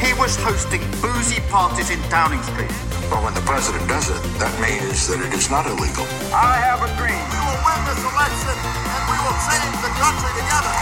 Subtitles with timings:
[0.00, 2.70] He was hosting boozy parties in Downing Street.
[3.08, 6.04] But when the president does it, that means that it is not illegal.
[6.34, 7.16] I have a dream.
[7.32, 8.56] We will win this election
[8.92, 10.74] and we will save the country together.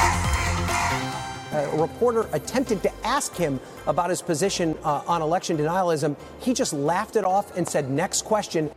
[1.54, 6.16] A reporter attempted to ask him about his position uh, on election denialism.
[6.40, 8.70] He just laughed it off and said, Next question.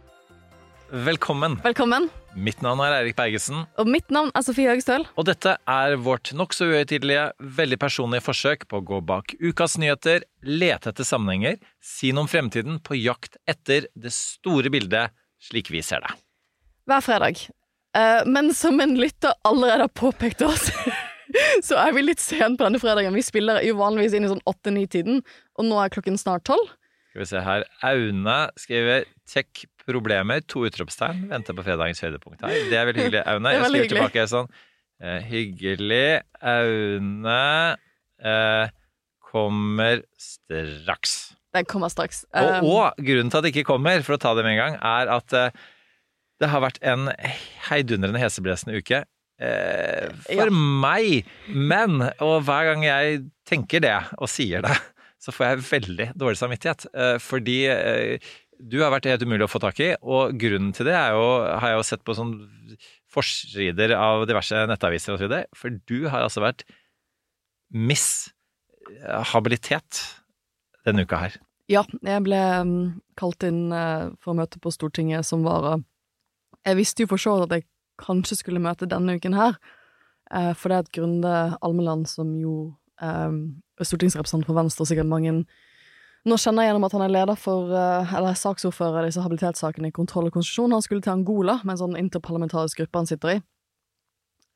[0.92, 1.58] Velkommen.
[1.64, 2.10] Velkommen.
[2.38, 5.08] Mitt navn er Eirik Bergesen, Og mitt navn er Sofie Høgestøl.
[5.18, 10.22] og dette er vårt nokså uhøytidelige, veldig personlige forsøk på å gå bak ukas nyheter,
[10.46, 15.82] lete etter sammenhenger, si noe om fremtiden, på jakt etter det store bildet slik vi
[15.82, 16.14] ser det.
[16.86, 17.42] Hver fredag.
[17.98, 20.70] Eh, men som en lytter allerede har påpekt oss,
[21.68, 23.18] så er vi litt sent på denne fredagen.
[23.18, 25.24] Vi spiller jo vanligvis inn i sånn åtte-ni-tiden,
[25.58, 26.70] og nå er klokken snart tolv.
[27.10, 27.66] Skal vi se her.
[27.82, 31.26] Aune skriver 'tech problemer', to utropstegn.
[31.32, 32.54] Venter på fredagens høydepunkt her.
[32.70, 33.54] Det er veldig hyggelig, Aune.
[33.56, 34.50] Jeg skriver tilbake sånn
[35.02, 36.22] eh, Hyggelig.
[36.44, 37.40] Aune
[38.24, 38.70] eh,
[39.32, 41.18] kommer straks.
[41.56, 42.24] Den kommer straks.
[42.34, 44.62] Og, Eh, og grunnen til at det ikke kommer, for å ta det med en
[44.64, 45.50] gang, er at eh,
[46.42, 47.08] det har vært en
[47.70, 49.04] heidundrende heseblesende uke.
[49.42, 50.52] Eh, for Ja.
[50.54, 51.26] meg.
[51.48, 54.76] Men, og hver gang jeg tenker det og sier det,
[55.22, 56.86] så får jeg veldig dårlig samvittighet.
[56.94, 58.20] Eh, fordi eh,
[58.60, 61.74] du har vært helt umulig å få tak i, og grunnen til det jo, har
[61.74, 62.34] jeg jo sett på sånn
[63.12, 66.66] forsider av diverse nettaviser og så videre, for du har altså vært
[67.74, 68.30] miss
[69.34, 70.02] habilitet
[70.88, 71.38] denne uka her.
[71.68, 72.78] Ja, jeg ble mm,
[73.20, 75.76] kalt inn eh, for å møte på Stortinget som vara.
[76.64, 77.68] Jeg visste jo for så vidt at jeg
[78.00, 79.58] kanskje skulle møte denne uken her,
[80.32, 81.34] eh, for det er et Grunde
[81.66, 82.56] Almeland som jo
[83.04, 85.42] eh, er stortingsrepresentant for Venstre, og sikkert mange
[86.28, 89.92] nå kjenner jeg gjennom at han er leder for, eller eller saksordfører i disse habilitetssakene
[89.92, 90.76] i kontroll og konstitusjon.
[90.76, 93.38] Han skulle til Angola med en sånn interparlamentarisk gruppe han sitter i.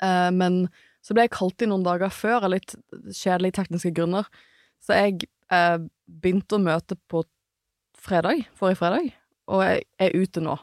[0.03, 0.65] Eh, men
[1.05, 2.75] så ble jeg kalt inn noen dager før av litt
[3.15, 4.27] kjedelige tekniske grunner.
[4.81, 7.23] Så jeg eh, begynte å møte på
[8.01, 9.11] fredag, forrige fredag,
[9.51, 10.57] og jeg er ute nå.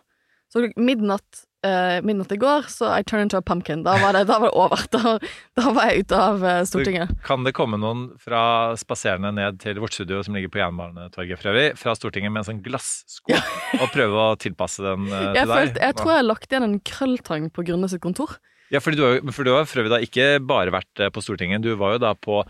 [0.53, 3.83] Så midnatt, eh, midnatt i går, så I turned into a pumpkin.
[3.87, 4.85] Da var det, da var det over.
[4.95, 5.15] Da,
[5.59, 7.15] da var jeg ute av eh, Stortinget.
[7.27, 11.53] Kan det komme noen fra spaserende ned til vårt studio som ligger på Jernbanetorget for
[11.53, 13.35] øvrig, fra Stortinget med en sånn glassko,
[13.83, 15.83] og prøve å tilpasse den uh, til følte, deg?
[15.89, 18.39] jeg tror jeg har lagt igjen en krølltang på Grunne sitt kontor.
[18.69, 21.71] Ja, fordi du for du har for øvrig da ikke bare vært på Stortinget, du
[21.81, 22.43] var jo da på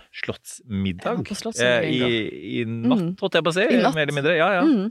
[0.42, 1.20] Slottsmiddag.
[1.28, 3.12] På Slottsmiddag, eh, i, I natt, Mm.
[3.20, 3.66] holdt jeg på å si.
[3.70, 3.94] I natt.
[3.94, 4.34] Mer eller mindre.
[4.38, 4.64] Ja, ja.
[4.66, 4.88] Mm.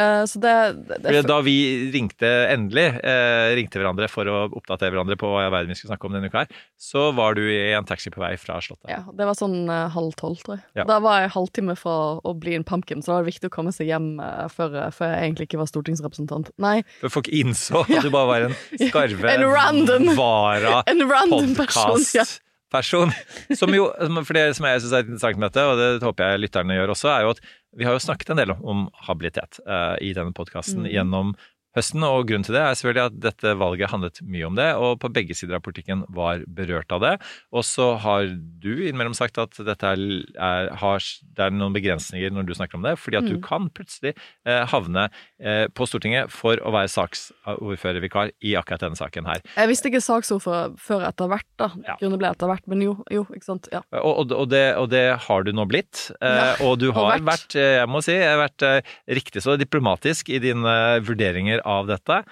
[0.00, 0.52] Eh, så det,
[0.88, 1.52] det, det da vi
[1.94, 5.92] ringte endelig, eh, ringte hverandre for å oppdatere hverandre på hva i verden vi skulle
[5.92, 8.90] snakke om denne uka her, så var du i en taxi på vei fra Slottet.
[8.90, 10.64] ja, det var sånn eh, halv tolv, tror jeg.
[10.80, 10.88] Ja.
[10.90, 11.94] Da var jeg halvtime fra
[12.26, 14.08] å bli en pumpkin, så da var det viktig å komme seg hjem
[14.50, 16.50] før, før jeg egentlig ikke var stortingsrepresentant.
[16.58, 18.56] Nei, For folk innså at du bare var en
[18.88, 22.02] skarve En random- vara en random person.
[22.18, 22.26] Ja.
[22.74, 23.12] podcast-person.
[23.54, 23.86] Som jo,
[24.26, 26.92] for det som jeg syns er interessant med dette, og det håper jeg lytterne gjør
[26.96, 27.42] også, er jo at
[27.76, 30.90] vi har jo snakket en del om, habilitet eh, i denne podkasten mm.
[30.92, 31.34] gjennom
[31.74, 34.98] høsten, og grunnen til det er selvfølgelig at dette valget handlet mye om det, og
[35.02, 37.14] på begge sider av politikken var berørt av det.
[37.52, 38.28] Og så har
[38.62, 40.04] du innimellom sagt at dette er,
[40.38, 41.02] er, har,
[41.34, 43.42] det er noen begrensninger når du snakker om det, fordi at du Mm.
[43.42, 44.12] kan plutselig
[44.46, 45.08] eh, havne
[45.42, 49.42] eh, på Stortinget for å være saksordførervikar i akkurat denne saken her.
[49.56, 51.68] Jeg visste ikke saksordfører før etter hvert, da.
[51.86, 51.96] Ja.
[52.00, 53.68] Grunnen ble etter hvert, men jo, jo, ikke sant.
[53.74, 53.82] Ja.
[54.00, 56.06] Og, og, det, og det har du nå blitt.
[56.20, 57.26] Eh, Ja, og du har vært.
[57.28, 58.14] vært, eh, jeg må si,
[58.44, 60.74] vært eh, riktig så diplomatisk i dine
[61.06, 62.22] vurderinger av dette.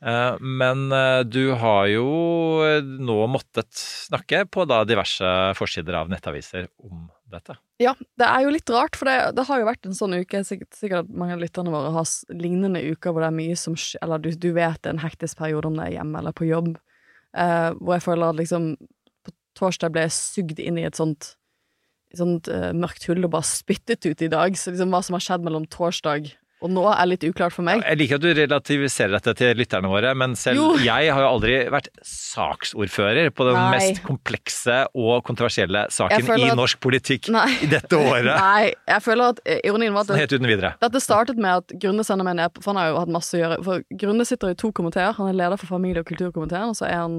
[0.00, 2.06] Eh, Men eh, du har jo
[2.64, 7.56] eh, nå måttet snakke på diverse forsider av nettaviser om dette.
[7.80, 10.42] Ja, det er jo litt rart, for det, det har jo vært en sånn uke
[10.44, 14.20] Sikkert, sikkert mange av lytterne våre har lignende uker hvor det er mye som Eller
[14.20, 16.74] du, du vet det er en hektisk periode om det er hjemme eller på jobb,
[17.36, 18.72] eh, hvor jeg føler at liksom
[19.24, 21.34] På torsdag ble jeg sugd inn i et sånt
[22.18, 24.56] sånt uh, mørkt hull og bare spyttet ut i dag.
[24.58, 27.80] Så liksom hva som har skjedd mellom torsdag og nå, er litt uklart for meg.
[27.86, 30.66] Jeg liker at du relativiserer dette til lytterne våre, men selv Jo.
[30.90, 33.70] jeg har jo aldri vært saksordfører på den Nei.
[33.76, 37.46] mest komplekse og kontroversielle saken i at- norsk politikk Nei.
[37.64, 38.30] i dette året.
[38.44, 40.72] Nei, jeg føler at eh, ironien var at Sånn helt uten videre.
[40.82, 43.40] Dette startet med at Grunde sender meg ned, for han har jo hatt masse å
[43.42, 43.60] gjøre.
[43.66, 45.14] For Grunde sitter i to komiteer.
[45.18, 47.18] Han er leder for familie- og kulturkomiteen, og så er han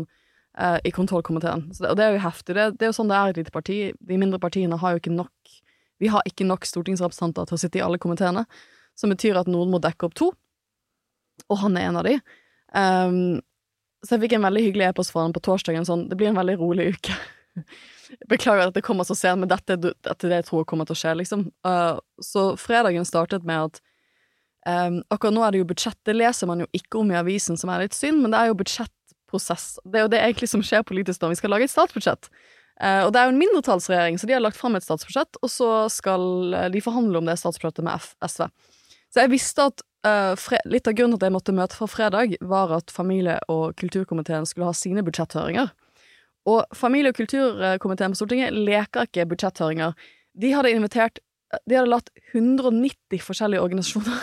[0.57, 1.67] eh, i kontrollkomiteen.
[1.75, 2.55] Så det, og det er jo heftig.
[2.57, 3.79] Det, det er jo sånn det er i et lite parti.
[4.11, 5.57] De mindre partiene har jo ikke nok
[6.01, 8.41] Vi har ikke nok stortingsrepresentanter til å sitte i alle komiteene,
[8.97, 10.31] som betyr at noen må dekke opp to,
[11.49, 12.17] og han er en av de.
[12.75, 13.39] Um,
[14.01, 16.39] så jeg fikk en veldig hyggelig e-post fra han på torsdagen sånn Det blir en
[16.39, 17.17] veldig rolig uke.
[18.31, 20.97] Beklager at det kommer så sent, men dette, dette er det jeg tror kommer til
[20.97, 21.45] å skje, liksom.
[21.67, 23.81] Uh, så fredagen startet med at
[24.67, 27.59] um, Akkurat nå er det jo budsjett, det leser man jo ikke om i avisen,
[27.59, 29.67] som er litt synd, men det er jo budsjettprosess.
[29.85, 32.31] Det er jo det egentlig som skjer politisk når vi skal lage et statsbudsjett.
[32.81, 35.53] Uh, og det er jo en mindretallsregjering, så de har lagt fram et statsbudsjett, og
[35.53, 36.27] så skal
[36.57, 38.47] uh, de forhandle om det statsbudsjettet med F SV.
[39.11, 42.37] Så jeg visste at uh, litt av grunnen til at jeg måtte møte fra fredag,
[42.41, 45.73] var at familie- og kulturkomiteen skulle ha sine budsjetthøringer.
[46.49, 49.93] Og familie- og kulturkomiteen på Stortinget leker ikke budsjetthøringer.
[50.33, 51.19] De hadde invitert
[51.67, 54.21] De hadde latt 190 forskjellige organisasjoner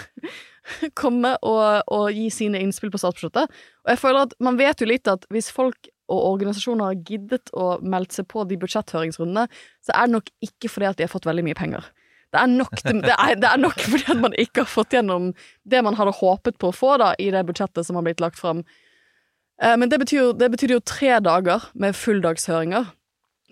[1.01, 3.53] komme og, og, gi sine innspill på statsbudsjettet.
[3.85, 7.53] Og jeg føler at man vet jo litt at hvis folk og organisasjoner har giddet
[7.53, 9.45] å melde seg på de budsjetthøringsrundene,
[9.85, 11.91] så er det nok ikke fordi at de har fått veldig mye penger.
[12.29, 15.31] Det er nok, det er, det er nok fordi at man ikke har fått gjennom
[15.65, 18.41] det man hadde håpet på å få da, i det budsjettet som har blitt lagt
[18.41, 18.61] fram.
[19.63, 22.93] Eh, men det betyr, det betyr jo tre dager med fulldagshøringer.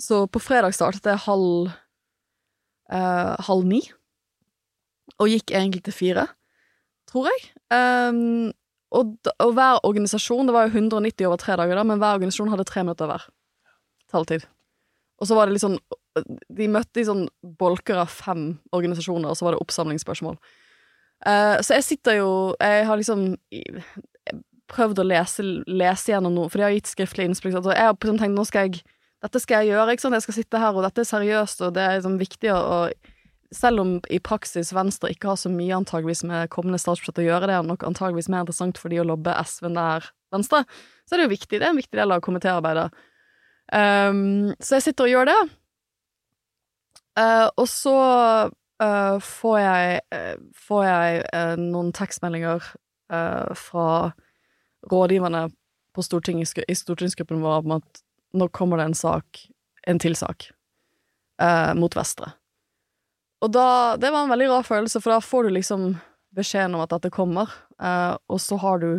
[0.03, 1.71] Så på fredag startet det halv
[2.93, 3.81] eh, halv ni,
[5.17, 6.27] og gikk egentlig til fire,
[7.09, 7.47] tror jeg.
[7.73, 8.53] Um,
[8.95, 12.53] og, og, hver organisasjon, det var jo 190 over tre dager, da, men hver organisasjon
[12.53, 13.25] hadde tre minutter hver
[14.13, 14.47] taletid.
[15.17, 15.81] Og så var det litt sånn
[16.25, 17.27] De møtte i sånn
[17.61, 20.39] bolker av fem organisasjoner, og så var det oppsamlingsspørsmål.
[21.27, 22.31] Uh, så jeg sitter jo
[22.61, 23.23] Jeg har liksom
[24.69, 27.55] prøvd å lese, lese gjennom noe, for de har gitt skriftlig innspill.
[27.57, 28.83] Og jeg har tenkt nå skal jeg
[29.25, 31.77] dette skal jeg gjøre, ikke sant, jeg skal sitte her, og dette er seriøst, og
[31.77, 32.81] det er liksom viktig å,
[33.55, 37.47] Selv om i praksis Venstre ikke har så mye antageligvis med kommende statsbudsjett å gjøre,
[37.47, 40.65] det er nok antageligvis mer interessant for de å lobbe SV nær Venstre,
[41.07, 42.89] så er det jo viktig, det er en viktig del av komitéarbeidet.
[43.71, 45.39] Um, så jeg sitter og gjør det.
[47.17, 47.97] Uh, og så
[48.53, 50.35] uh, får jeg, uh,
[50.69, 51.23] får jeg
[51.63, 52.73] noen tekstmeldinger
[53.55, 53.91] fra
[54.91, 55.45] rådgiverne
[55.95, 58.01] på i stortingsgruppen vår om at
[58.35, 59.45] nå kommer det en sak,
[59.87, 60.49] en til sak,
[61.79, 62.33] mot Vestre.
[63.47, 65.85] Og da Det var en veldig rar følelse, for da får du liksom
[66.35, 67.47] beskjeden om at dette kommer,
[67.79, 68.91] og så har du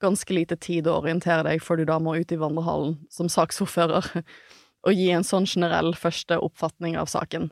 [0.00, 4.08] ganske lite tid å orientere deg før du da må ut i vandrehallen som saksordfører
[4.86, 7.50] og gi en sånn generell første oppfatning av saken.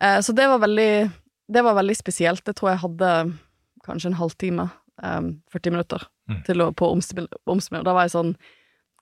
[0.00, 1.10] Eh, så det var veldig
[1.52, 2.44] Det var veldig spesielt.
[2.44, 3.10] Det tror jeg hadde
[3.84, 4.68] kanskje en halvtime,
[5.02, 6.42] 40 eh, minutter mm.
[6.46, 7.84] til å, på omspilling.
[7.84, 8.36] Da var jeg sånn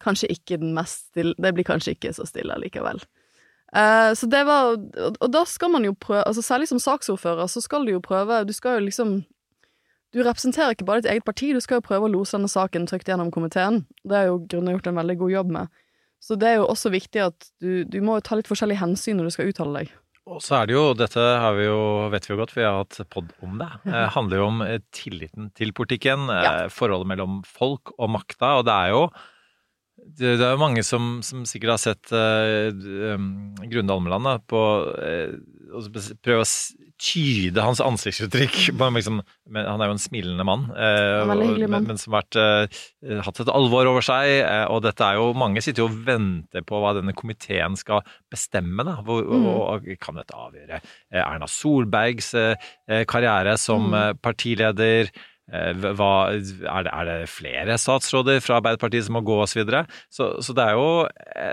[0.00, 3.02] Kanskje ikke den mest stille Det blir kanskje ikke så stille likevel.
[3.76, 7.46] Eh, så det var og, og da skal man jo prøve altså Særlig som saksordfører,
[7.46, 9.20] så skal du jo prøve Du skal jo liksom
[10.10, 12.88] Du representerer ikke bare ditt eget parti, du skal jo prøve å lose denne saken
[12.90, 13.84] trygt gjennom komiteen.
[14.02, 15.68] Det har jo Grunne gjort en veldig god jobb med.
[16.20, 19.30] Så det er jo også viktig at du, du må ta litt forskjellige hensyn når
[19.30, 19.92] du skal uttale deg.
[20.30, 21.80] Og så er det jo, dette har vi jo,
[22.12, 23.70] vet vi jo godt, vi har hatt pod om det.
[23.86, 26.52] Det eh, handler jo om eh, tilliten til politikken, eh, ja.
[26.70, 28.58] forholdet mellom folk og makta.
[28.60, 29.02] Og det er jo
[30.20, 32.68] det, det er jo mange som, som, sikkert har sett uh,
[33.14, 33.32] um,
[33.70, 34.60] Grunde Almeland på
[34.90, 35.86] uh, og
[36.24, 36.50] prøve å
[37.00, 38.56] tyde hans ansiktsuttrykk.
[38.96, 39.20] Liksom,
[39.54, 41.86] han er jo en smilende mann, uh, mann.
[41.86, 42.80] Men, som har vært,
[43.24, 44.42] hatt et alvor over seg.
[44.74, 48.82] og dette er jo, mange sitter jo og venter på hva denne komiteen skal bestemme.
[48.84, 48.98] Da.
[49.06, 49.48] Hvor, mm.
[49.54, 50.82] og, kan dette avgjøre
[51.22, 52.34] Erna Solbergs
[53.08, 54.20] karriere som mm.
[54.26, 55.14] partileder?
[55.50, 59.50] Eh, hva, er, det, er, det, flere statsråder fra Arbeiderpartiet som må gå osv.?
[59.50, 59.86] Så, videre?
[60.12, 60.90] så Så det er jo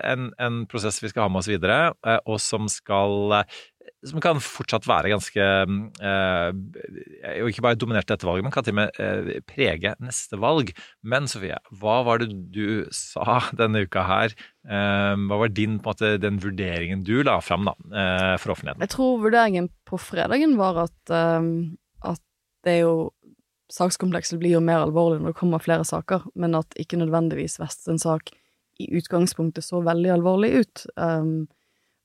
[0.04, 3.34] en, en, prosess vi skal ha med oss videre, eh, og som skal
[4.06, 6.50] som kan fortsatt være ganske eh,
[7.42, 10.70] Og ikke bare dominert dette valget, men kan til og med prege neste valg.
[11.02, 14.38] Men Sofie, hva var det du sa denne uka her?
[14.68, 17.74] Hva var din, på en måte, den vurderingen du la fram da,
[18.38, 18.86] for offentligheten?
[18.86, 22.24] Jeg tror vurderingen på fredagen var at, at
[22.68, 22.96] det er jo
[23.74, 27.60] sakskomplekset blir jo mer alvorlig når det kommer flere saker, men at ikke nødvendigvis
[27.90, 28.32] en sak
[28.80, 30.86] i utgangspunktet så veldig alvorlig ut.
[30.96, 31.48] Um,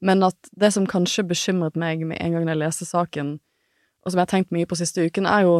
[0.02, 3.36] men at det som kanskje bekymret meg med en gang jeg leste saken,
[4.02, 5.56] og som jeg har tenkt mye på siste uken, er jo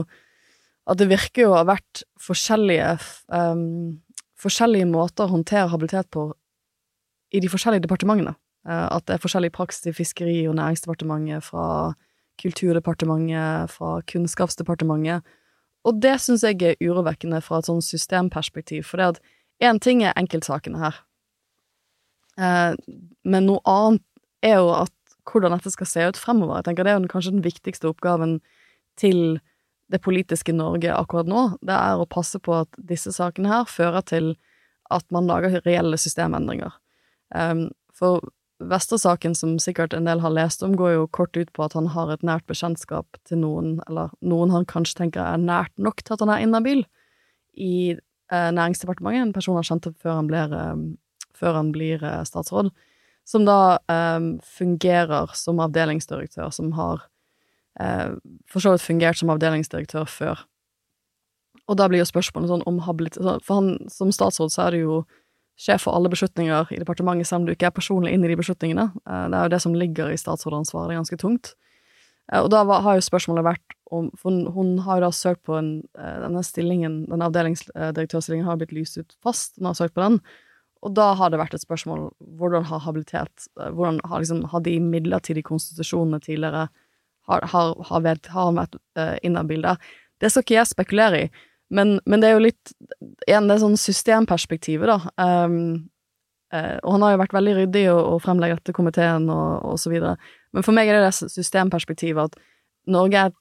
[0.90, 2.96] at det virker jo å ha vært forskjellige
[3.30, 4.00] um,
[4.42, 6.32] forskjellige måter å håndtere habilitet på
[7.32, 8.34] i de forskjellige departementene.
[8.66, 11.92] Uh, at det er forskjellig praksis i Fiskeri- og næringsdepartementet, fra
[12.42, 15.22] Kulturdepartementet, fra Kunnskapsdepartementet,
[15.88, 19.22] og det syns jeg er urovekkende fra et sånn systemperspektiv, for det at
[19.62, 20.98] én ting er enkeltsakene her,
[22.38, 22.74] eh,
[23.24, 24.04] men noe annet
[24.42, 24.94] er jo at
[25.30, 26.58] hvordan dette skal se ut fremover.
[26.58, 28.40] Jeg tenker Det er jo kanskje den viktigste oppgaven
[28.98, 29.40] til
[29.92, 31.42] det politiske Norge akkurat nå.
[31.62, 34.34] Det er å passe på at disse sakene her fører til
[34.90, 36.72] at man lager reelle systemendringer.
[37.34, 38.20] Um, for
[38.70, 41.90] Vestre-saken, som sikkert en del har lest om, går jo kort ut på at han
[41.94, 46.16] har et nært bekjentskap til noen, eller noen han kanskje tenker er nært nok til
[46.16, 46.84] at han er inhabil,
[47.52, 50.84] i eh, Næringsdepartementet, en person han kjente før han blir, eh,
[51.36, 52.70] før han blir eh, statsråd,
[53.28, 57.04] som da eh, fungerer som avdelingsdirektør, som har
[57.80, 58.14] eh,
[58.50, 60.46] for så vidt fungert som avdelingsdirektør før.
[61.70, 64.80] Og da blir jo spørsmålet sånn om habilitet For han som statsråd så er det
[64.82, 65.02] jo
[65.62, 68.38] sjef for alle beslutninger i departementet, selv om du ikke er personlig inn i de
[68.38, 68.88] beslutningene.
[69.06, 71.54] Eh, Det er jo det som ligger i statsrådansvaret, det er ganske tungt.
[72.32, 75.58] Eh, Og da har jo spørsmålet vært om For hun, har jo da søkt på
[75.58, 80.00] en, eh, denne stillingen, denne avdelingsdirektørstillingen har blitt lyst ut fast, hun har søkt på
[80.00, 80.20] den.
[80.82, 84.80] Og da har det vært et spørsmål hvordan har habilitet Hvordan har liksom Har de
[84.80, 86.70] midlertidige konstitusjonene tidligere
[87.28, 88.76] Har, har, har, vet, har vært
[89.22, 89.78] inne i bildet?
[90.18, 91.30] Det skal ikke jeg spekulere i,
[91.72, 92.74] men, men det er jo litt
[93.26, 95.12] Igjen, det er sånn systemperspektivet, da.
[95.46, 95.88] Um,
[96.54, 99.78] uh, og han har jo vært veldig ryddig og, og fremlegger dette komiteen og, og
[99.80, 100.16] så videre.
[100.52, 102.40] Men for meg er det det systemperspektivet at
[102.92, 103.34] Norge er,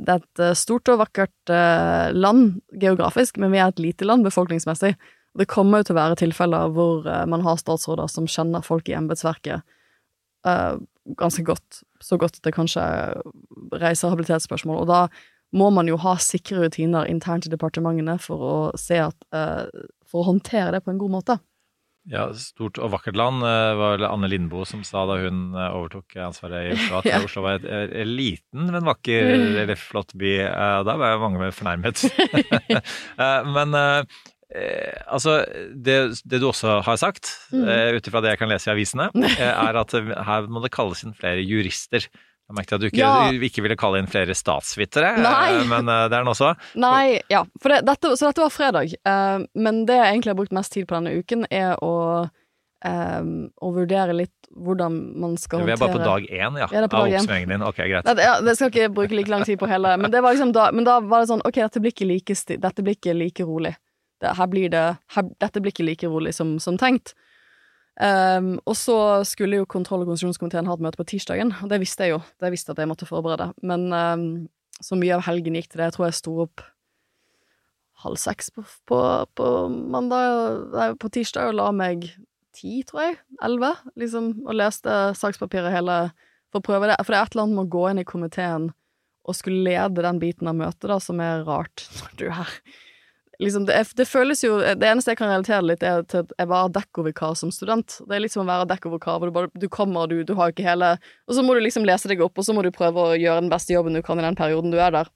[0.00, 4.06] det er et eh, stort og vakkert uh, land geografisk, men vi er et lite
[4.08, 4.94] land befolkningsmessig.
[5.34, 8.88] Og det kommer jo til å være tilfeller hvor man har statsråder som kjenner folk
[8.88, 9.68] i embetsverket
[11.20, 12.82] ganske godt, så godt at det kanskje
[13.80, 14.82] reiser habilitetsspørsmål.
[14.82, 15.02] Og da
[15.56, 19.66] må man jo ha sikre rutiner internt i departementene for å se at eh,
[20.10, 21.36] For å håndtere det på en god måte.
[22.10, 25.74] Ja, stort og vakkert land eh, var vel Anne Lindboe som sa da hun eh,
[25.76, 27.20] overtok ansvaret i Oslo, at Ja.
[27.26, 30.32] Oslo var et, liten, men vakker eller flott by.
[30.86, 32.02] Da var jo mange med fornærmet.
[33.54, 33.74] Men
[35.06, 35.36] altså,
[35.76, 37.68] det, det du også har sagt, Mm.
[37.98, 39.94] ut ifra det jeg kan lese i avisene, er at
[40.26, 42.06] her må det kalles inn flere jurister.
[42.50, 43.30] Jeg merket at du ikke, Ja.
[43.46, 46.50] ikke ville kalle inn flere statsvitere, eh, men eh, det er den også.
[46.82, 48.90] Nei, ja, for det, dette, så dette var fredag.
[49.06, 51.92] Eh, men det jeg egentlig har brukt mest tid på denne uken, er å,
[52.80, 56.82] å vurdere litt hvordan man skal håndtere Vi er bare på dag én ja, Ja,
[56.82, 57.18] av dag én.
[57.20, 57.62] oppsummeringen din.
[57.68, 58.08] Ok, greit.
[58.08, 60.54] Det, ja, det skal ikke bruke like lang tid på hele, men, det var liksom
[60.56, 63.46] da, men da var det sånn Ok, dette blir ikke like, dette blir ikke like
[63.46, 63.76] rolig.
[64.20, 67.14] Det, her blir det, her, dette blir ikke like rolig som, som tenkt.
[68.00, 68.96] Um, og så
[69.28, 72.22] skulle jo kontroll- og konstitusjonskomiteen ha et møte på tirsdagen, og det visste jeg jo.
[72.40, 73.50] Det visste at jeg måtte forberede.
[73.60, 74.26] Men um,
[74.80, 75.90] så mye av helgen gikk til det.
[75.90, 76.64] Jeg tror jeg sto opp
[78.00, 78.98] halv seks på, på,
[79.36, 82.08] på mandag Nei, på tirsdag og la meg
[82.56, 83.18] ti, tror jeg.
[83.44, 84.32] Elleve, liksom.
[84.46, 86.02] Og leste sakspapiret hele
[86.50, 86.96] for å prøve det.
[87.04, 88.70] For det er et eller annet med å gå inn i komiteen
[89.28, 91.84] og skulle lede den biten av møtet, da, som er rart
[92.18, 92.48] du er
[93.40, 96.34] Liksom, det, er, det føles jo Det eneste jeg kan relatere litt, er til at
[96.36, 97.96] jeg var dekkovikar som student.
[98.04, 100.52] Det er litt som å være dekkovikar, hvor du bare Du kommer, du, du har
[100.52, 100.92] ikke hele
[101.24, 103.46] Og så må du liksom lese deg opp, og så må du prøve å gjøre
[103.46, 105.10] den beste jobben du kan i den perioden du er der.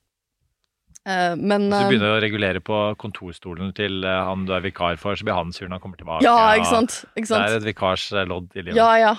[1.04, 4.62] Uh, men Hvis du eh, begynner å regulere på kontorstolen til uh, han du er
[4.64, 6.24] vikar for, så blir han sur når han kommer tilbake.
[6.24, 7.02] Ja, ikke sant?
[7.12, 7.44] Ikke sant?
[7.44, 8.78] Det er et vikars eh, lodd i livet.
[8.78, 9.12] Ja, ja.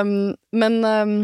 [0.00, 1.18] Um, men, um,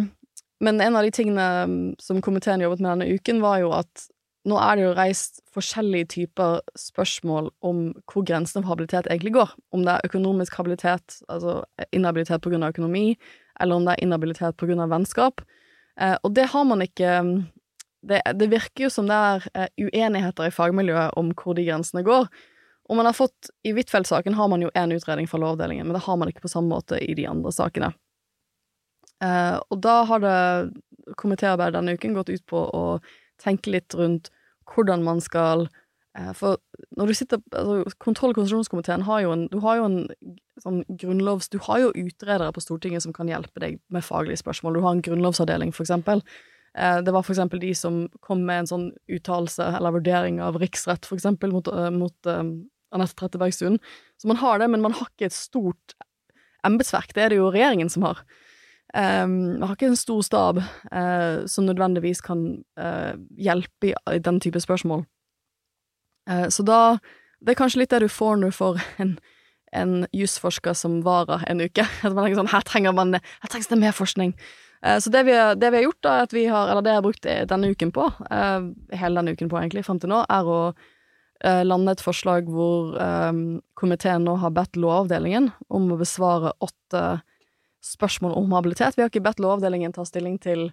[0.60, 4.04] men en av de tingene um, som komiteen jobbet med denne uken, var jo at
[4.48, 9.54] nå er det jo reist forskjellige typer spørsmål om hvor grensene for habilitet egentlig går.
[9.70, 11.60] Om det er økonomisk habilitet, altså
[11.92, 13.16] inhabilitet av økonomi,
[13.60, 15.44] eller om det er inhabilitet av vennskap.
[16.00, 17.34] Eh, og det har man ikke um,
[18.02, 22.02] det, det virker jo som det er eh, uenigheter i fagmiljøet om hvor de grensene
[22.02, 22.26] går.
[22.90, 26.02] Og man har fått, I Huitfeldt-saken har man jo én utredning fra Lovavdelingen, men det
[26.02, 27.92] har man ikke på samme måte i de andre sakene.
[29.22, 32.82] Eh, og da har det komitéarbeidet denne uken gått ut på å
[33.42, 34.30] tenke litt rundt
[34.72, 35.66] hvordan man skal
[36.16, 36.60] eh, For
[36.96, 39.98] når du sitter altså, Kontroll- og konstitusjonskomiteen har jo en Du har jo en
[40.62, 41.48] sånn grunnlovs...
[41.50, 44.76] Du har jo utredere på Stortinget som kan hjelpe deg med faglige spørsmål.
[44.76, 46.22] Du har en grunnlovsavdeling, for eksempel.
[46.78, 50.60] Eh, Det var for eksempel de som kom med en sånn uttalelse eller vurdering av
[50.62, 52.52] riksrett, for eksempel, mot, eh, mot um,
[52.92, 53.80] Anette Trettebergstuen.
[54.20, 55.96] Så man har det, men man har ikke et stort
[56.66, 57.12] embetsverk.
[57.16, 58.22] Det er det jo regjeringen som har.
[58.92, 64.40] Um, har ikke en stor stab uh, som nødvendigvis kan uh, hjelpe i, i den
[64.40, 65.06] type spørsmål.
[66.28, 66.98] Uh, så da
[67.40, 69.16] Det er kanskje litt det du får når du får en,
[69.72, 71.86] en jusforsker som varer en uke.
[72.04, 74.36] At man tenker sånn Her trenger man Her trengs det mer forskning.
[74.82, 77.04] Så det vi, det vi har gjort, da, at vi har Eller det jeg har
[77.04, 78.08] brukt denne uken på,
[78.98, 80.56] hele denne uken på egentlig, fram til nå, er å
[81.62, 87.04] lande et forslag hvor um, komiteen nå har bedt Lovavdelingen om å besvare åtte
[87.82, 88.96] spørsmål om habilitet.
[88.96, 90.68] Vi har ikke bedt Lovavdelingen ta stilling til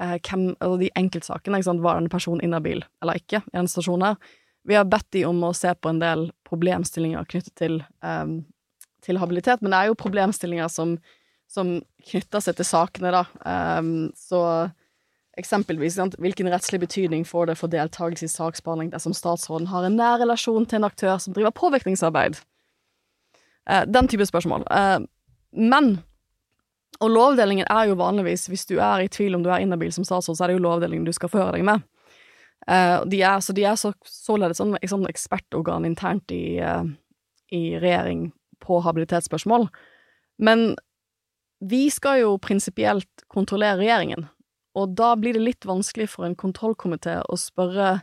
[0.00, 1.58] eh, hvem, altså de enkeltsakene.
[1.58, 1.84] Ikke sant?
[1.84, 4.20] Var denne personen inhabil eller ikke i den stasjonen?
[4.68, 8.36] Vi har bedt de om å se på en del problemstillinger knyttet til, eh,
[9.02, 10.98] til habilitet, men det er jo problemstillinger som,
[11.50, 11.80] som
[12.10, 13.24] knytter seg til sakene, da.
[13.48, 14.44] Eh, så
[15.40, 16.16] eksempelvis, sant?
[16.20, 20.66] hvilken rettslig betydning får det for deltakelse i saksbehandling dersom statsråden har en nær relasjon
[20.68, 22.36] til en aktør som driver påvirkningsarbeid?
[23.70, 24.66] Eh, den type spørsmål.
[24.70, 24.98] Eh,
[25.52, 25.94] men
[27.02, 30.06] Og Lovavdelingen er jo vanligvis, hvis du er i tvil om du er inhabil som
[30.06, 31.82] statsråd, så er det jo Lovavdelingen du skal føre deg med.
[32.70, 36.86] Uh, de er, så de er så, således sånn, sånn ekspertorgan internt i, uh,
[37.50, 38.28] i regjering
[38.62, 39.66] på habilitetsspørsmål.
[40.38, 40.76] Men
[41.62, 44.28] vi skal jo prinsipielt kontrollere regjeringen,
[44.78, 48.00] og da blir det litt vanskelig for en kontrollkomité å spørre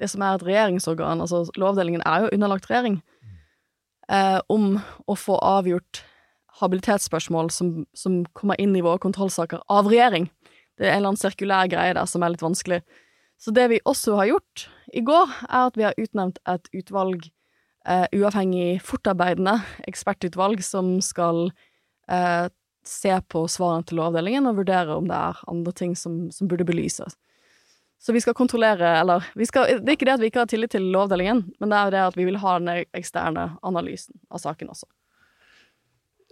[0.00, 3.00] det som er et regjeringsorgan, altså Lovavdelingen er jo underlagt regjering,
[4.12, 4.76] uh, om
[5.06, 6.04] å få avgjort
[6.60, 10.30] habilitetsspørsmål som, som kommer inn i våre kontrollsaker av regjering.
[10.76, 12.82] Det er en eller annen sirkulær greie der som er litt vanskelig.
[13.40, 17.28] Så det vi også har gjort i går, er at vi har utnevnt et utvalg,
[17.88, 19.58] eh, uavhengig fortarbeidende
[19.88, 21.50] ekspertutvalg, som skal
[22.08, 22.48] eh,
[22.86, 26.64] se på svarene til Lovavdelingen og vurdere om det er andre ting som, som burde
[26.68, 27.18] belyses.
[28.00, 30.72] Så vi skal kontrollere, eller skal, Det er ikke det at vi ikke har tillit
[30.76, 34.70] til Lovavdelingen, men det er det at vi vil ha den eksterne analysen av saken
[34.72, 34.88] også.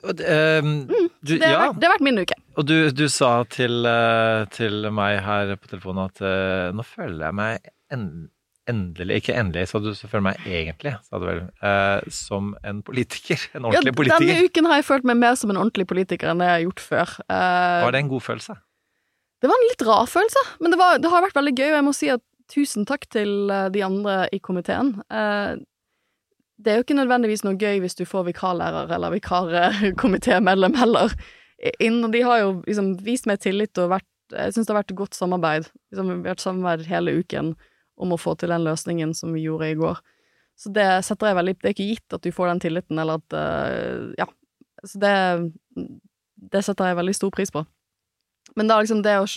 [0.05, 0.85] Ehm,
[1.25, 2.37] du, det, har ja, vært, det har vært min uke.
[2.59, 7.25] og du, du sa til, eh, til meg her på telefonen at uh, nå føler
[7.27, 8.05] jeg meg en,
[8.71, 12.53] endelig, ikke endelig, sa du, så føler jeg meg egentlig, sa du vel, Uh, som
[12.67, 13.41] en politiker.
[13.57, 14.29] En ordentlig ja, politiker.
[14.29, 16.65] Denne uken har jeg følt meg mer som en ordentlig politiker enn det jeg har
[16.67, 17.17] gjort før.
[17.25, 18.57] Uh, Var det en god følelse?
[19.41, 21.79] Det var en litt rar følelse, men det, var, det har vært veldig gøy, og
[21.79, 24.99] jeg må si at tusen takk til de andre i komiteen.
[26.59, 31.15] Eh, det er jo ikke nødvendigvis noe gøy hvis du får vikarlærer eller vikarkomitémedlem heller.
[31.81, 34.91] Innen, de har jo liksom vist meg tillit og vært Jeg syns det har vært
[34.91, 35.67] et godt samarbeid.
[35.93, 37.55] Liksom, vi har vært samarbeid hele uken
[38.01, 40.01] om å få til den løsningen som vi gjorde i går.
[40.59, 43.21] Så det setter jeg veldig Det er ikke gitt at du får den tilliten, eller
[43.21, 44.27] at uh, Ja.
[44.85, 45.15] Så det
[46.53, 47.65] Det setter jeg veldig stor pris på.
[48.57, 49.29] Men da liksom det å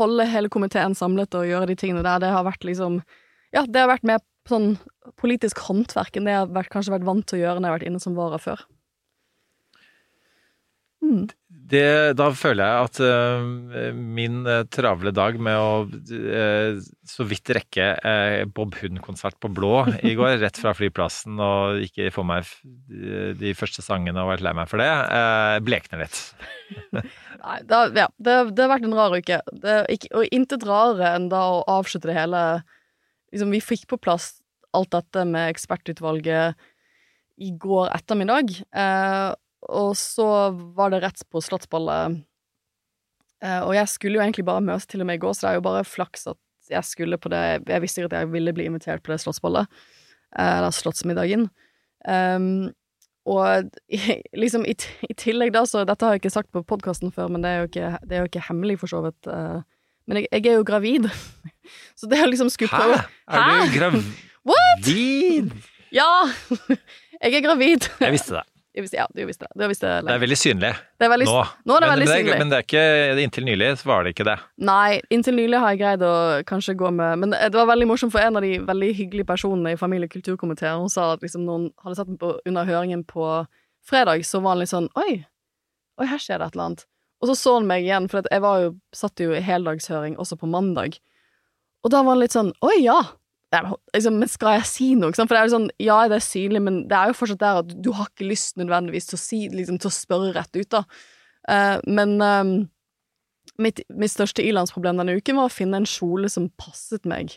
[0.00, 3.00] holde hele komiteen samlet og gjøre de tingene der, det har vært liksom
[3.52, 4.74] Ja, det har vært mer sånn
[5.20, 7.78] politisk håndverk enn det jeg har kanskje vært vant til å gjøre når jeg har
[7.80, 8.64] vært inne som vara før.
[11.02, 11.26] Mm.
[11.72, 17.50] Det, da føler jeg at uh, min uh, travle dag med å uh, så vidt
[17.56, 17.86] rekke
[18.54, 22.48] Bob Hund-konsert på Blå i går, rett fra flyplassen, og ikke få meg
[23.40, 24.90] de første sangene og vært lei meg for det,
[25.66, 26.20] blekner litt.
[26.92, 29.40] Nei, da, ja, det, det, har vært en rar uke.
[29.64, 32.44] Det, ikke, og intet rarere enn da å avslutte det hele
[33.32, 34.36] liksom, Vi fikk på plass
[34.72, 36.56] alt dette med ekspertutvalget
[37.42, 38.52] i går ettermiddag.
[38.74, 39.30] Eh,
[39.72, 40.28] og så
[40.76, 42.22] var det rett på Slottsballet.
[43.42, 45.50] Eh, og jeg skulle jo egentlig bare møte til og med i går, så det
[45.50, 46.38] er jo bare flaks at
[46.70, 49.66] jeg skulle på det Jeg visste ikke at jeg ville bli invitert på det Slottsballet,
[50.38, 51.48] eh, eller Slottsmiddagen.
[52.06, 52.70] Um,
[53.26, 53.70] og
[54.42, 54.74] liksom i,
[55.06, 57.60] i, tillegg da, så Dette har jeg ikke sagt på podkasten før, men det er,
[57.60, 59.28] jo ikke, det er jo ikke hemmelig, for så vidt.
[59.30, 59.62] Uh,
[60.12, 61.08] men jeg, jeg, er jo gravid.
[61.98, 63.40] så det å liksom skulle prøve Hæ?
[63.40, 64.08] Er du gravid?
[64.44, 64.88] What?
[65.94, 66.08] Ja!
[67.22, 67.88] jeg er gravid.
[68.02, 68.46] Jeg visste det.
[68.72, 69.52] Jeg visste, ja, du visste det.
[69.60, 71.40] Du visste det, det er veldig synlig er veldig, nå.
[71.68, 72.36] nå er det men, veldig men, synlig.
[72.40, 74.36] Men det er ikke inntil nylig var det ikke det.
[74.64, 76.12] Nei, inntil nylig har jeg greid å
[76.48, 79.74] kanskje gå med Men det var veldig morsomt for en av de veldig hyggelige personene
[79.74, 80.80] i familie- og kulturkomiteen.
[80.80, 83.26] Hun sa at liksom noen hadde satt meg på, under høringen på
[83.84, 85.20] fredag, så var han litt sånn Oi,
[86.00, 86.86] oi, her skjer det et eller annet.
[87.22, 90.36] Og så så han meg igjen, for jeg var jo, satt jo i heldagshøring også
[90.40, 90.98] på mandag.
[91.86, 92.98] Og da var han litt sånn Oi, ja,
[93.94, 95.14] liksom, men skal jeg si noe?
[95.14, 97.60] For det er jo sånn, ja, det er synlig, men det er jo fortsatt der
[97.62, 100.70] at du har ikke lyst nødvendigvis til å si, liksom, til å spørre rett ut,
[100.72, 100.84] da.
[101.50, 102.52] Uh, men um,
[103.62, 107.36] mitt, mitt, største ilandsproblem denne uken var å finne en kjole som passet meg.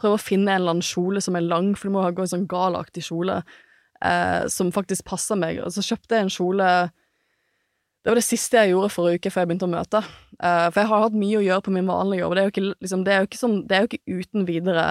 [0.00, 2.24] Prøve å finne en eller annen kjole som er lang, for du må ha gå
[2.24, 5.60] en sånn galaktig kjole uh, som faktisk passer meg.
[5.62, 6.70] Og så kjøpte jeg en kjole
[8.04, 10.04] det var det siste jeg gjorde forrige uke før jeg begynte å møte.
[10.36, 12.34] Uh, for jeg har hatt mye å gjøre på min vanlige jobb.
[12.36, 14.48] Det er jo ikke, liksom, det er jo ikke, som, det er jo ikke uten
[14.50, 14.86] videre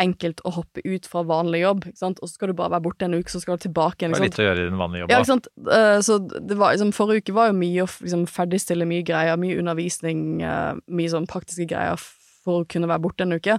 [0.00, 3.16] enkelt å hoppe ut fra vanlig jobb, og så skal du bare være borte en
[3.18, 4.14] uke, så skal du tilbake igjen.
[4.14, 5.12] Det var litt å gjøre i den vanlige jobben.
[5.12, 5.48] Ja, ikke sant.
[5.66, 9.40] Uh, så det var, liksom, forrige uke var jo mye å liksom, ferdigstille mye greier,
[9.40, 13.56] mye undervisning, uh, mye sånn praktiske greier for å kunne være borte en uke.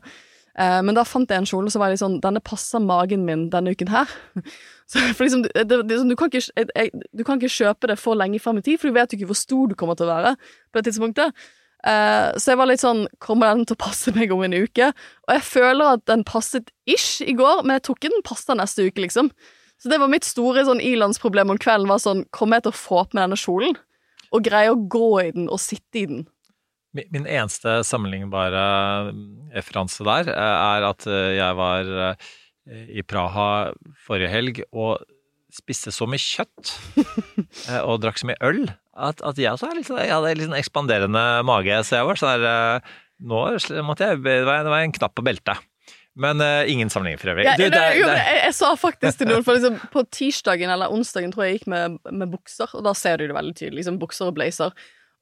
[0.59, 3.45] Uh, men da fant jeg en kjole som var litt sånn Denne passer magen min
[3.53, 4.11] denne uken her.
[4.91, 7.95] Så, for liksom, det, det, det, du, kan ikke, jeg, du, kan ikke, kjøpe det
[8.01, 10.09] for lenge fram i tid, for du vet jo ikke hvor stor du kommer til
[10.09, 11.45] å være på det tidspunktet.
[11.81, 14.91] Uh, så jeg var litt sånn Kommer den til å passe meg om en uke?
[15.25, 18.59] Og jeg føler at den passet ish i går, men jeg tror ikke den passer
[18.59, 19.31] neste uke, liksom.
[19.81, 21.89] Så det var mitt store sånn ilandsproblem om kvelden.
[21.89, 23.79] var sånn, Kommer jeg til å få opp med denne kjolen?
[24.31, 26.27] Og greie å gå i den og sitte i den?
[26.93, 28.61] Min eneste sammenlignbare
[29.55, 31.91] referanse der eh, er at eh, jeg var
[32.71, 33.71] i Praha
[34.05, 35.01] forrige helg og
[35.51, 36.69] spiste så mye kjøtt
[37.89, 41.23] og drakk så mye øl at, at jeg også liksom, jeg hadde litt sånn ekspanderende
[41.47, 41.79] mage.
[41.87, 42.85] Så jeg var sånn der
[43.21, 43.39] Nå
[43.87, 45.59] måtte jeg Det var en knapp på beltet.
[46.19, 47.45] Men uh, ingen sammenligning for øvrig.
[47.47, 49.77] Ja, Du, det, det er- jo, er- jeg, jeg sa faktisk til noen, for liksom,
[49.93, 53.27] på tirsdagen eller onsdagen tror jeg jeg gikk med, med bukser, og da ser du
[53.29, 54.73] det veldig tydelig, liksom bukser og blazer.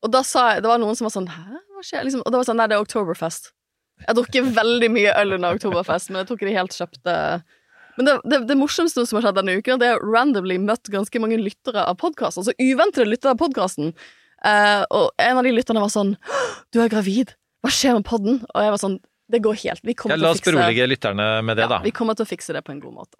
[0.06, 2.06] Og da sa jeg, det var noen som var sånn, hæ, hva skjer?
[2.08, 3.52] Liksom, og det var sånn, nei, det er Oktoberfest.
[4.06, 7.16] Jeg drukker veldig mye øl under Oktoberfest, men jeg tror ikke de helt kjøpte
[7.98, 11.20] Men det, det, det morsomste som har skjedd denne uken, det er randomly møtt ganske
[11.20, 12.46] mange lyttere av podkasten.
[12.46, 13.92] Altså uventede lyttere av podkasten.
[14.48, 16.14] Eh, og en av de lytterne var sånn
[16.72, 17.34] Du er gravid!
[17.60, 18.38] Hva skjer med podden?
[18.54, 18.96] Og jeg var sånn
[19.28, 19.84] Det går helt.
[19.84, 21.82] Vi kommer ja, til å fikse La oss berolige lytterne med det, ja, da.
[21.84, 23.20] Vi kommer til å fikse det på en god måte.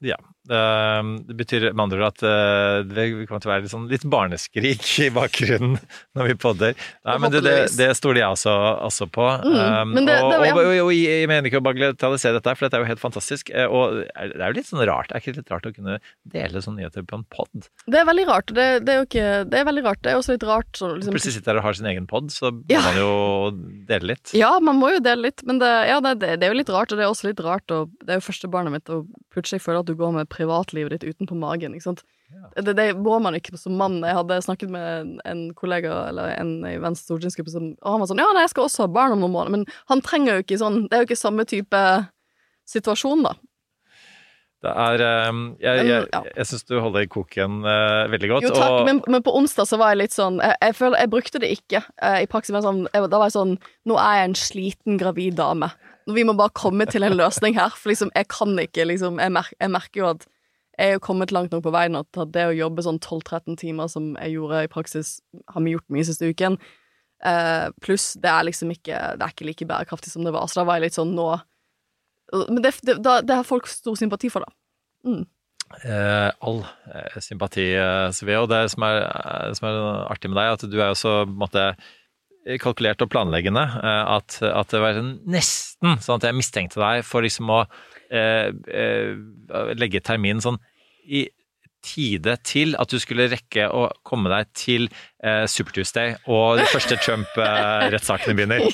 [0.00, 0.16] Ja.
[0.50, 3.84] Eh, Det betyr med andre ord at eh, det kommer til å være litt, sånn,
[3.90, 5.76] litt barneskrik i bakgrunnen
[6.16, 6.72] når vi podder.
[7.06, 8.54] Nei, men det, det, det stoler jeg også,
[8.88, 9.26] også på.
[9.44, 10.54] Mm, men det- og, det var- ja.
[10.56, 13.52] og, og, og jeg mener ikke å bagatellisere dette, for dette er jo helt fantastisk.
[13.52, 15.12] Eh, Og det er jo litt sånn rart.
[15.12, 15.98] Er ikke litt rart å kunne
[16.32, 17.68] dele sånne nyheter på en pod?
[17.86, 18.54] Det er veldig rart.
[18.56, 20.00] Det, det er jo ikke Det er veldig rart.
[20.02, 22.32] Det er også litt rart så liksom, Plutselig sitter der og har sin egen pod,
[22.34, 22.80] så må Ja.
[22.88, 23.12] man jo
[23.92, 24.32] dele litt.
[24.36, 26.72] Ja, man må jo dele litt, men det, ja, det, det, det er jo litt
[26.72, 29.06] rart, og det er også litt rart og Det er jo første barnet mitt, og
[29.34, 32.04] plutselig føler at du går med privatlivet ditt utenpå magen, ikke sant.
[32.54, 33.98] Det, det må man ikke som mann.
[34.06, 38.10] Jeg hadde snakket med en, kollega eller en i Venstres stortingsgruppe, som, og han var
[38.10, 40.44] sånn Ja, nei, jeg skal også ha barn om noen måneder, men han trenger jo
[40.44, 41.84] ikke sånn Det er jo ikke samme type
[42.70, 43.34] situasjon, da.
[44.60, 48.44] Det er eh, Jeg, jeg, jeg syns du holder koken eh, veldig godt.
[48.44, 51.00] Jo takk, og, men, men på onsdag så var jeg litt sånn Jeg, jeg føler,
[51.00, 52.52] jeg brukte det ikke eh, i praksis.
[52.52, 53.54] Men sånn, da var jeg sånn
[53.88, 55.70] Nå er jeg en sliten gravid dame.
[56.14, 57.72] Vi må bare komme til en løsning her.
[57.76, 60.28] For liksom, jeg kan ikke liksom Jeg, mer, jeg merker jo at
[60.80, 63.58] jeg er kommet langt nok på vei nå til at det å jobbe sånn 12-13
[63.60, 65.18] timer som jeg gjorde i praksis,
[65.52, 66.56] har vi gjort mye siste uken.
[67.26, 70.48] uh, Pluss det er liksom ikke Det er ikke like bærekraftig som det var.
[70.48, 71.26] Så da var jeg litt sånn nå
[72.48, 75.20] Men det, det, det har folk stor sympati for, da.
[75.84, 77.72] Eh, all eh, sympati,
[78.12, 78.46] Sveo.
[78.50, 79.78] Det som er, eh, som er
[80.10, 81.64] artig med deg, at du er jo så på en måte
[82.60, 83.64] kalkulert og planleggende.
[83.82, 87.60] eh, at, at det var nesten sånn at jeg mistenkte deg for liksom å
[88.10, 89.12] eh, eh,
[89.78, 90.60] legge terminen sånn
[91.10, 91.26] i
[91.84, 94.88] tide til at du skulle rekke å komme deg til
[95.24, 98.66] eh, Super Tuesday og de første Trump-rettssakene begynner.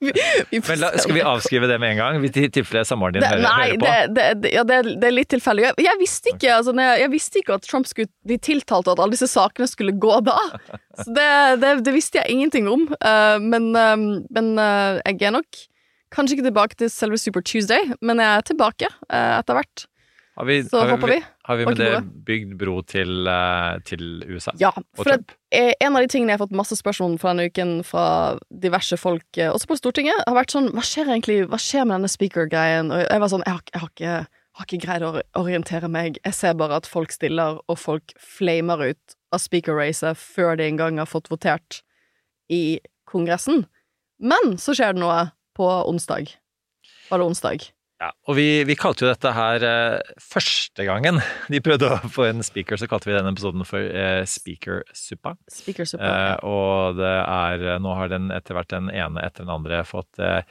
[0.00, 2.24] Vi Men la, skal vi avskrive det med en gang?
[2.24, 3.86] I tilfelle samboeren din Det, hører, nei, hører på?
[4.18, 5.64] det, det, ja, det, er- litt tilfeldig.
[5.64, 8.96] Jeg, jeg visste ikke altså, jeg, jeg visste ikke at Trump skulle bli tiltalt, og
[8.96, 10.36] at alle disse sakene skulle gå da.
[11.00, 12.86] Så det, visste jeg ingenting om.
[13.00, 15.64] Uh, men uh, men uh, jeg er nok
[16.12, 19.86] kanskje ikke tilbake til selve Super Tuesday, men jeg er tilbake etter hvert.
[20.36, 21.18] Har vi, Så har hopper vi.
[21.46, 24.50] Har vi med det bygd bro til, eh, til USA?
[24.58, 27.46] Ja, for det, en av de tingene jeg har fått masse spørsmål om fra denne
[27.52, 28.06] uken fra
[28.50, 32.00] diverse folk, eh, også på Stortinget, har vært sånn Hva skjer egentlig Hva skjer med
[32.00, 32.90] denne speaker-greien?
[32.90, 34.26] Og jeg var sånn Jeg har, jeg har, ikke,
[34.58, 36.18] har ikke greid å orientere meg.
[36.24, 40.98] Jeg ser bare at folk stiller, og folk flamer ut av speaker-racet før de engang
[40.98, 41.82] har fått votert
[42.50, 43.66] i Kongressen.
[44.18, 46.34] Men så skjer det noe på onsdag.
[47.10, 47.70] Var det onsdag?
[47.96, 51.16] Ja, og vi, vi kalte jo dette her eh, første gangen
[51.48, 55.32] de prøvde å få en speaker, så kalte vi denne episoden for eh, Speakersuppa.
[55.48, 56.10] Speaker-suppa.
[56.10, 59.80] Eh, og det er eh, Nå har den etter hvert den ene etter den andre
[59.88, 60.42] fått eh,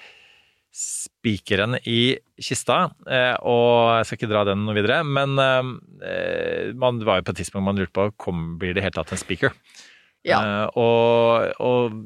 [0.75, 2.87] spikeren i kista.
[3.05, 7.35] Eh, og jeg skal ikke dra den noe videre, men eh, man var jo på
[7.35, 9.53] et tidspunkt man lurte på kom, blir det helt tatt en speaker.
[10.25, 10.41] Ja.
[10.41, 12.01] Eh, og, og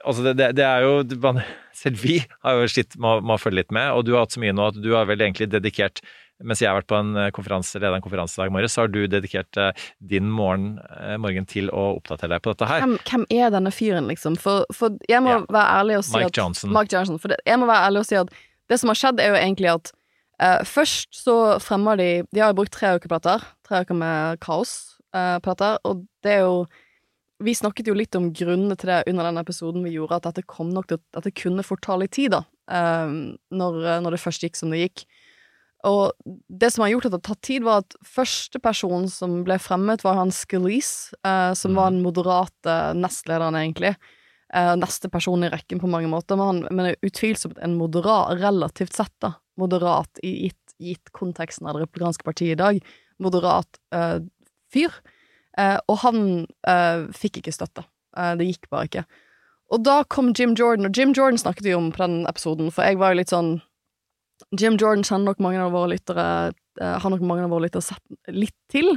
[0.00, 1.44] altså det, det, det er jo man,
[1.80, 4.36] Selv vi har jo slitt med, med å følge litt med, og du har hatt
[4.36, 6.02] så mye nå at du har vel egentlig dedikert
[6.44, 8.84] mens jeg har vært på en eh, konferanse, leda en konferanse i dag morges, så
[8.84, 12.84] har du dedikert eh, din morgen, eh, morgen til å oppdatere deg på dette her.
[12.84, 14.38] Hvem, hvem er denne fyren, liksom?
[14.40, 15.40] For, for jeg må Ja.
[15.52, 16.72] være ærlig og si Mike at Johnson.
[16.76, 17.18] Mark Johnson.
[17.20, 18.32] For det, jeg må være ærlig og si at
[18.70, 19.92] det som har skjedd, er jo egentlig at
[20.40, 23.50] uh, først så fremmer de De har jo brukt tre uker på dette.
[23.66, 24.72] Tre uker med kaos
[25.10, 25.72] uh, på dette.
[25.90, 26.54] Og det er jo
[27.40, 30.44] Vi snakket jo litt om grunnene til det under den episoden vi gjorde, at dette
[30.48, 32.44] kom nok til at det kunne fort ta litt tid, da.
[32.70, 33.14] eh,
[33.56, 35.06] når, når det først gikk som det gikk.
[35.88, 36.12] Og
[36.60, 39.56] det som har gjort at det har tatt tid, var at første person som ble
[39.62, 43.94] fremmet, var han Scalise, eh, som var den moderate nestlederen, egentlig.
[44.52, 48.98] Eh, neste person i rekken på mange måter, men han men utvilsomt en moderat, relativt
[48.98, 49.36] sett, da.
[49.60, 52.84] Moderat i gitt, gitt konteksten av det republikanske partiet i dag.
[53.22, 54.18] Moderat eh,
[54.72, 54.92] fyr.
[55.60, 56.20] Eh, og han
[56.68, 57.84] eh, fikk ikke støtte.
[58.16, 59.04] Eh, det gikk bare ikke.
[59.70, 62.86] Og da kom Jim Jordan, og Jim Jordan snakket vi om på den episoden, for
[62.86, 63.58] jeg var jo litt sånn
[64.56, 66.22] Jim Jordan kjenner nok mange av våre lyttere
[66.80, 68.88] Har nok mange av våre lyttere sett litt til.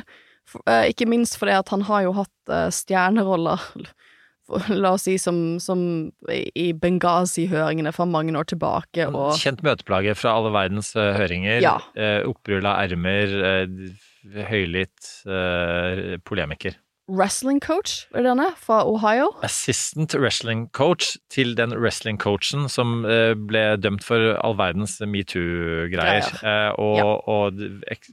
[0.50, 3.62] For, ikke minst fordi at han har jo hatt stjerneroller,
[4.48, 5.84] for, la oss si, som, som
[6.32, 11.60] i Benghazi-høringene fra mange år tilbake, og Kjent møteplage fra alle verdens høringer.
[11.64, 11.76] Ja.
[11.94, 13.78] Uh, Opprulla ermer, eh,
[14.24, 16.80] høylytt eh, polemiker.
[17.12, 19.26] wrestling coach, er det han er, fra Ohio.
[19.44, 25.92] assistant wrestling coach til den wrestling coachen som eh, ble dømt for all verdens metoo-greier.
[25.92, 26.32] Greier.
[26.48, 27.10] Eh, og, Ja.
[27.28, 27.60] og
[27.92, 28.08] ek,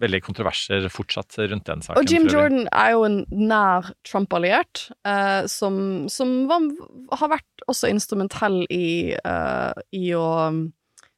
[0.00, 1.98] veldig kontroverser fortsatt rundt den saken.
[1.98, 2.28] Og Jim.
[2.30, 6.70] Jordan er jo en nær Trump-alliert, eh, som, som var,
[7.18, 9.10] har vært også instrumentell i,
[9.92, 10.68] i å um,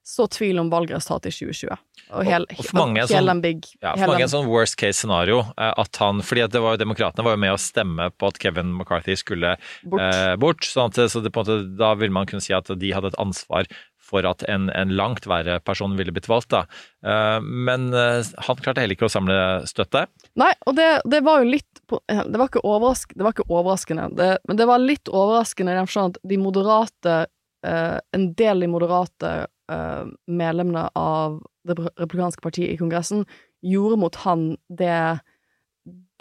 [0.05, 1.77] så tvil om valgresultatet i 2020.
[2.13, 4.99] Og, hel, og for mange en sånn- big Ja, for mange en sånn worst case
[4.99, 5.41] scenario.
[5.57, 8.39] eh, At han, fordi at det var, Demokratene var jo med å stemme på at
[8.43, 10.01] Kevin McCarthy skulle Bort.
[10.03, 12.67] Eh, bort sånn at, så det, på en måte, da vil man kunne si at
[12.67, 13.67] de hadde et ansvar
[14.03, 16.51] for at en, en langt verre person ville blitt valgt.
[16.53, 16.67] Da.
[17.07, 19.39] Eh, men eh, han klarte heller ikke å samle
[19.71, 20.07] støtte.
[20.37, 24.39] Nei, og det, det var jo litt Det var overrask, det var ikke overraskende, det,
[24.49, 27.17] men det var litt overraskende i den forstand at de moderate
[27.65, 29.33] eh, En del de moderate
[29.73, 33.25] eh, medlemmene av det republikanske partiet i Kongressen
[33.63, 35.21] gjorde mot han det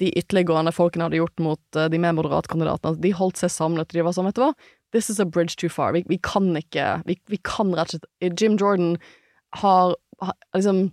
[0.02, 2.98] de ytterliggående folkene hadde gjort mot eh, de mer moderate kandidatene.
[3.02, 4.54] De holdt seg samlet, og de var sånn, vet du hva,
[4.96, 5.94] this is a bridge too far.
[5.94, 8.98] Vi, vi kan ikke vi, vi kan rett og slett Jim Jordan
[9.62, 10.92] har, har liksom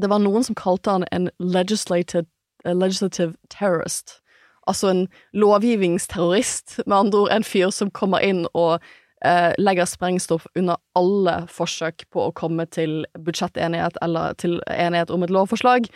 [0.00, 4.22] Det var noen som kalte han en legislative terrorist.
[4.66, 5.02] Altså en
[5.36, 8.80] lovgivningsterrorist, med andre ord en fyr som kommer inn og
[9.24, 15.24] eh, legger sprengstoff under alle forsøk på å komme til budsjettenighet eller til enighet om
[15.26, 15.88] et lovforslag.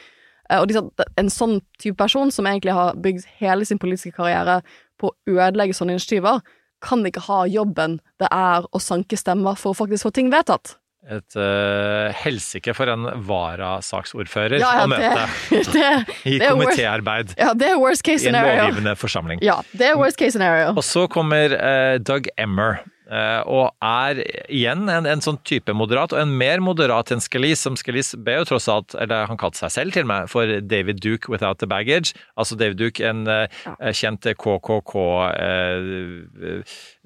[0.50, 0.82] Eh, og de
[1.16, 4.60] en sånn type person, som egentlig har bygd hele sin politiske karriere
[5.00, 6.40] på å ødelegge sånne initiativer,
[6.84, 10.76] kan ikke ha jobben det er å sanke stemmer for å faktisk få ting vedtatt.
[11.06, 15.90] Et uh, helsike for en varasaksordfører Ja, ja, å møte det, det,
[16.26, 19.38] i komitéarbeid ja, det er worst case i en lovgivende forsamling.
[19.46, 20.72] Ja, det er worst case scenario.
[20.74, 24.18] Og så kommer uh, Doug Emmer, og er
[24.50, 28.34] igjen en, en sånn type moderat, og en mer moderat enn Scalise, som Scalise ble
[28.40, 31.58] jo tross alt, eller han kalte seg selv til og med, for David Duke without
[31.62, 32.14] the baggage.
[32.34, 33.46] Altså David Duke, en eh,
[33.94, 34.26] kjent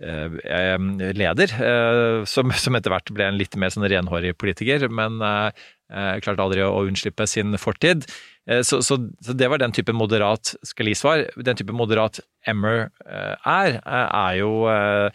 [0.00, 5.48] KKK-leder, eh, som, som etter hvert ble en litt mer sånn renhårig politiker, men eh,
[5.92, 8.08] eh, klarte aldri å, å unnslippe sin fortid.
[8.48, 11.26] Eh, Så, så, så det var den type moderat Scalise var.
[11.36, 15.12] Den type moderat Emmer eh, er, eh, er jo eh, eh,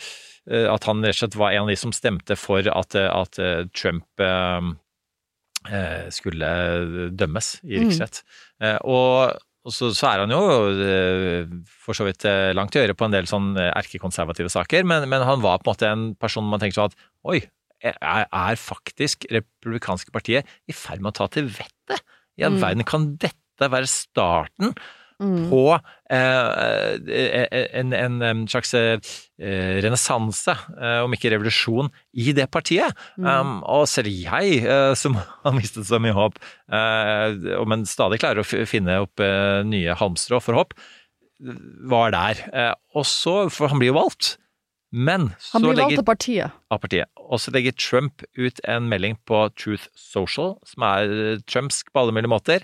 [0.70, 3.40] at han rett og slett var en av de som stemte for at, eh, at
[3.42, 4.70] eh, Trump eh,
[5.72, 6.52] eh, skulle
[7.18, 8.22] dømmes i riksrett.
[8.62, 9.34] Eh, Og,
[9.66, 10.42] og så, så er han jo
[10.86, 11.50] eh,
[11.86, 15.08] for så vidt eh, langt i øret på en del sånn eh, erkekonservative saker, men,
[15.10, 17.40] men han var på en måte en person man tenkte sånn at oi,
[17.86, 17.98] er,
[18.30, 22.06] er faktisk republikanske partiet i ferd med å ta til vettet?
[22.36, 24.74] I all verden, kan dette være starten
[25.22, 25.62] på
[26.12, 29.00] eh, en, en, en slags eh,
[29.86, 32.92] renessanse, eh, om ikke revolusjon, i det partiet?
[33.18, 36.40] Um, og eh, som har mistet så mye håp,
[36.72, 40.76] eh, og men stadig klarer å finne opp eh, nye halmstrå for håp,
[41.92, 42.42] var der.
[42.54, 44.36] Eh, og så, for han blir jo valgt.
[44.96, 46.52] Men så Han blir valgt av partiet.
[46.72, 47.10] av partiet.
[47.20, 52.00] Og så legger Trump ut en melding på Truth Social, som er eh, trumpsk på
[52.04, 52.64] alle mulige måter.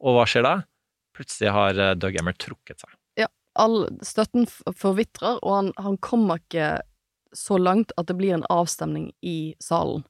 [0.00, 0.54] Og hva skjer da?
[1.20, 2.94] Plutselig har eh, Doug Emmer trukket seg.
[3.20, 3.28] Ja,
[3.60, 6.78] all støtten forvitrer, og han, han kommer ikke
[7.36, 10.06] så langt at det blir en avstemning i salen.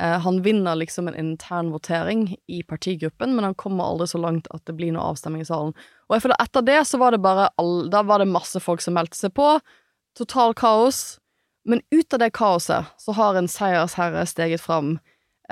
[0.00, 4.48] Eh, han vinner liksom en intern votering i partigruppen, men han kommer aldri så langt
[4.50, 5.74] at det blir noe avstemning i salen.
[6.08, 8.84] Og jeg føler etter det så var det bare all, Da var det masse folk
[8.84, 9.56] som meldte seg på.
[10.18, 11.18] Total kaos.
[11.64, 14.96] Men ut av det kaoset så har en seiersherre steget fram.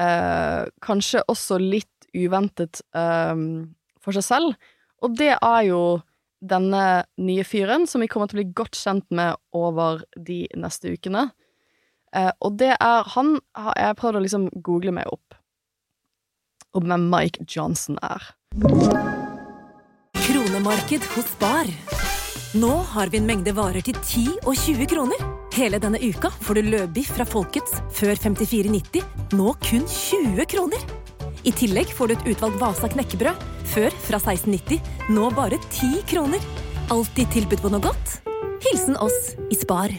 [0.00, 3.36] Eh, kanskje også litt uventet eh,
[4.00, 4.69] for seg selv.
[5.04, 5.82] Og det er jo
[6.40, 10.94] denne nye fyren, som vi kommer til å bli godt kjent med over de neste
[10.94, 11.28] ukene.
[12.16, 15.36] Eh, og det er Han har jeg prøvd å liksom google meg opp.
[16.74, 18.32] Og hvem Mike Johnson er.
[20.20, 21.70] Kronemarked hos Bar.
[22.54, 25.20] Nå har vi en mengde varer til 10 og 20 kroner.
[25.54, 29.06] Hele denne uka får du løbiff fra Folkets før 54,90,
[29.38, 30.99] nå kun 20 kroner.
[31.48, 34.80] I tillegg får du et utvalgt Vasa knekkebrød, før fra 16,90,
[35.14, 36.42] nå bare 10 kroner.
[36.92, 38.16] Alltid tilbud på noe godt.
[38.66, 39.94] Hilsen oss i Spar.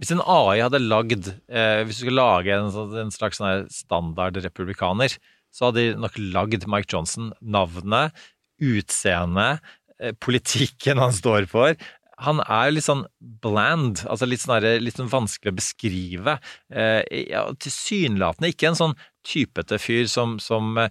[0.00, 3.64] Hvis en AI hadde lagd eh, Hvis du skulle lage en, sånn- en slags sånn
[3.72, 5.12] standard republikaner,
[5.52, 8.16] så hadde de nok lagd Mike Johnson navnet,
[8.60, 9.60] utseendet,
[10.00, 11.76] eh, politikken han står for.
[12.24, 13.04] Han er litt sånn
[13.44, 16.38] bland, altså litt sånn, litt sånn vanskelig å beskrive.
[16.72, 18.94] Eh, ja, Tilsynelatende ikke en sånn
[19.26, 20.90] typete fyr som, som eh,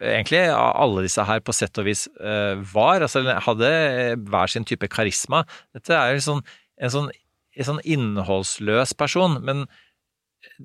[0.00, 3.04] egentlig alle disse her på sett og vis eh, var.
[3.06, 5.44] Altså hadde eh, hver sin type karisma.
[5.76, 6.44] Dette er jo sånn,
[6.80, 7.12] en sånn
[7.60, 9.64] en sånn innholdsløs person, men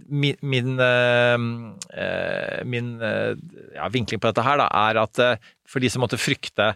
[0.07, 0.77] min, min,
[2.69, 5.19] min ja, vinkling på dette her da, er at
[5.67, 6.69] for de som måtte frykte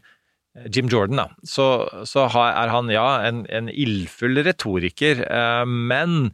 [0.66, 1.68] Jim Jordan, da, så,
[2.10, 5.22] så er han ja en, en ildfull retoriker,
[5.70, 6.34] men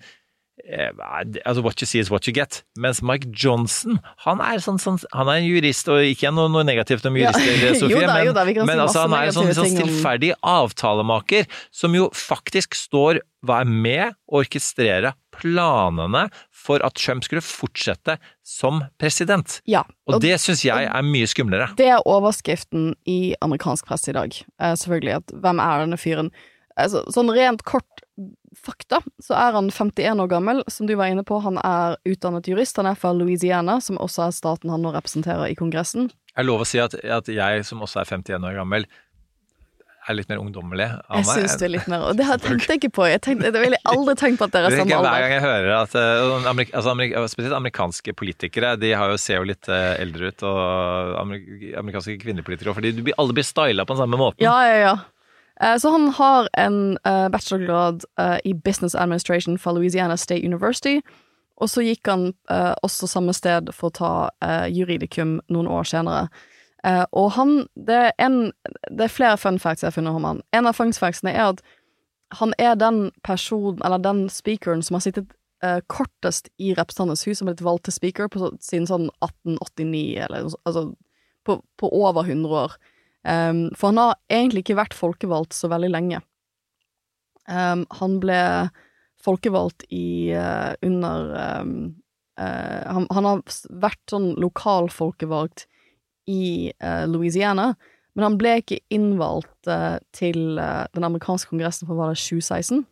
[0.66, 2.64] altså What you see is what you get.
[2.78, 6.66] Mens Mike Johnson, han er, sånn, sånn, han er en jurist, og ikke noe, noe
[6.66, 7.32] negativt om Ja.
[7.36, 11.96] Sofie, da, jo da, men, men altså, han er en sånn, sånn stillferdig avtalemaker, som
[11.98, 19.60] jo faktisk står var med å orkestrere planene for at Trump skulle fortsette som president.
[19.70, 19.84] Ja.
[20.10, 21.70] Og det syns jeg er mye skumlere.
[21.78, 24.34] Det er overskriften i amerikansk presse i dag.
[24.34, 25.20] Eh, selvfølgelig.
[25.22, 26.32] At hvem er denne fyren?
[26.76, 28.05] Altså, sånn rent kort
[28.58, 30.64] fakta, så er han 51 år gammel.
[30.72, 32.78] Som du var inne på, han er utdannet jurist.
[32.82, 36.12] Han er fra Louisiana, som også er staten han nå representerer i Kongressen.
[36.36, 38.88] Jeg lover å si at, at jeg, som også er 51 år gammel,
[40.06, 41.40] er litt mer ungdommelig av Jeg meg?
[41.40, 43.08] syns det er litt mer Og det har jeg tenkt ikke på.
[43.10, 45.24] Jeg tenkte, det ville jeg aldri tenkt på at dere er Det samme ikke hver
[45.24, 49.42] gang jeg hører at eh, amerik altså, amerik Spesielt amerikanske politikere, de har jo, ser
[49.42, 53.86] jo litt eh, eldre ut, og amerik amerikanske kvinnepolitikere, fordi du blir, alle blir styla
[53.88, 54.46] på den samme måten.
[54.46, 54.94] Ja, ja, ja.
[55.62, 61.02] Eh, Så han har en eh, bachelorgrad eh, i Business Administration fra Louisiana State University.
[61.56, 62.34] Og så gikk han
[62.84, 66.26] også samme sted for å ta juridikum noen år senere.
[67.16, 68.52] Og han det er, en,
[68.92, 70.42] det er flere fun facts jeg har funnet om han.
[70.52, 71.64] En av fun factsene er at
[72.42, 75.32] han er den personen, eller den speakeren, som har sittet
[75.88, 80.52] kortest i Representantenes hus, som har blitt valgt til speaker på, siden sånn 1889, eller
[80.68, 80.90] altså
[81.48, 82.76] på, på over 100 år.
[83.26, 86.22] Um, for han har egentlig ikke vært folkevalgt så veldig lenge.
[87.50, 88.42] Um, han ble
[89.26, 91.76] folkevalgt i uh, under um,
[92.38, 93.44] uh, han, han har
[93.82, 95.66] vært sånn lokal folkevalgt
[96.30, 97.74] i uh, Louisiana,
[98.16, 99.68] men han ble ikke innvalgt
[100.16, 102.86] til den amerikanske kongressen for hva det 2016.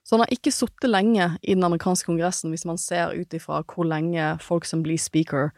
[0.00, 3.60] Så han har ikke sittet lenge i den amerikanske kongressen, hvis man ser ut ifra
[3.68, 5.52] hvor lenge folk som blir speaker,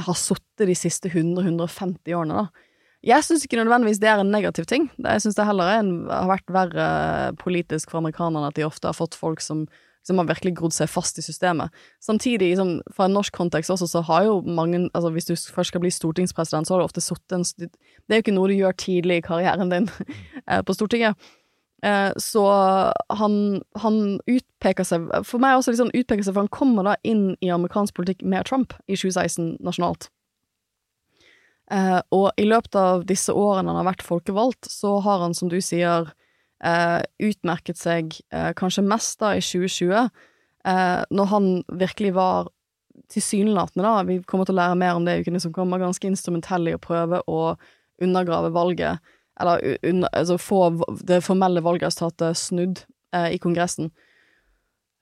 [0.00, 2.69] har sittet de siste 100-150 årene, da.
[3.06, 4.90] Jeg syns ikke nødvendigvis det er en negativ ting.
[5.00, 6.88] Jeg syns det heller er en, har vært verre
[7.40, 9.62] politisk for amerikanerne at de ofte har fått folk som,
[10.04, 11.72] som har virkelig grodd seg fast i systemet.
[12.04, 15.72] Samtidig, som fra en norsk kontekst også, så har jo mange altså Hvis du først
[15.72, 17.72] skal bli stortingspresident, så har du ofte sittet en stund.
[18.04, 19.88] Det er jo ikke noe du gjør tidlig i karrieren din
[20.50, 21.16] eh, på Stortinget.
[21.82, 22.44] Eh, Så
[23.16, 27.30] han, han utpeker seg For meg også sånn utpeker seg, for han kommer da inn
[27.40, 30.10] i amerikansk politikk med Trump i 2016 nasjonalt.
[31.70, 35.50] Eh, og i løpet av disse årene han har vært folkevalgt, så har han, som
[35.52, 36.10] du sier,
[36.64, 40.10] eh, utmerket seg eh, kanskje mest da i 2020,
[40.66, 42.50] eh, når han virkelig var
[43.10, 46.06] tilsynelatende, da, vi kommer til å lære mer om det i ukene som kommer, ganske
[46.10, 47.54] instrumentell i å prøve å
[48.02, 49.00] undergrave valget,
[49.40, 50.60] eller un altså få
[51.06, 52.84] det formelle valgresultatet snudd
[53.16, 53.90] eh, i Kongressen.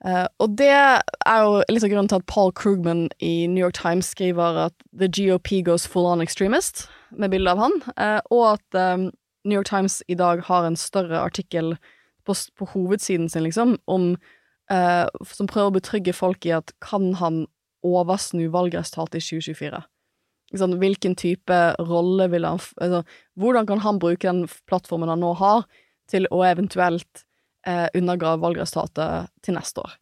[0.05, 3.75] Eh, og det er jo litt av grunnen til at Paul Krugman i New York
[3.75, 8.43] Times skriver at The GOP goes full on extremist, med bilde av han, uh, og
[8.53, 9.09] at um,
[9.43, 11.73] New York Times i dag har en større artikkel
[12.23, 14.13] på, på hovedsiden sin, liksom, om
[14.71, 17.47] uh, som prøver å betrygge folk i at kan han
[17.83, 19.81] oversnu valgresultatet i 2024?
[20.49, 23.03] Ikke Hvilken type rolle vil han altså,
[23.37, 25.67] Hvordan kan han bruke den plattformen han nå har,
[26.09, 27.25] til å eventuelt
[27.67, 29.95] eh, undergrave valgresultatet til neste år.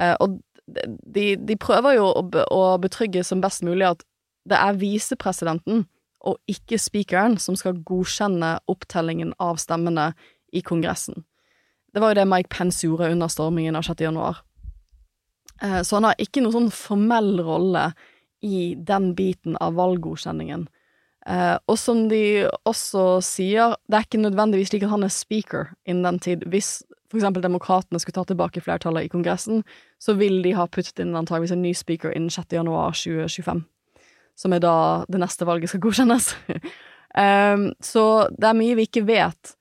[0.00, 4.02] Eh, og de, de prøver jo å, å betrygge som best mulig at
[4.46, 5.84] det er visepresidenten
[6.26, 10.10] og ikke speakeren som skal godkjenne opptellingen av stemmene
[10.54, 11.22] i Kongressen.
[11.94, 14.02] Det var jo det Mike Pence gjorde under stormingen av 6.
[14.04, 14.42] januar.
[15.62, 17.90] Eh, så han har ikke noen sånn formell rolle
[18.44, 20.66] i den biten av valggodkjenningen.
[21.26, 25.72] Eh, og som de også sier, det er ikke nødvendigvis slik at han er speaker
[25.88, 26.44] innen den tid.
[26.52, 29.62] Hvis for eksempel demokratene skulle ta tilbake flertallet i Kongressen,
[30.02, 32.52] så vil de ha puttet inn antageligvis en ny speaker innen 6.
[32.58, 33.64] januar 2025.
[34.36, 34.76] Som er da
[35.08, 36.32] det neste valget skal godkjennes.
[37.16, 39.56] um, så det er mye vi ikke vet.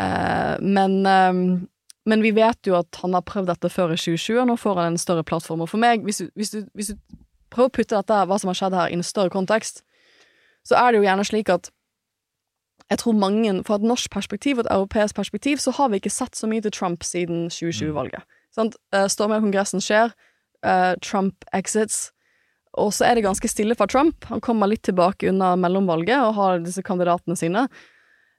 [0.00, 1.68] uh, men, um,
[2.06, 4.82] men vi vet jo at han har prøvd dette før i 2020, og nå får
[4.82, 5.64] han en større plattform.
[5.64, 7.18] Og for meg, hvis du, hvis du, hvis du
[7.50, 9.84] prøver å putte dette, hva som har skjedd her, i en større kontekst,
[10.66, 11.70] så er det jo gjerne slik at
[12.90, 16.10] jeg tror mange, Fra et norsk perspektiv og et europeisk perspektiv så har vi ikke
[16.10, 18.24] sett så mye til Trump siden 2020-valget.
[18.58, 18.72] Mm.
[18.92, 20.10] Eh, Storming av Kongressen skjer,
[20.66, 22.10] eh, Trump exits,
[22.74, 24.24] og så er det ganske stille fra Trump.
[24.24, 27.68] Han kommer litt tilbake unna mellomvalget og har disse kandidatene sine.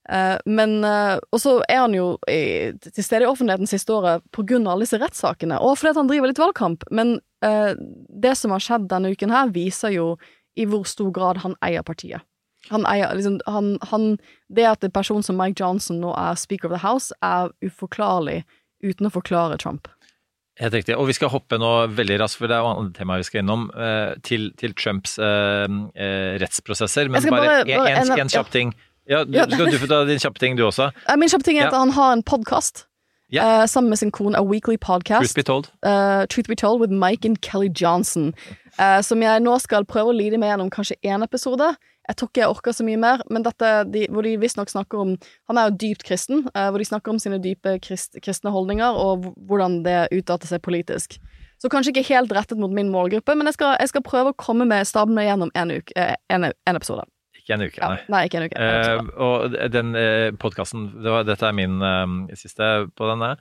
[0.10, 4.44] Eh, men Og så er han jo i, til stede i offentligheten siste året på
[4.44, 6.84] grunn av alle disse rettssakene, og fordi han driver litt valgkamp.
[6.92, 10.18] Men det som har skjedd denne uken her, viser jo
[10.56, 12.22] i hvor stor grad han eier partiet.
[12.70, 14.20] Han eier liksom han, han,
[14.54, 18.44] Det at en person som Mike Johnson nå er Speaker of the House, er uforklarlig
[18.84, 19.88] uten å forklare Trump.
[20.60, 20.96] Helt riktig.
[21.00, 23.42] Og vi skal hoppe nå veldig raskt, for det er jo andre temaer vi skal
[23.42, 27.10] innom, eh, til, til Trumps eh, eh, rettsprosesser.
[27.10, 28.56] Men bare, bare- en, en, en- kjapp ja.
[28.60, 28.74] ting.
[29.10, 29.48] Ja, du, Ja.
[29.50, 30.92] skal du få ta din kjappe ting, du også?
[31.18, 31.80] Min kjappe ting er at Ja.
[31.80, 32.86] han har en podkast
[33.32, 33.68] Ja.
[33.68, 35.34] sammen med sin kone, A Weekly Podcast.
[35.34, 35.72] Truth be told.
[35.86, 38.34] Uh, Truth Be Told with Mike and Kelly Johnson.
[38.80, 41.74] Uh, som jeg nå skal prøve å lide meg gjennom kanskje én episode.
[42.10, 45.00] Jeg tror ikke jeg orker så mye mer, men dette, de, hvor de visstnok snakker
[45.00, 45.14] om
[45.48, 48.98] Han er jo dypt kristen, eh, hvor de snakker om sine dype krist, kristne holdninger,
[48.98, 51.20] og hvordan det utarter seg politisk.
[51.62, 54.38] Så kanskje ikke helt rettet mot min målgruppe, men jeg skal, jeg skal prøve å
[54.38, 57.06] komme med stabene gjennom en, uke, en, en episode.
[57.52, 58.04] Ikke en uke, Ja, nei.
[58.16, 58.62] nei, ikke en uke.
[58.64, 60.88] Eh, og den uh, podkasten
[61.28, 63.34] Dette er min eh, siste på denne.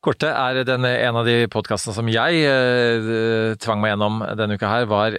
[0.00, 4.70] Kortet er den, en av de podkastene som jeg eh, tvang meg gjennom denne uka
[4.72, 5.18] her, var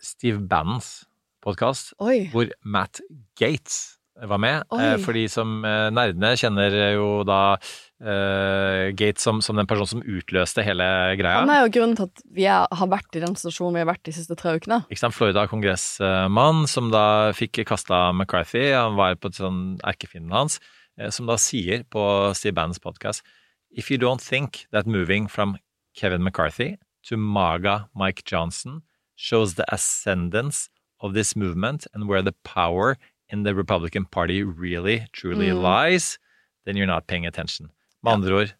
[0.00, 1.06] Steve Bannons
[1.40, 3.00] podkast, hvor Matt
[3.40, 4.66] Gates var med.
[4.76, 7.56] Eh, for de som eh, nerdene kjenner jo da
[8.00, 10.84] eh, Gates som, som den personen som utløste hele
[11.20, 11.40] greia.
[11.42, 13.90] Han er jo grunnen til at vi er, har vært i den situasjonen vi har
[13.92, 14.80] vært de siste tre ukene.
[14.90, 20.60] Ikke sant, Florida-kongressmann som da fikk kasta McCarthy, han var på sånn erkefienden hans,
[20.98, 23.22] eh, som da sier på Steve Bannons podcast
[23.70, 25.56] If you don't think that moving from
[25.94, 26.76] Kevin McCarthy
[27.06, 28.82] to MAGA Mike Johnson
[29.14, 30.68] shows the ascendance
[31.00, 32.96] of this movement and where the power
[33.28, 35.62] in the Republican Party really, truly Mm.
[35.62, 36.18] lies,
[36.66, 37.70] then you're not paying attention.
[38.02, 38.52] Med andre ord,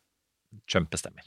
[0.71, 1.25] Trump bestemmer.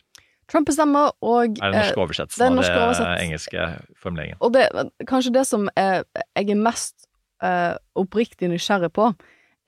[0.51, 3.67] Trump bestemmer, og Er den eh, norske det er oversettelsen den av norske oversett- engelske
[4.03, 4.37] formuleringen.
[4.43, 4.67] Og det,
[5.09, 6.03] kanskje det som er,
[6.35, 7.07] jeg er mest
[7.43, 9.09] uh, oppriktig nysgjerrig på,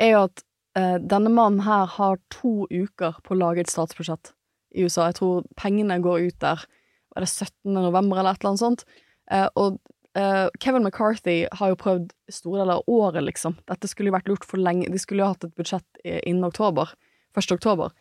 [0.02, 0.44] er jo at
[0.78, 4.34] uh, denne mannen her har to uker på å lage et statsbudsjett
[4.76, 5.08] i USA.
[5.10, 6.68] Jeg tror pengene går ut der
[7.16, 7.72] er det 17.
[7.72, 8.86] november eller et eller annet sånt.
[9.32, 9.78] Uh, og
[10.20, 13.56] eh, Kevin McCarthy har jo prøvd store deler av året, liksom.
[13.72, 14.90] Dette skulle jo vært lurt for lenge.
[14.92, 16.92] De skulle jo hatt et budsjett innen oktober.
[17.40, 17.56] 1.
[17.56, 17.96] oktober.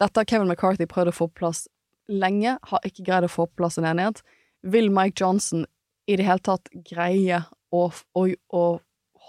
[0.00, 1.66] Dette har Kevin McCarthy prøvd å få på plass
[2.10, 4.22] lenge, har ikke greid å få på plass en enighet.
[4.66, 5.66] Vil Mike Johnson
[6.08, 7.82] i det hele tatt greie å,
[8.16, 8.64] å, å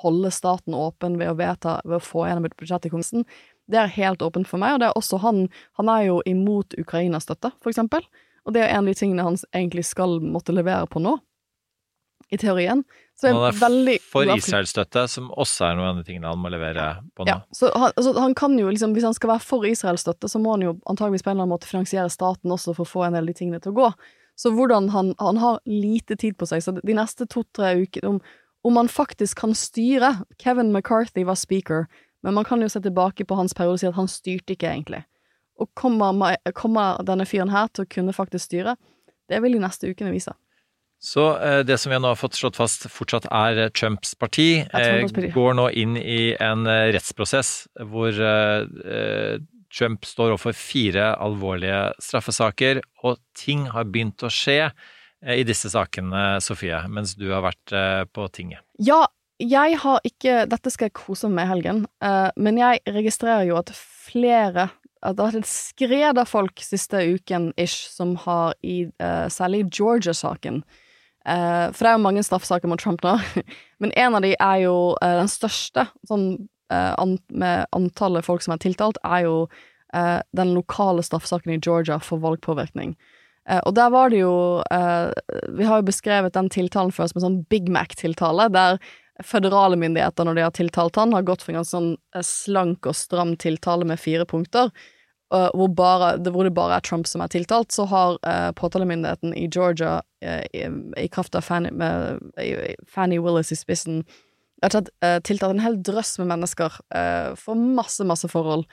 [0.01, 3.28] holde staten åpen ved å vedta, ved å få gjennom et budsjett i Kongressen?
[3.72, 5.45] Det er helt åpent for meg, og det er også han
[5.80, 8.07] Han er jo imot Ukraina-støtte, for eksempel.
[8.45, 11.17] Og det er en av de tingene han egentlig skal måtte levere på nå,
[12.32, 12.84] i teorien.
[13.20, 16.32] Så det Han er er veldig for Israel-støtte, som også er noen av de tingene
[16.32, 17.30] han må levere på nå.
[17.30, 20.42] Ja, så han, altså, han kan jo liksom, Hvis han skal være for Israel-støtte, så
[20.42, 23.04] må han jo antageligvis på en eller annen måte finansiere staten også for å få
[23.06, 23.92] en del av de tingene til å gå.
[24.40, 28.22] Så hvordan han, han har lite tid på seg, så de neste to-tre ukene om,
[28.66, 31.86] om han faktisk kan styre Kevin McCarthy var speaker,
[32.24, 34.72] men man kan jo se tilbake på hans periode og si at han styrte ikke
[34.72, 35.04] egentlig.
[35.62, 38.78] Og kommer, kommer denne fyren her til å kunne faktisk styre?
[39.30, 40.34] Det vil de neste ukene vise.
[41.02, 44.62] Så eh, det som vi nå har fått slått fast fortsatt er eh, Trumps parti,
[44.62, 48.18] eh, går nå inn i en rettsprosess hvor
[49.72, 54.74] Trump står overfor fire alvorlige straffesaker, og ting har begynt å skje
[55.22, 57.74] i disse sakene, Sofie, mens du har vært
[58.12, 58.66] på tinget.
[58.82, 59.06] Ja,
[59.41, 61.82] jeg har ikke Dette skal jeg kose meg med i helgen,
[62.36, 64.68] men jeg registrerer jo at flere
[65.02, 69.26] at det har vært et skred av folk siste uken ish som har i uh,
[69.34, 70.62] særlig Georgia-saken.
[71.26, 73.17] Eh, for det er jo mange straffesaker mot Trump nå,
[73.84, 76.28] men en av de er jo eh, den største, sånn
[76.74, 79.36] eh, med antallet folk som er tiltalt, er jo
[79.91, 82.93] den lokale straffesaken i Georgia for valgpåvirkning.
[83.67, 84.61] Og der var det jo
[85.51, 88.80] Vi har jo beskrevet den tiltalen før som en sånn Big Mac-tiltale, der
[89.19, 92.95] føderale myndigheter, når de har tiltalt han, har gått for en ganske sånn slank og
[92.95, 94.72] stram tiltale med fire punkter.
[95.34, 99.34] Eh, hvor, bare, hvor det bare er Trump som er tiltalt, så har uh, påtalemyndigheten
[99.38, 100.66] i Georgia, eh, i,
[101.02, 104.04] i kraft av Fanny, med, i- Fanny Willis i spissen,
[104.62, 108.68] rett og slett eh, tiltalt en hel drøss med mennesker eh, for masse, masse forhold.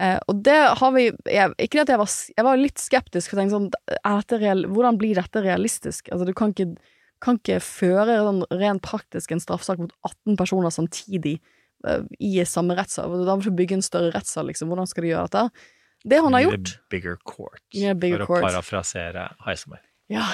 [0.00, 3.36] Uh, og det har vi jeg, Ikke at jeg var, jeg var litt skeptisk, for
[3.36, 6.08] jeg tenkte sånn real, Hvordan blir dette realistisk?
[6.08, 6.70] Altså, du kan ikke,
[7.20, 11.34] kan ikke føre sånn rent praktisk en straffesak mot 18 personer samtidig
[11.84, 13.12] uh, i samme rettssal.
[13.28, 14.72] Da må du bygge en større rettssal, liksom.
[14.72, 15.44] Hvordan skal de gjøre dette?
[16.04, 19.84] Det han har gjort The Bigger court, Yeah, bigger for å parafrasere Heisenberg.
[20.12, 20.26] Ja.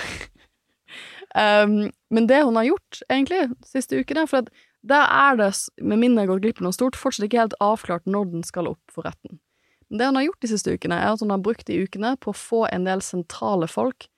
[1.64, 4.49] um, men det hun har gjort, egentlig, siste ukene For at
[4.89, 5.51] der er det,
[5.83, 8.71] med mindre jeg gått glipp av noe stort, fortsatt ikke helt avklart når den skal
[8.71, 9.41] opp for retten.
[9.91, 12.14] Men det hun har gjort de siste ukene, er at hun har brukt de ukene
[12.23, 14.09] på å få en del sentrale folk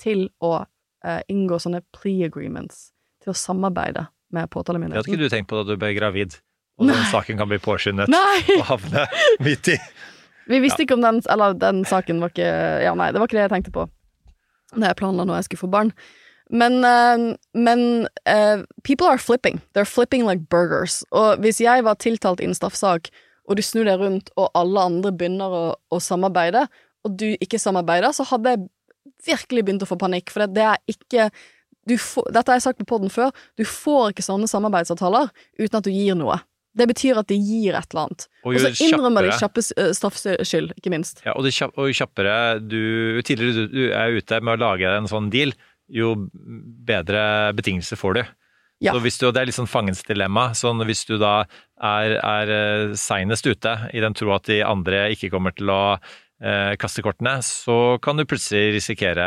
[0.00, 2.90] til å uh, inngå sånne plea agreements,
[3.24, 6.36] til å samarbeide med Det hadde ikke du tenkt på da du ble gravid,
[6.78, 8.38] og den saken kan bli påskyndet Nei!
[8.60, 9.06] og havne
[9.42, 9.78] midt i
[10.50, 12.50] Vi visste ikke om den Eller den saken var ikke
[12.84, 13.88] Ja, nei, det var ikke det jeg tenkte på
[14.78, 15.88] da jeg planla når jeg skulle få barn.
[16.50, 17.80] Men, uh, men
[18.22, 19.60] uh, people are flipping.
[19.74, 21.04] They're flipping like burgers.
[21.10, 23.10] Og hvis jeg var tiltalt i en straffesak,
[23.50, 26.66] og du snur deg rundt, og alle andre begynner å, å samarbeide,
[27.06, 28.68] og du ikke samarbeider, så hadde jeg
[29.26, 31.30] virkelig begynt å få panikk, for det, det er ikke
[31.88, 33.32] du får, Dette har jeg sagt på podden før.
[33.58, 36.36] Du får ikke sånne samarbeidsavtaler uten at du gir noe.
[36.76, 38.26] Det betyr at de gir et eller annet.
[38.44, 41.22] Og Og så innrømmer de kjappe straffskyld, ikke minst.
[41.26, 44.62] Ja, og, det kjapp, og jo kjappere du tidligere du, du er ute med å
[44.68, 45.54] lage en sånn deal,
[45.90, 46.14] jo
[46.86, 48.22] bedre betingelser får du.
[48.80, 48.94] Ja.
[48.94, 50.50] Så hvis du, Det er litt sånn fangens dilemma.
[50.56, 51.44] sånn Hvis du da
[51.76, 55.98] er, er seinest ute i den tro at de andre ikke kommer til å
[56.40, 59.26] eh, kaste kortene, så kan du plutselig risikere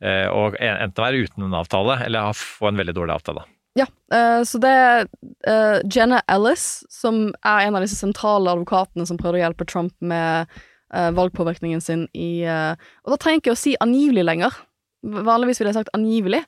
[0.00, 3.44] eh, å enten være uten en avtale, eller få en veldig dårlig avtale.
[3.78, 5.04] Ja, eh, så det er
[5.46, 9.94] eh, Jenna Ellis, som er en av disse sentrale advokatene som prøvde å hjelpe Trump
[10.02, 10.50] med
[10.94, 14.58] eh, valgpåvirkningen sin i Og da trenger jeg ikke å si angivelig lenger.
[15.06, 16.42] Vanligvis ville jeg sagt angivelig.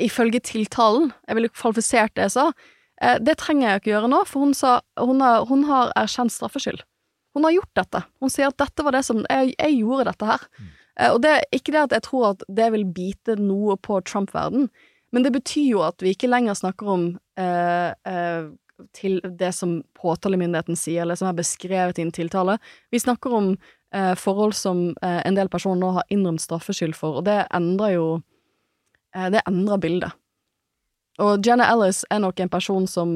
[0.00, 1.10] Ifølge tiltalen.
[1.28, 2.46] Jeg ville kvalifisert det jeg sa.
[3.20, 6.80] Det trenger jeg ikke gjøre nå, for hun sa hun har, hun har erkjent straffskyld.
[7.34, 8.00] Hun har gjort dette.
[8.22, 10.46] Hun sier at dette var det som Jeg, jeg gjorde dette her.
[11.00, 14.00] Eh, og det er ikke det at jeg tror at det vil bite noe på
[14.06, 14.68] Trump-verden,
[15.14, 17.06] men det betyr jo at vi ikke lenger snakker om
[17.38, 18.48] eh, eh,
[18.96, 22.56] til det som påtalemyndigheten sier, eller som er beskrevet i en tiltale.
[22.90, 23.52] Vi snakker om
[23.94, 27.94] eh, forhold som eh, en del personer nå har innrømt straffskyld for, og det endrer
[27.94, 28.08] jo
[29.14, 30.18] eh, Det endrer bildet.
[31.22, 33.14] Og Jenna Ellis er nok en person som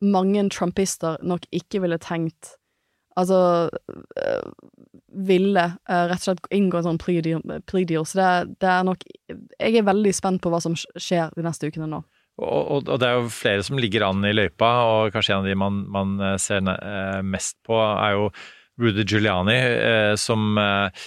[0.00, 2.56] mange trumpister nok ikke ville tenkt
[3.18, 4.48] Altså øh,
[5.28, 8.06] ville øh, rett og slett inngå en sånn plea deal.
[8.08, 9.04] Så det, det er nok
[9.60, 12.02] Jeg er veldig spent på hva som skjer de neste ukene nå.
[12.40, 15.50] Og, og, det er jo flere som ligger an i løypa, og kanskje en av
[15.50, 18.30] de man, man eh, ser eh, mest på, er jo
[18.80, 21.04] Rudy Giuliani, eh, som eh,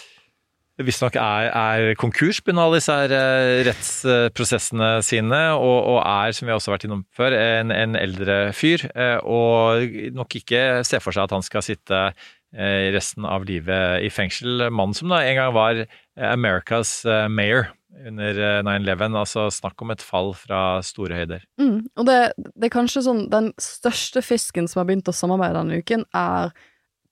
[0.84, 6.56] visstnok er, er konkurs på alle disse eh, rettsprosessene sine, og, og er, som vi
[6.56, 9.86] også har vært innom før, en, en eldre fyr, eh, og
[10.18, 14.68] nok ikke ser for seg at han skal sitte eh, resten av livet i fengsel.
[14.68, 17.02] Mannen som da en gang var America's
[17.32, 17.72] mayor
[18.04, 21.44] under eh, 9-11, altså snakk om et fall fra store høyder.
[21.62, 21.88] Mm.
[21.96, 22.20] Og det,
[22.56, 26.52] det er kanskje sånn Den største fisken som har begynt å samarbeide denne uken, er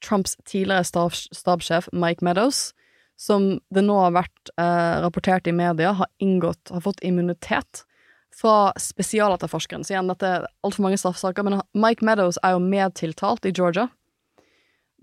[0.03, 2.73] Trumps tidligere stab, stabssjef Mike Meadows,
[3.23, 7.85] som det nå har vært eh, rapportert i media har inngått, har fått immunitet
[8.35, 9.85] fra spesialetterforskeren.
[9.85, 13.87] Så igjen, dette er altfor mange straffesaker, men Mike Meadows er jo medtiltalt i Georgia.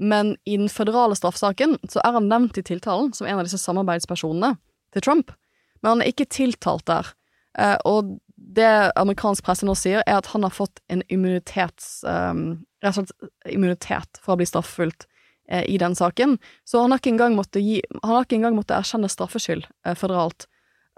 [0.01, 3.61] Men i den føderale straffesaken så er han nevnt i tiltalen som en av disse
[3.63, 4.55] samarbeidspersonene
[4.95, 5.33] til Trump,
[5.81, 7.13] men han er ikke tiltalt der.
[7.59, 12.01] Eh, og det amerikansk presse nå sier, er at han har fått en immunitets...
[12.05, 15.05] Um, rett og slett immunitet for å bli straffefulgt
[15.51, 16.39] eh, i den saken.
[16.65, 20.49] Så han har ikke engang måttet, gi, ikke engang måttet erkjenne straffskyld eh, føderalt.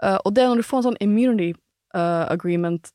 [0.03, 1.53] Eh, og det når du får en sånn immunity
[1.95, 2.91] uh, agreement,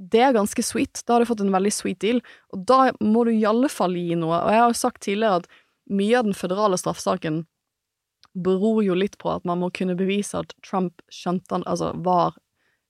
[0.00, 1.02] det er ganske sweet.
[1.04, 2.22] Da har du fått en veldig sweet deal,
[2.54, 4.38] og da må du i alle fall gi noe.
[4.38, 5.50] Og jeg har jo sagt tidligere at
[5.90, 7.44] mye av den føderale straffesaken
[8.32, 12.36] beror jo litt på at man må kunne bevise at Trump skjønte han, altså var,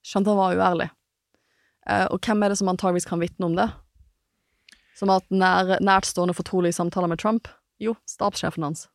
[0.07, 0.91] skjønte han var uærlig.
[1.89, 3.71] Eh, og hvem er det som antageligvis kan vitne om det?
[4.99, 7.49] Som hatt nær, nærtstående fortrolige samtaler med Trump?
[7.81, 8.89] Jo, stabssjefen hans.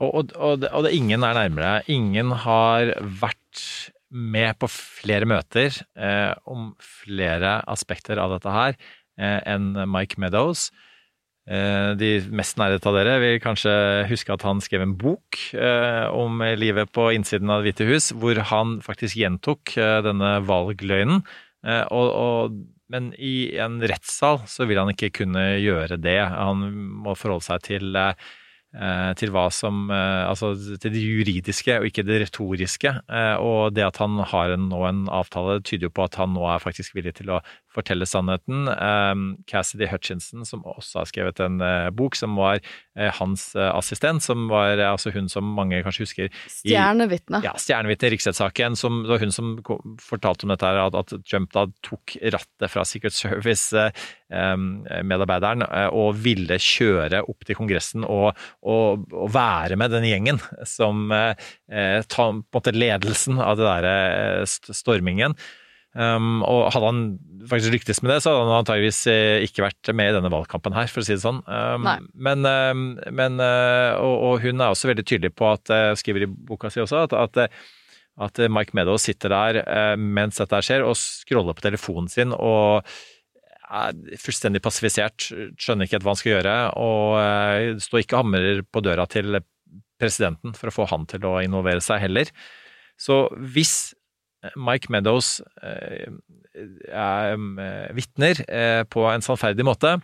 [0.00, 1.74] Og, og, og, det, og det, ingen er nærmere.
[1.92, 3.64] Ingen har vært
[4.12, 10.70] med på flere møter eh, om flere aspekter av dette her eh, enn Mike Meadows.
[11.48, 13.72] Eh, de mest nærhet av dere vil kanskje
[14.10, 18.12] huske at han skrev en bok eh, om livet på innsiden av Det hvite hus,
[18.12, 21.24] hvor han faktisk gjentok eh, denne valgløgnen.
[21.66, 22.60] Eh, og
[22.92, 26.20] men i en rettssal så vil han ikke kunne gjøre det.
[26.28, 26.66] Han
[27.06, 27.98] må forholde seg til,
[29.18, 32.92] til hva som Altså til det juridiske og ikke det retoriske.
[33.40, 36.44] Og det at han har en, nå en avtale, tyder jo på at han nå
[36.52, 37.40] er faktisk villig til å
[37.74, 38.58] fortelle sannheten.
[39.50, 41.56] Cassidy Hutchinson, som også har skrevet en
[41.96, 42.56] bok, som var
[43.18, 47.38] hans assistent, som var altså hun som mange kanskje husker Stjernevitne.
[47.44, 48.72] Ja, stjernevitne i riksrettssaken.
[48.76, 49.46] Det var hun som
[50.02, 55.60] fortalte om dette, her, at, at Trump da tok rattet fra Secret Service-medarbeideren
[55.92, 58.28] og ville kjøre opp til Kongressen og,
[58.62, 61.34] og, og være med den gjengen som eh,
[62.06, 63.84] tar på en måte ledelsen av det der
[64.46, 65.34] stormingen.
[65.92, 67.00] Um, og hadde han
[67.50, 69.02] faktisk lyktes med det, så hadde han antageligvis
[69.44, 71.42] ikke vært med i denne valgkampen her, for å si det sånn.
[71.44, 76.30] Um, men, um, men og, og, hun er også veldig tydelig på at, skriver i
[76.32, 77.62] boka si også, at, at,
[78.24, 82.88] at Mike Meadows sitter der mens dette skjer og scroller på telefonen sin og
[83.72, 85.30] er fullstendig passifisert,
[85.60, 89.40] skjønner ikke helt hva han skal gjøre, og står ikke og hamrer på døra til
[90.02, 92.30] presidenten for å få han til å involvere seg heller.
[93.00, 93.24] Så
[93.54, 93.94] hvis
[94.56, 97.36] Mike Meadows er
[97.96, 99.96] vitner eh, på en sannferdig måte,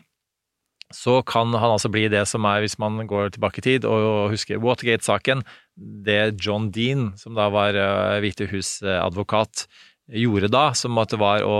[0.94, 4.30] så kan han altså bli det som er, hvis man går tilbake i tid og
[4.32, 5.42] husker Watergate-saken,
[5.76, 7.76] det John Dean, som da var
[8.22, 9.66] Hvite hus-advokat,
[10.08, 11.58] gjorde da, som at det var å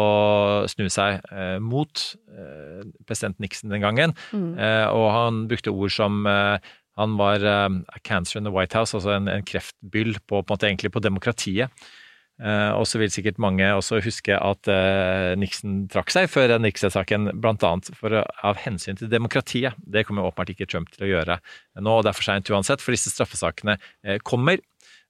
[0.72, 4.14] snu seg eh, mot eh, president Nixon den gangen.
[4.32, 4.56] Mm.
[4.96, 6.56] og han brukte ord som eh,
[6.98, 10.56] han var eh, a cancer in the White House, altså en, en kreftbyll på, på
[10.56, 11.70] på demokratiet.
[12.38, 17.32] Eh, og så vil sikkert mange også huske at eh, Nixon trakk seg før Nixon-saken,
[17.42, 17.72] bl.a.
[18.46, 19.78] av hensyn til demokratiet.
[19.82, 21.40] Det kommer åpenbart ikke Trump til å gjøre
[21.82, 24.62] nå, og det er for seint uansett, for disse straffesakene eh, kommer.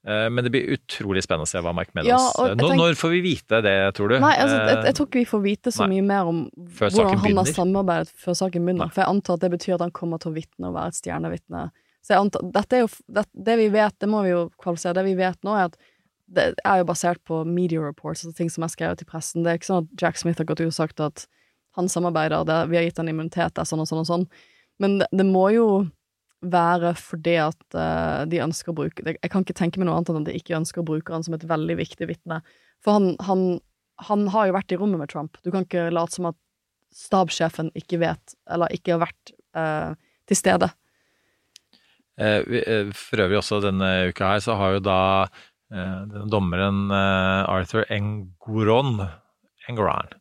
[0.09, 2.95] Men det blir utrolig spennende å se hva Mike Meadows Ja, og Nå, tenk- Når
[2.97, 4.15] får vi vite det, tror du?
[4.23, 5.89] Nei, altså, jeg, jeg tror ikke vi får vite så nei.
[5.97, 6.39] mye mer om
[6.79, 8.87] hvordan han har samarbeidet før saken begynner.
[8.87, 8.95] Nei.
[8.95, 11.01] For jeg antar at det betyr at han kommer til å vitne og være et
[11.03, 11.65] stjernevitne.
[12.07, 14.97] Så jeg antar, dette er jo, det, det vi vet, det må vi jo kvalifisere,
[14.97, 15.77] det vi vet nå er at
[16.29, 19.45] det er jo basert på media reports og ting som er skrevet i pressen.
[19.45, 21.25] Det er ikke sånn at Jack Smith har gått ut og sagt at
[21.79, 24.27] han samarbeider, det, vi har gitt han immunitet, det er sånn og sånn og sånn.
[24.83, 25.69] Men det, det må jo
[26.45, 29.05] være fordi at uh, de ønsker å bruke.
[29.07, 31.25] Jeg kan ikke tenke meg noe annet enn at de ikke ønsker å bruke han
[31.27, 32.41] som et veldig viktig vitne.
[32.85, 33.47] For han, han,
[34.07, 35.41] han har jo vært i rommet med Trump.
[35.43, 36.39] Du kan ikke late som at
[36.95, 39.97] stabssjefen ikke vet, eller ikke har vært uh,
[40.31, 40.71] til stede.
[42.19, 45.01] Eh, For øvrig også denne uka her, så har jo da
[45.69, 49.03] dommeren eh, Arthur Engoron,
[49.69, 50.15] Engoron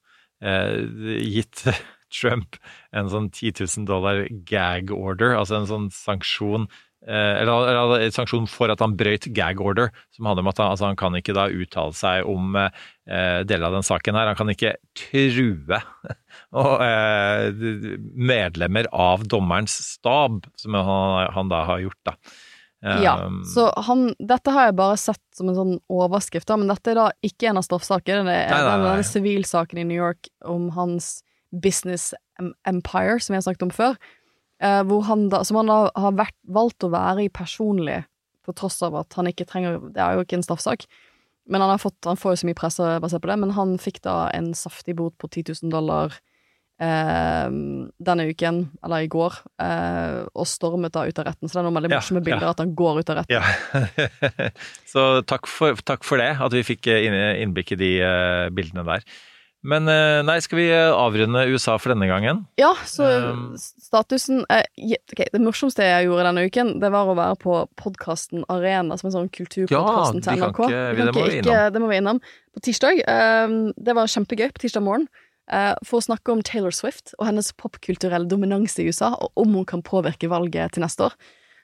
[0.44, 1.64] eh, gitt
[2.22, 2.58] Trump
[2.96, 6.68] en sånn 10 000 dollar gag order, altså en sånn sanksjon
[7.08, 10.72] eh, eller, eller sanksjon for at han brøyt gag order, som handler om at han,
[10.74, 14.32] altså han kan ikke da uttale seg om eh, deler av den saken her.
[14.32, 15.82] Han kan ikke true
[16.60, 17.52] og, eh,
[18.16, 22.02] medlemmer av dommerens stab, som han, han da har gjort.
[22.08, 22.18] da.
[22.86, 26.70] Ja, Um, så han, dette har jeg bare sett som en sånn overskrift, da, men
[26.70, 28.28] dette er da ikke en av straffesakene.
[28.28, 32.12] Det er denne sivilsaken i New York om hans business
[32.70, 33.98] empire, som jeg har snakket om før,
[34.62, 38.04] eh, han da, som han da har vært, valgt å være i personlig,
[38.46, 40.86] på tross av at han ikke trenger Det er jo ikke en straffesak,
[41.50, 43.78] men han, har fått, han får jo så mye presse basert på det, men han
[43.82, 46.16] fikk da en saftig bot på 10 000 dollar
[46.80, 47.48] eh,
[48.10, 51.48] denne uken, eller i går, eh, og stormet da ut av retten.
[51.50, 52.56] Så det er noen veldig Ja, morsomme bilder ja.
[52.56, 53.38] at han går ut av retten.
[53.38, 53.44] Ja.
[54.92, 58.86] Så takk for, takk for det, at vi fikk eh, innblikk i de eh, bildene
[58.88, 59.04] der.
[59.68, 62.44] Men eh, nei, skal vi avrunde USA for denne gangen?
[62.62, 67.10] Ja, så Um, statusen eh, je- ok, Det morsomste jeg gjorde denne uken, det var
[67.10, 70.62] å være på podkasten Arena, som en sånn kulturpodkasten Ja, til NRK.
[70.70, 71.74] ikke- Vi det må innom.
[71.74, 72.22] det må vi innom.
[72.54, 73.02] På tirsdag.
[73.02, 75.08] eh, det var kjempegøy på tirsdag morgen.
[75.52, 79.54] Eh, for å snakke om Taylor Swift og hennes popkulturelle dominans i USA, og om
[79.60, 81.16] hun kan påvirke valget til neste år.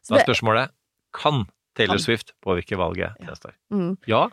[0.03, 0.71] Så Da er spørsmålet
[1.13, 2.03] kan Taylor Kan.
[2.03, 3.55] Swift påvirke valget til neste år?
[3.71, 4.27] mm, Ja,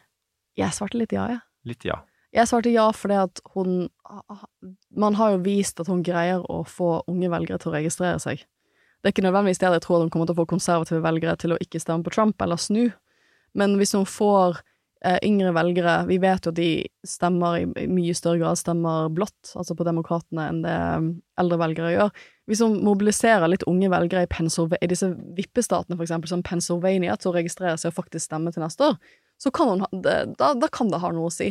[0.56, 1.40] jeg svarte litt ja, jeg.
[1.64, 2.00] litt ja.
[2.32, 3.88] Jeg svarte ja fordi at hun
[4.94, 8.38] Man har jo vist at hun greier å få unge velgere til å registrere seg.
[9.02, 11.36] Det er ikke nødvendigvis det jeg tror at hun kommer til å få konservative velgere
[11.40, 12.92] til å ikke stemme på Trump eller snu,
[13.54, 14.60] men hvis hun får
[15.24, 16.70] yngre velgere Vi vet jo at de
[17.06, 21.08] stemmer i, mye større grad stemmer blått, altså på Demokratene, enn det um,
[21.40, 22.10] eldre velgere gjør.
[22.50, 27.30] Hvis man mobiliserer litt unge velgere i, i disse vippestatene, for eksempel, som Pennsylvania, til
[27.32, 28.98] å registrere seg og faktisk stemme til neste år,
[29.40, 31.48] så kan man, da, da kan det ha noe å si.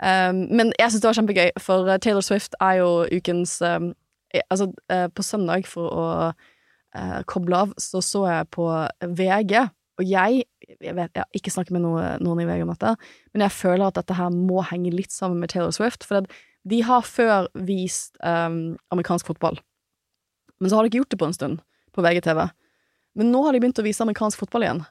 [0.00, 3.90] Um, men jeg syns det var kjempegøy, for uh, Taylor Swift er jo ukens um,
[4.32, 8.70] eh, Altså, uh, på søndag, for å uh, koble av, så så jeg på
[9.18, 9.66] VG,
[10.00, 10.44] og jeg
[10.80, 12.92] Jeg vet, jeg har ikke snakket med noen, noen i VG om dette,
[13.34, 16.28] men jeg føler at dette her må henge litt sammen med Taylor Swift, for
[16.70, 19.58] de har før vist um, amerikansk fotball,
[20.60, 21.60] men så har de ikke gjort det på en stund,
[21.96, 22.40] på VGTV.
[23.18, 24.82] Men nå har de begynt å vise amerikansk fotball igjen.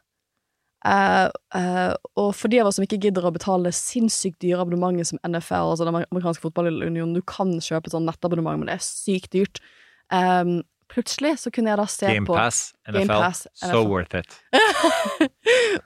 [0.80, 5.10] Uh, uh, og for de av oss som ikke gidder å betale sinnssykt dyre abonnementer
[5.10, 8.86] som NFL, altså den amerikanske fotballunionen, du kan kjøpe et sånn nettabonnement, men det er
[8.86, 9.64] sykt dyrt.
[10.12, 14.20] Um, plutselig så kunne jeg da se på Pass, NFL, Game Pass, NFL, so worth
[14.20, 14.40] it.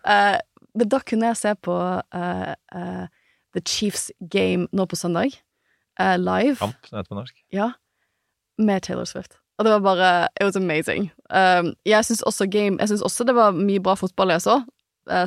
[0.07, 0.39] uh,
[0.77, 3.05] Men da kunne jeg se på uh, uh,
[3.53, 5.35] The Chiefs game nå på søndag,
[6.17, 6.55] live.
[6.57, 7.35] Kamp, det heter på norsk.
[7.53, 7.67] Ja,
[8.57, 9.37] med Taylor Swift.
[9.59, 10.07] Og det var bare
[10.39, 11.11] It was amazing.
[11.29, 14.63] Um, jeg syns også game Jeg syns også det var mye bra fotball jeg så.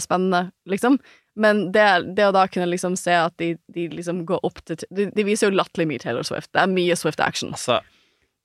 [0.03, 0.99] Spennende, liksom.
[1.37, 1.85] Men det,
[2.16, 5.24] det å da kunne liksom se at de, de liksom går opp til De, de
[5.27, 6.51] viser jo latterlig mye Taylor Swift.
[6.57, 7.53] Det er mye Swift action.
[7.53, 7.83] Altså,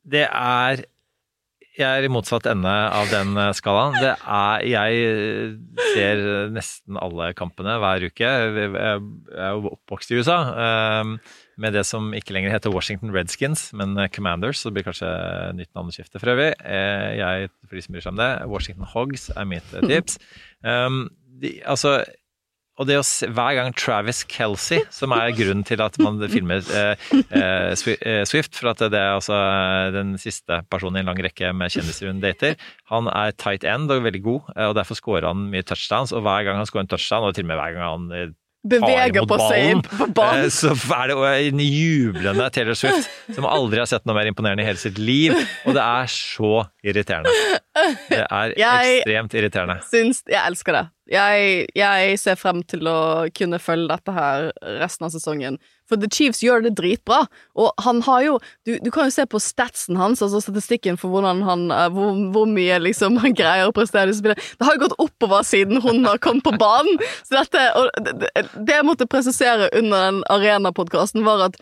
[0.03, 0.83] det er
[1.77, 3.95] Jeg er i motsatt ende av den eh, skalaen.
[4.03, 8.27] Det er Jeg eh, ser nesten alle kampene hver uke.
[8.27, 11.13] Jeg er jo oppvokst i USA eh,
[11.61, 14.59] med det som ikke lenger heter Washington Redskins, men eh, Commanders.
[14.59, 15.11] Så det blir kanskje
[15.55, 16.51] nytt navneskifte for øvrig.
[16.59, 20.19] Eh, Jeg, for de som bryr seg om det, Washington Hogs er mitt eh, tips.
[20.67, 21.05] Um,
[21.41, 22.01] de, altså
[22.81, 26.65] og det å se, hver gang Travis Kelsey, som er grunnen til at man filmer
[26.73, 31.11] eh, eh, eh, Swift, for at det er altså eh, den siste personen i en
[31.13, 32.57] lang rekke med kjendiser hun dater,
[32.91, 36.49] han er tight end og veldig god, og derfor scorer han mye touchdowns, og hver
[36.49, 39.79] gang han scorer en touchdown, og til og med hver gang han Beveger på seg
[39.89, 41.15] ballen, på eh, så er det
[41.49, 45.33] en jublende Taylor Swift som aldri har sett noe mer imponerende i hele sitt liv.
[45.65, 46.51] Og det er så
[46.85, 47.33] irriterende.
[48.11, 49.79] Det er Jeg- ekstremt irriterende.
[49.89, 50.83] Syns Jeg elsker det.
[51.11, 54.49] Jeg, jeg ser frem til å kunne følge dette her
[54.79, 55.57] resten av sesongen.
[55.91, 57.25] For The Chiefs gjør det dritbra.
[57.59, 61.25] Og han har jo Du, du kan jo se på statsen hans, altså statistikken for
[61.25, 64.39] han eh, hvor, hvor mye liksom han greier å prestere i spillet.
[64.57, 67.01] Det har jo gått oppover siden hun har kommet på banen.
[67.27, 67.67] Så dette
[68.05, 71.59] det, det, jeg måtte presisere under den Arena-podkasten, var at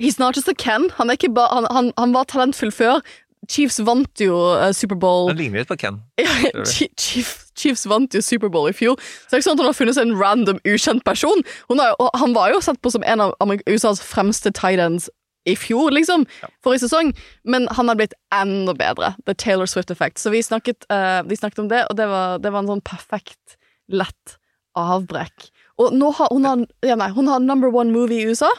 [0.00, 0.90] He's not just a Ken.
[0.96, 3.02] Han, ba, han, han, han var talentfull før.
[3.50, 5.98] Chiefs vant jo eh, Superbowl Han ligner litt på Ken.
[6.72, 9.78] Chief, Chiefs vant jo Superbowl i fjor, så det er ikke sånn at hun har
[9.78, 11.42] funnet seg en random, ukjent person.
[11.72, 13.34] Har, han var jo sett på som en av
[13.66, 15.10] USAs fremste tight ends
[15.48, 16.24] i fjor, liksom,
[16.62, 17.10] forrige sesong,
[17.42, 19.14] men han har blitt enda bedre.
[19.26, 20.20] The Taylor Swift Effect.
[20.22, 22.84] Så vi snakket, uh, vi snakket om det, og det var, det var en sånn
[22.86, 23.56] perfekt,
[23.90, 24.36] lett
[24.78, 25.50] avbrekk.
[25.82, 28.50] Og nå har hun har, ja, nei, hun har number one movie i USA,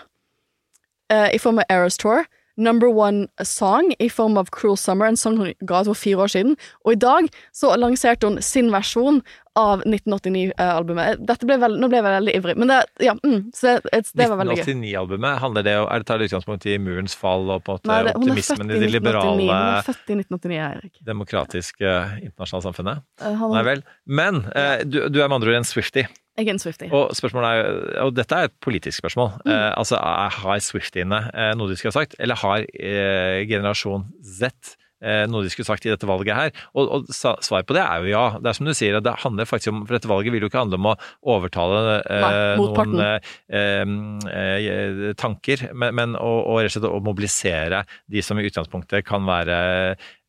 [1.13, 2.27] uh, i form av Eras Tour.
[2.57, 6.25] Number one song i form av Cruel Summer, en sang hun ga ut for fire
[6.27, 6.57] år siden.
[6.85, 9.23] Og i dag så lanserte hun sin versjon
[9.57, 11.21] av 1989-albumet.
[11.27, 14.27] Dette ble veld, Nå ble jeg veldig ivrig, men det, ja, mm, så det, det
[14.29, 14.63] var veldig gøy.
[14.65, 17.91] 1989-albumet, handler det om Er det tar utgangspunkt i murens fall og på en måte
[17.91, 21.93] Nei, det, optimismen i i det liberale, Hun er født i 1989, demokratiske
[22.29, 23.05] internasjonale samfunnet?
[23.21, 23.85] Uh, han- Nei vel.
[24.05, 26.05] Men uh, du, du er med andre ord en Swifty.
[26.33, 26.89] Jeg en Swiftie.
[26.89, 29.35] Og spørsmålet er, og dette er et politisk spørsmål.
[29.45, 34.49] Eh, altså, Har Swiftiene eh, noe de skulle ha sagt, eller har eh, generasjon Z
[35.03, 36.63] eh, noe de skulle sagt i dette valget her?
[36.73, 38.23] Og, og svaret på det er jo ja.
[38.39, 40.63] Det er som du sier, det handler faktisk om For dette valget vil jo ikke
[40.63, 40.95] handle om å
[41.35, 43.85] overtale eh, Nei, noen eh,
[44.33, 49.05] eh, tanker, men, men å, å rett og slett å mobilisere de som i utgangspunktet
[49.05, 49.61] kan være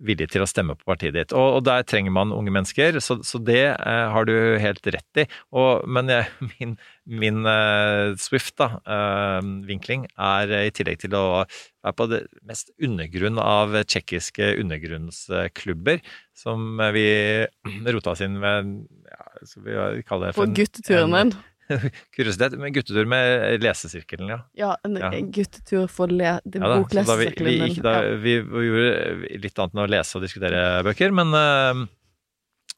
[0.05, 1.34] villige til å stemme på partiet ditt.
[1.36, 5.22] Og, og der trenger man unge mennesker, så, så det eh, har du helt rett
[5.22, 5.26] i.
[5.57, 6.74] Og, men jeg, min,
[7.22, 12.72] min eh, Swift, da, eh, vinkling, er i tillegg til å være på det mest
[12.82, 16.05] undergrunn av tsjekkiske undergrunnsklubber,
[16.36, 17.09] som vi
[17.96, 18.76] rota oss inn med
[19.11, 21.34] ja, skal vi kaller det for en- gutteturen din.
[22.17, 24.39] Kuriositet, men guttetur med lesesirkelen, ja.
[24.59, 25.11] Ja, en Ja.
[25.33, 27.53] guttetur for le, Ja boklesesirkelen.
[27.53, 28.01] vi, vi, Ja.
[28.21, 31.87] vi, vi gjorde litt annet enn å lese og diskutere bøker, men uh,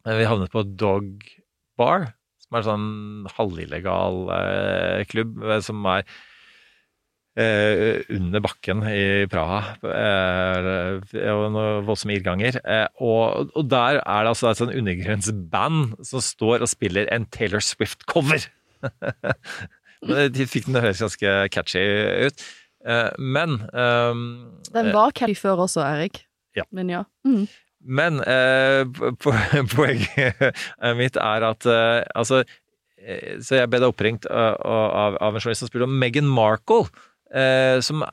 [0.07, 1.27] vi havnet på Dog
[1.77, 2.13] Bar,
[2.47, 6.05] som er en sånn halvillegal uh, klubb eh, som er
[7.37, 11.01] uh, under bakken i Praha, eh,
[11.35, 12.61] og noen voldsomme irrganger.
[12.65, 17.27] Eh, og, og der er det altså et sånn undergrunnsband som står og spiller en
[17.35, 18.47] Taylor Swift-cover.
[20.33, 21.83] De fikk den høres ganske catchy
[22.29, 22.47] ut.
[22.87, 24.27] Eh, Men um,
[24.73, 26.23] Den var catchy før også, Erik.
[26.57, 26.65] Ja.
[26.73, 27.03] Men ja.
[27.27, 27.47] Mm.
[27.87, 28.85] Men eh,
[29.77, 30.41] poenget
[30.99, 35.43] mitt er at eh, altså eh, Så jeg ble da oppringt av, av, av en
[35.43, 36.89] journalist som spurte om Meghan Markle.
[37.35, 38.05] Eh, som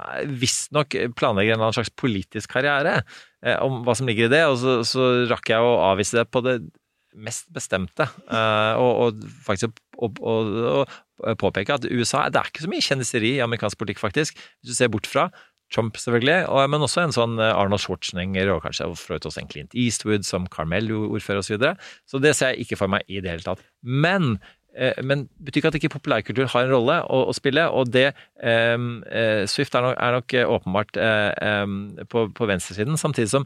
[0.41, 3.01] visstnok planlegger en eller annen slags politisk karriere.
[3.45, 4.43] Eh, om hva som ligger i det.
[4.51, 6.59] Og så, så rakk jeg å avvise det på det
[7.15, 8.07] mest bestemte.
[8.27, 10.85] Eh, og, og faktisk å,
[11.39, 14.39] påpeke at USA Det er ikke så mye kjendiseri i amerikansk politikk, faktisk.
[14.59, 15.29] Hvis du ser bort fra
[15.73, 19.77] Trump, selvfølgelig, og, men også en sånn eh, Arnold Schwarzenegger og kanskje også en Clint
[19.77, 21.47] Eastwood som Carmel-ordfører osv.
[21.47, 21.77] Så, videre.
[22.09, 23.63] så det ser jeg ikke for meg i det hele tatt.
[23.81, 24.35] Men
[24.75, 28.09] eh, men betyr ikke at ikke populærkultur har en rolle å, å spille, og det
[28.41, 29.03] um,
[29.49, 31.75] Swift er nok, er nok åpenbart em,
[32.09, 33.45] på, på venstresiden, samtidig som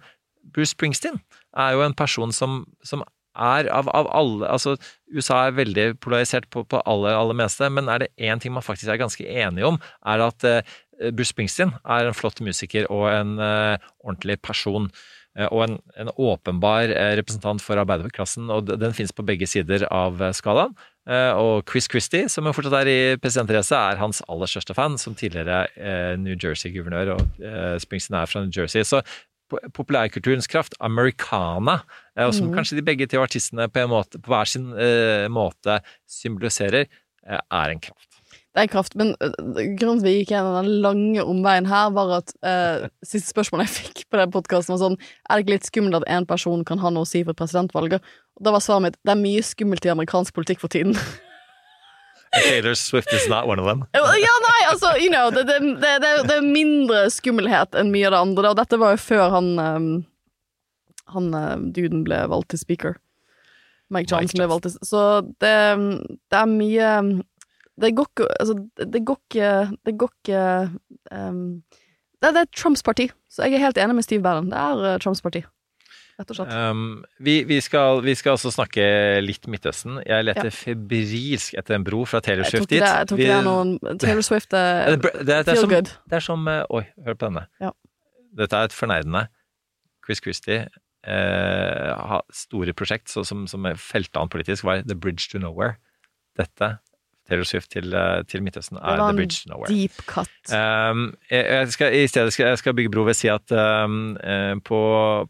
[0.56, 1.20] Bruce Springsteen
[1.58, 3.04] er jo en person som, som
[3.38, 4.76] er av, av alle Altså,
[5.14, 8.66] USA er veldig polarisert på, på aller, aller meste, men er det én ting man
[8.66, 10.76] faktisk er ganske enige om, er at eh,
[11.14, 14.90] Bruce Springsteen er en flott musiker og en eh, ordentlig person.
[15.38, 19.86] eh, Og en, en åpenbar eh, representant for arbeiderklassen, og den finnes på begge sider
[19.94, 20.74] av eh, skalaen.
[21.08, 25.62] Og Chris Christie, som fortsatt er i presidentrace, er hans aller største fan, som tidligere
[26.20, 27.22] New Jersey-guvernør, og
[27.80, 28.84] Springsteen er fra New Jersey.
[28.84, 29.00] Så
[29.50, 31.80] populærkulturens kraft, americana,
[32.18, 35.28] eh, og som kanskje de begge to artistene på, en måte, på hver sin uh,
[35.32, 35.80] måte
[36.12, 36.88] symboliserer,
[37.28, 38.10] uh, er en kraft.
[38.58, 39.36] Det er kraft, men øh,
[39.78, 42.32] grunnen til at vi gikk gjennom den lange omveien her, var at
[43.06, 46.08] siste spørsmål jeg fikk på den podkasten, var sånn Er det ikke litt skummelt at
[46.10, 48.02] én person kan ha noe å si for presidentvalget?
[48.40, 50.98] Og da var svaret mitt det er mye skummelt i amerikansk politikk for tiden.
[52.44, 53.86] Taylor Swift is not one of them.
[53.94, 58.16] ja, nei, altså, you know, det, det, det, det, er mindre skummelhet enn mye av
[58.16, 58.52] det andre.
[58.52, 59.90] Og dette var jo før han um,
[61.16, 62.98] Han øhm, duden ble valgt til speaker.
[63.94, 65.02] Mike Johnson ble valgt til Så
[65.40, 65.56] det,
[66.28, 66.90] det er mye
[67.80, 69.52] Det går ikke Altså, det går ikke
[69.88, 70.42] Det går ikke
[71.16, 71.62] um,
[72.18, 73.12] det, er Trumps parti.
[73.30, 74.50] Så jeg er helt enig med Steve Bannon.
[74.50, 75.44] Det er øh, Trumps parti.
[76.18, 76.54] Rett og slett.
[76.54, 78.86] Um, vi, vi, skal, vi skal også snakke
[79.24, 80.00] litt Midtøsten.
[80.08, 82.82] Jeg leter febrilsk etter en bro fra Taylor Swift dit.
[82.82, 85.76] jeg tror ikke det er noen Taylor Swift det, er det, det, er feel som,
[85.78, 87.46] det er som eh, Oi, hør på denne.
[87.64, 87.72] Ja.
[88.38, 89.28] Dette er et fornerdende.
[90.06, 95.30] Chris Christie eh, har store prosjekt så, som, som felte an politisk, var The Bridge
[95.32, 95.78] to Nowhere.
[96.38, 96.78] Dette,
[97.28, 99.72] Taylor Swift til, eh, til Midtøsten, er The Bridge to Nowhere.
[99.74, 100.32] deep cut.
[100.52, 103.52] Um, jeg, jeg skal, I stedet skal jeg skal bygge bro ved å si at
[103.52, 104.80] um, eh, på,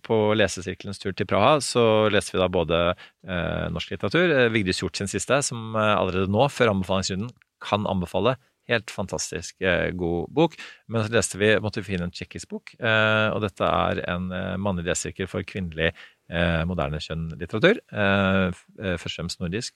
[0.06, 5.02] på lesesirkelens tur til Praha så leste vi da både uh, norsk litteratur, Vigdis Hjort
[5.02, 7.34] sin siste, som allerede nå, før anbefalingsrunden,
[7.64, 8.38] kan anbefale.
[8.68, 10.58] Helt fantastisk eh, god bok.
[10.92, 14.28] Men så leste vi, måtte vi finne en tsjekkisk bok, eh, og dette er en
[14.36, 17.80] eh, mannlig lesesirkel for kvinnelig eh, moderne kjønn-litteratur.
[17.88, 19.72] Først og fremst nordisk,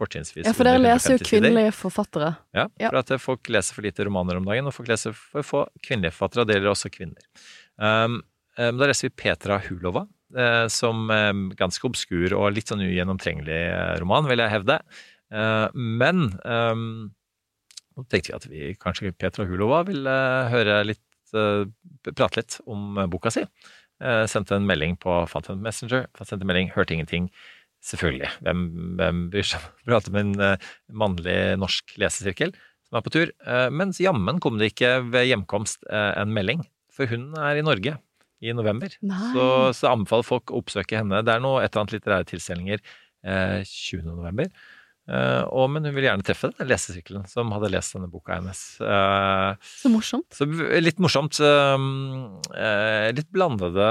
[0.00, 2.32] fortrinnsvis Ja, for dere leser jo kvinnelige forfattere.
[2.56, 5.64] Ja, for at folk leser for lite romaner om dagen, og folk leser for få
[5.84, 7.28] kvinnelige forfattere, og det gjelder også kvinner.
[7.80, 8.20] Um,
[8.58, 13.62] um, da leser vi Petra Hulova, eh, som um, ganske obskur og litt sånn ugjennomtrengelig
[13.68, 14.80] eh, roman, vil jeg hevde.
[15.30, 16.86] Eh, men um,
[17.96, 22.96] nå tenkte vi at vi kanskje Petra Hulova vil eh, høre litt, prate litt om
[23.06, 23.44] boka si.
[24.32, 27.28] Sendte en melding på Fant Messenger, sendte en melding, hørte ingenting.
[27.84, 28.28] Selvfølgelig.
[28.44, 28.66] Hvem,
[29.00, 32.52] hvem bryr seg om å prate med en eh, mannlig norsk lesesirkel
[32.86, 33.32] som er på tur?
[33.46, 36.62] Eh, mens jammen kom det ikke ved hjemkomst eh, en melding,
[36.92, 37.96] for hun er i Norge
[38.40, 38.92] i november.
[39.34, 41.22] Så, så anbefaler folk å oppsøke henne.
[41.24, 44.04] Det er noe et eller annet litterære tilstelninger eh, 20.
[44.08, 44.52] november.
[45.10, 48.60] Eh, og, men hun vil gjerne treffe den lesesykkelen som hadde lest denne boka hennes.
[48.78, 50.28] Eh, Så morsomt.
[50.36, 50.46] så
[50.78, 51.40] litt morsomt.
[52.54, 53.88] eh, litt blandede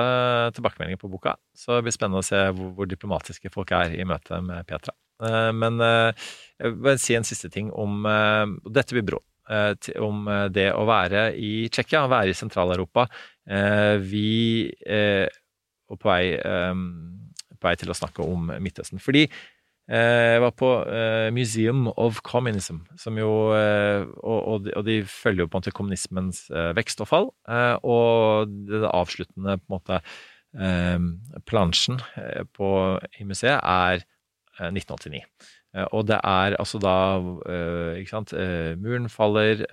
[0.55, 1.35] tilbakemeldinger på boka.
[1.55, 4.95] Så det blir spennende å se hvor, hvor diplomatiske folk er i møte med Petra.
[5.51, 9.19] Men jeg vil si en siste ting om og Dette blir brå.
[9.99, 10.23] om
[10.55, 13.03] det å være i Tsjekkia, være i Sentral-Europa.
[13.99, 15.27] Vi er
[15.89, 19.01] Og på vei, på vei til å snakke om Midtøsten.
[19.03, 19.25] Fordi
[19.89, 25.57] Jeg var på eh, Museum of Communism, som jo eh, og, de, følger jo på
[25.57, 27.29] en måte kommunismens eh, vekst og fall.
[27.49, 29.97] eh, og det avsluttende på en måte
[30.53, 32.69] eh, plansjen eh, på,
[33.17, 34.03] i museet er
[34.59, 35.23] eh, 1989.
[35.73, 36.95] Eh, og det er altså da
[37.49, 39.65] eh, Ikke sant eh, Muren faller,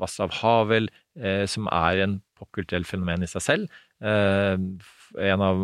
[0.00, 0.88] Vaslav Havel,
[1.20, 3.68] eh, som er en popkulturell fenomen i seg selv.
[5.16, 5.60] En av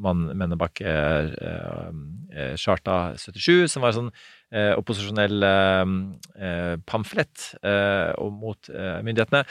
[0.00, 4.12] mennene bak eh, eh, Charta 77, som var en sånn
[4.52, 5.44] eh, opposisjonell
[6.88, 7.48] pamflett
[8.36, 9.42] mot myndighetene.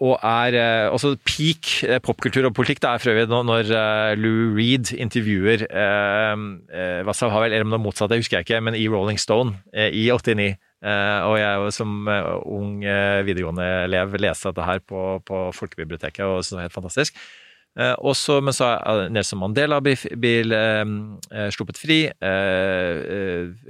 [0.00, 0.54] Og er
[0.88, 1.68] også peak
[2.06, 2.78] popkultur og politikk.
[2.80, 3.72] Det er for øvrig nå- når
[4.16, 8.78] Lou Reed intervjuer eh, Havel, eller om det er motsatt, det husker jeg ikke, men
[8.78, 10.54] i Rolling Stone i 89.
[10.86, 12.80] Eh, og jeg som ung
[13.26, 17.20] videregående elev leste dette her på, på Folkebiblioteket, og syntes det var helt fantastisk.
[17.76, 20.00] Eh, også, men så er Nelson Mandela blir,
[20.56, 20.84] eh,
[21.30, 22.00] eh, sluppet fri.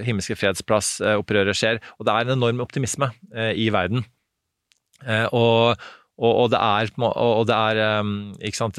[0.07, 1.83] Himmelske fredsplass-opprøret skjer.
[1.99, 4.05] Og det er en enorm optimisme i verden.
[5.33, 5.77] Og,
[6.17, 7.81] og, det er, og det er
[8.41, 8.77] ikke sant,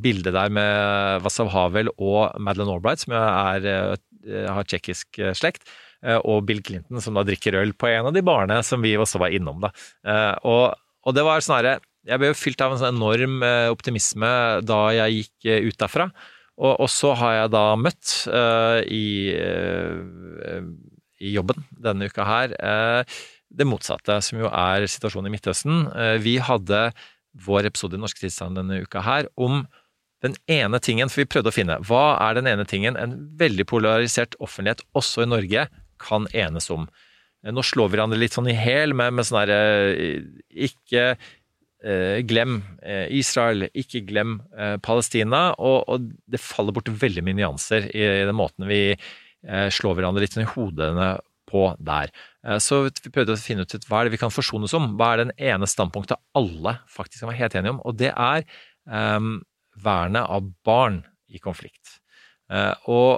[0.00, 3.98] bildet der med Václav Havel og Madeleine Albright, som er,
[4.48, 5.68] har tsjekkisk slekt,
[6.24, 9.20] og Bill Clinton, som da drikker øl på en av de barene som vi også
[9.20, 9.60] var innom.
[9.60, 9.74] da.
[10.44, 10.72] Og,
[11.04, 14.30] og det var sånn Jeg ble jo fylt av en sånn enorm eh, optimisme
[14.66, 16.08] da jeg gikk eh, ut derfra.
[16.54, 20.68] Og, og så har jeg da møtt uh, i, uh,
[21.18, 23.16] i jobben denne uka her uh,
[23.54, 25.84] det motsatte, som jo er situasjonen i Midtøsten.
[26.22, 26.88] Vi hadde
[27.44, 29.60] vår episode i Norsk tilstand denne uka her om
[30.26, 33.66] den ene tingen, for vi prøvde å finne hva er den ene tingen en veldig
[33.70, 35.68] polarisert offentlighet, også i Norge,
[36.02, 36.88] kan enes om.
[37.46, 39.60] Nå slår vi hverandre litt sånn i hæl med, med sånn herre
[40.66, 41.12] Ikke
[42.24, 45.50] glem eh, Israel, ikke glem eh, Palestina.
[45.58, 49.98] Og, og det faller bort veldig mye nyanser i, i den måten vi eh, slår
[49.98, 51.14] hverandre litt sånn i hodene
[51.50, 52.12] på der.
[52.46, 54.94] Eh, Så vi prøvde å finne ut hva er det vi kan forsones om.
[54.98, 57.82] Hva er den ene standpunktet alle faktisk kan være helt enige om?
[57.84, 58.46] Og det er
[58.88, 59.36] um,
[59.84, 61.98] vernet av barn i konflikt.
[62.52, 63.12] Uh, og,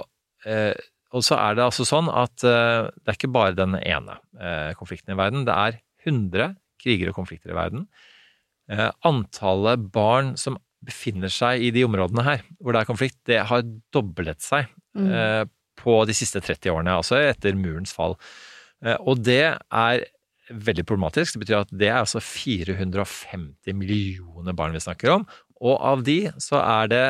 [0.47, 0.75] uh,
[1.15, 4.71] og så er det altså sånn at uh, det er ikke bare den ene eh,
[4.77, 5.45] konflikten i verden.
[5.47, 7.87] Det er 100 kriger og konflikter i verden.
[8.69, 13.39] Eh, antallet barn som befinner seg i de områdene her hvor det er konflikt, det
[13.49, 13.63] har
[13.95, 15.11] doblet seg Mm.
[15.13, 15.45] eh,
[15.77, 18.15] på de siste 30 årene, altså etter murens fall.
[18.81, 20.05] Eh, og det er
[20.49, 21.35] veldig problematisk.
[21.35, 25.27] Det betyr at det er altså 450 millioner barn vi snakker om,
[25.61, 27.05] og av de så er det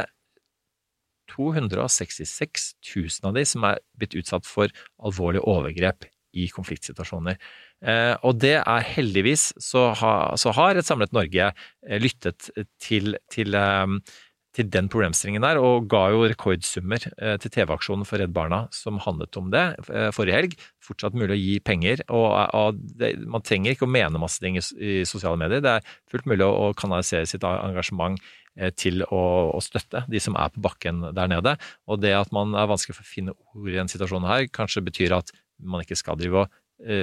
[1.32, 4.72] 266 000 av de som er blitt utsatt for
[5.04, 7.38] alvorlige overgrep i konfliktsituasjoner.
[7.86, 12.50] Eh, og det er heldigvis så, ha, så har et samlet Norge eh, lyttet
[12.82, 14.16] til, til, eh,
[14.58, 19.38] til den problemstillingen der, og ga jo rekordsummer til TV-aksjonen for Redd Barna som handlet
[19.38, 19.62] om det
[20.18, 20.58] forrige helg.
[20.82, 24.58] Fortsatt mulig å gi penger, og, og det, man trenger ikke å mene masse ting
[24.58, 25.62] i, i, sosiale medier.
[25.62, 28.18] Det er fullt mulig å, kanalisere sitt engasjement
[28.82, 29.22] til å,
[29.54, 31.54] å, støtte de som er på bakken der nede.
[31.86, 34.88] Og det at man er vanskelig for å finne ord i en situasjon her, kanskje
[34.90, 35.30] betyr at
[35.62, 36.58] man ikke skal drive og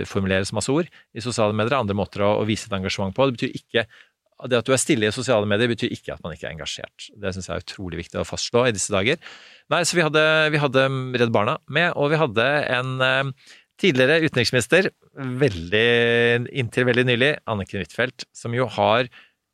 [0.06, 3.26] formulere så masse ord i sosiale medier, andre måter å, å vise et engasjement på.
[3.26, 3.86] Det betyr ikke
[4.50, 7.08] det at du er stille i sosiale medier, betyr ikke at man ikke er engasjert.
[7.20, 9.20] Det syns jeg er utrolig viktig å fastslå i disse dager.
[9.72, 10.86] Nei, så vi hadde, vi hadde
[11.20, 15.86] Redd Barna med, og vi hadde en eh, tidligere utenriksminister, veldig,
[16.50, 19.08] inntil veldig nylig, Anniken Huitfeldt, som jo har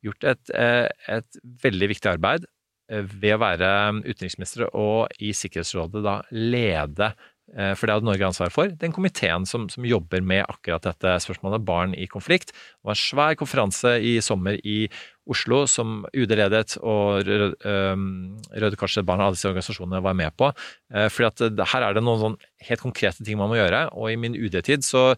[0.04, 2.48] gjort et, eh, et veldig viktig arbeid
[2.90, 3.74] eh, ved å være
[4.06, 8.70] utenriksminister og i Sikkerhetsrådet da lede Eh, for det hadde Norge ansvar for.
[8.78, 12.52] Den komiteen som, som, jobber med akkurat dette spørsmålet, barn i konflikt.
[12.54, 14.84] Det var en svær konferanse i sommer i
[15.30, 20.50] Oslo som UD ledet, og Røde Kors, og alle disse organisasjonene var med på.
[21.10, 21.42] For at
[21.74, 24.86] her er det noen sånn helt konkrete ting man må gjøre, og i min UD-tid
[24.86, 25.10] så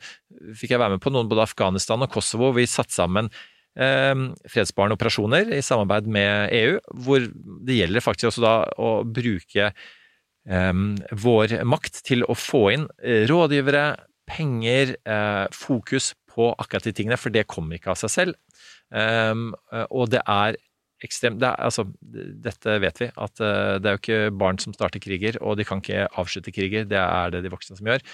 [0.57, 2.53] fikk jeg være med på noen både Afghanistan og Kosovo.
[2.57, 3.31] Vi satte sammen
[3.77, 7.25] eh, fredsbarnoperasjoner i samarbeid med EU, hvor
[7.69, 9.91] det gjelder faktisk også da å bruke Ehm,
[10.45, 13.95] vår makt til å få inn eh, rådgivere,
[14.27, 18.37] penger, eh, fokus på akkurat de tingene, for det kommer ikke av seg selv.
[18.95, 20.59] Ehm, eh, og det er
[21.03, 25.03] ekstremt det er, Altså, dette vet vi, at det er jo ikke barn som starter
[25.03, 28.05] kriger, og de kan ikke avslutte kriger, det er det de voksne som gjør.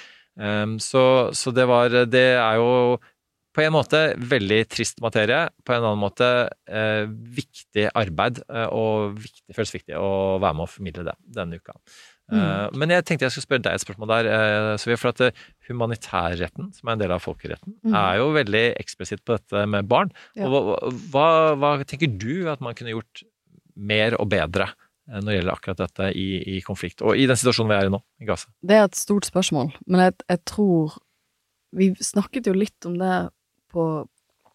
[0.41, 1.05] Ehm, så,
[1.37, 2.99] så det var Det er jo
[3.53, 6.27] på en måte veldig trist materie, på en annen måte
[6.69, 8.39] eh, viktig arbeid,
[8.71, 11.75] og viktig, føles viktig å være med og formidle det denne uka.
[12.29, 12.41] Mm.
[12.41, 14.29] Eh, men jeg tenkte jeg skulle spørre deg et spørsmål der.
[14.77, 17.95] Uh, for at uh, Humanitærretten, som er en del av folkeretten, mm.
[17.97, 20.13] er jo veldig eksplisitt på dette med barn.
[20.39, 20.49] Ja.
[20.49, 20.75] Og
[21.13, 23.25] hva, hva, tenker du at man kunne gjort
[23.79, 24.71] mer og bedre
[25.09, 27.93] når det gjelder akkurat dette i, i, konflikt, og i den situasjonen vi er i
[27.95, 28.51] nå, i Gaza?
[28.61, 30.99] Det er et stort spørsmål, men jeg, jeg tror
[31.79, 33.15] Vi snakket jo litt om det
[33.73, 33.85] på,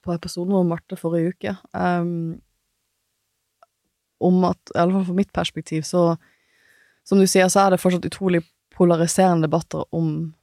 [0.01, 1.51] på episoden med Marte forrige uke.
[1.77, 2.39] Um,
[4.23, 6.15] om at, i alle fall fra mitt perspektiv, så
[7.07, 8.43] som du sier, så er det fortsatt utrolig
[8.73, 10.33] polariserende debatter om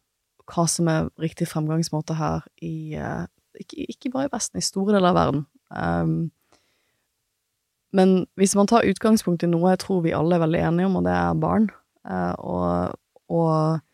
[0.51, 3.25] hva som er riktig fremgangsmåte her i uh,
[3.61, 5.45] ikke, ikke, bare i Vesten, i store deler av verden.
[5.71, 6.17] Um,
[7.97, 10.99] men hvis man tar utgangspunkt i noe jeg tror vi alle er veldig enige om,
[11.01, 11.71] og det er barn,
[12.09, 12.99] uh, og,
[13.33, 13.87] og,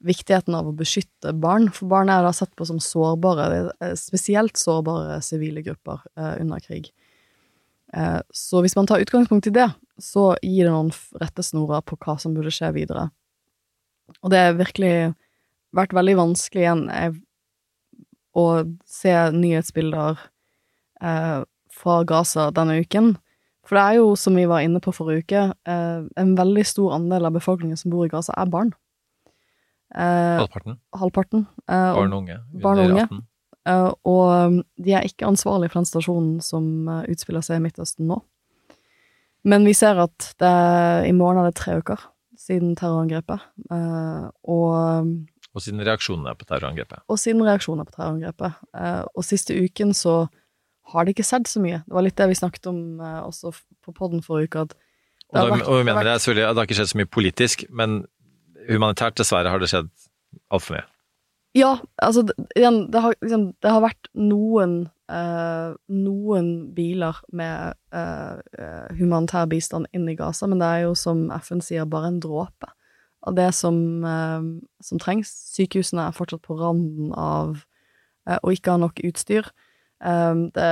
[0.00, 3.66] viktigheten av å beskytte barn, for barn er da sett på som sårbare,
[4.00, 6.88] spesielt sårbare sivile grupper uh, under krig.
[8.32, 9.66] så hvis man tar utgangspunkt i det,
[10.02, 13.08] så gir det noen rettesnorer på hva som burde skje videre.
[14.20, 14.94] Og det har virkelig
[15.76, 17.16] vært veldig vanskelig igjen jeg,
[18.34, 18.46] å
[18.88, 20.18] se nyhetsbilder
[21.02, 21.40] eh,
[21.74, 23.14] fra Gaza denne uken.
[23.66, 26.96] For det er jo, som vi var inne på forrige uke, eh, en veldig stor
[26.98, 28.72] andel av befolkningen som bor i Gaza, er barn.
[29.94, 30.78] Eh, halvparten.
[30.94, 32.38] halvparten eh, barn og unge.
[32.62, 33.22] Barn og unge.
[33.68, 38.10] Eh, og de er ikke ansvarlige for den stasjonen som eh, utspiller seg i Midtøsten
[38.10, 38.20] nå.
[39.48, 40.54] Men vi ser at det,
[41.08, 42.02] i morgen er det tre uker
[42.40, 45.10] siden terrorangrepet, uh, og
[45.50, 47.02] Og siden reaksjonene på terrorangrepet.
[47.10, 48.60] Og siden reaksjonene på terrorangrepet.
[48.76, 50.22] Uh, og siste uken så
[50.92, 51.82] har det ikke sett så mye.
[51.86, 53.52] Det var litt det vi snakket om uh, også
[53.84, 54.64] på poden forrige uke,
[55.30, 58.00] og, da, vært, og vi mener det, det har ikke skjedd så mye politisk, men
[58.66, 59.90] humanitært, dessverre, har det skjedd
[60.50, 60.86] altfor mye.
[61.56, 62.22] Ja, altså,
[62.54, 68.38] igjen, det har, liksom, det har vært noen uh, noen biler med uh,
[68.98, 72.70] humanitær bistand inn i Gaza, men det er jo, som FN sier, bare en dråpe
[73.26, 73.76] av det som,
[74.06, 74.44] uh,
[74.84, 75.32] som trengs.
[75.56, 77.64] Sykehusene er fortsatt på randen av
[78.30, 79.46] å ikke ha nok utstyr.
[80.54, 80.66] det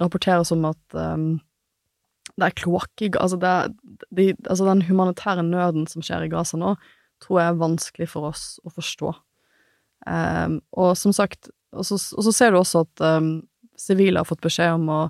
[0.00, 6.30] rapporteres om at det er kloakk altså, de, altså den humanitære nøden som skjer i
[6.32, 6.72] Gaza nå,
[7.22, 9.12] tror jeg er vanskelig for oss å forstå.
[10.08, 13.32] Um, og som sagt, og så, og så, ser du også at um,
[13.78, 15.00] sivile har fått beskjed om å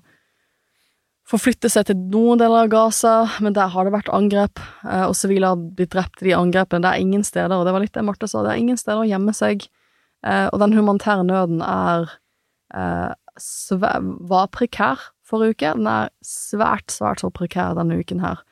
[1.29, 5.17] forflytte seg til noen deler av Gaza, men der har det vært angrep, uh, og
[5.19, 6.83] sivile har blitt drept i de angrepene.
[6.83, 9.05] Det er ingen steder, og det var litt det Marte sa, det er ingen steder
[9.05, 9.69] å gjemme seg.
[10.27, 12.11] Uh, og den humanitære nøden er
[12.75, 13.15] uh,
[14.29, 15.75] var prekær forrige uke.
[15.79, 18.43] Den er svært, svært så prekær denne uken her.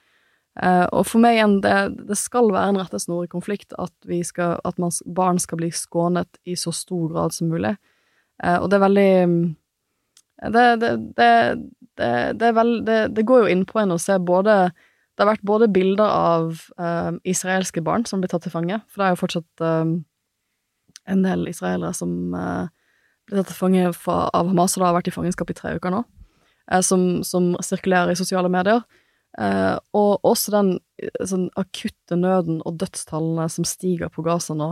[0.57, 1.75] Uh, og for meg igjen, det,
[2.09, 3.93] det, skal være en rettesnor i konflikt at,
[4.25, 7.75] skal, at man, barn skal bli skånet i så stor grad som mulig.
[8.41, 9.13] Uh, og det er veldig
[10.53, 15.31] Det, det, det, det veld, det, går jo innpå en å se både Det har
[15.31, 19.15] vært både bilder av uh, israelske barn som blir tatt til fange, for det er
[19.15, 19.65] jo fortsatt
[21.07, 25.09] en del israelere som blir tatt til fange fra, av Hamas, og da har vært
[25.09, 26.03] i fangenskap i tre uker nå,
[26.85, 28.85] som, som sirkulerer i sosiale medier.
[29.37, 30.68] Eh, og også den
[31.03, 34.70] eh, sånn akutte nøden og dødstallene som stiger på Gaza nå.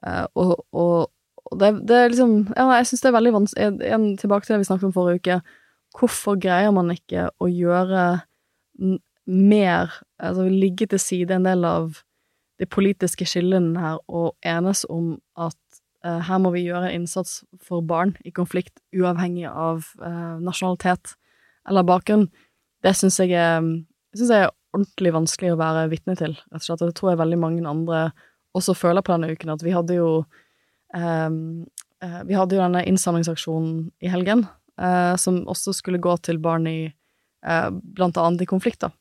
[0.00, 1.10] Eh, og, og,
[1.44, 4.54] og det, det, er liksom Ja, jeg syns det er veldig vanskelig Igjen tilbake til
[4.54, 5.38] det vi snakket om forrige uke.
[5.98, 8.04] Hvorfor greier man ikke å gjøre
[9.26, 12.00] mer Altså ligge til side en del av
[12.58, 15.58] de politiske skillene her og enes om at
[16.02, 21.12] uh, her må vi gjøre en innsats for barn i konflikt, uavhengig av uh, nasjonalitet
[21.70, 22.26] eller bakgrunn,
[22.82, 26.84] det syns jeg, synes jeg er ordentlig vanskelig å være vitne til, rett og slett.
[26.86, 28.04] Det tror jeg veldig mange andre
[28.56, 30.08] også føler på denne uken, at vi hadde jo
[30.96, 31.66] um,
[32.04, 34.46] uh, Vi hadde jo denne innsamlingsaksjonen i helgen,
[35.18, 36.92] som også skulle gå til barn i
[37.98, 38.92] blant annet i konflikter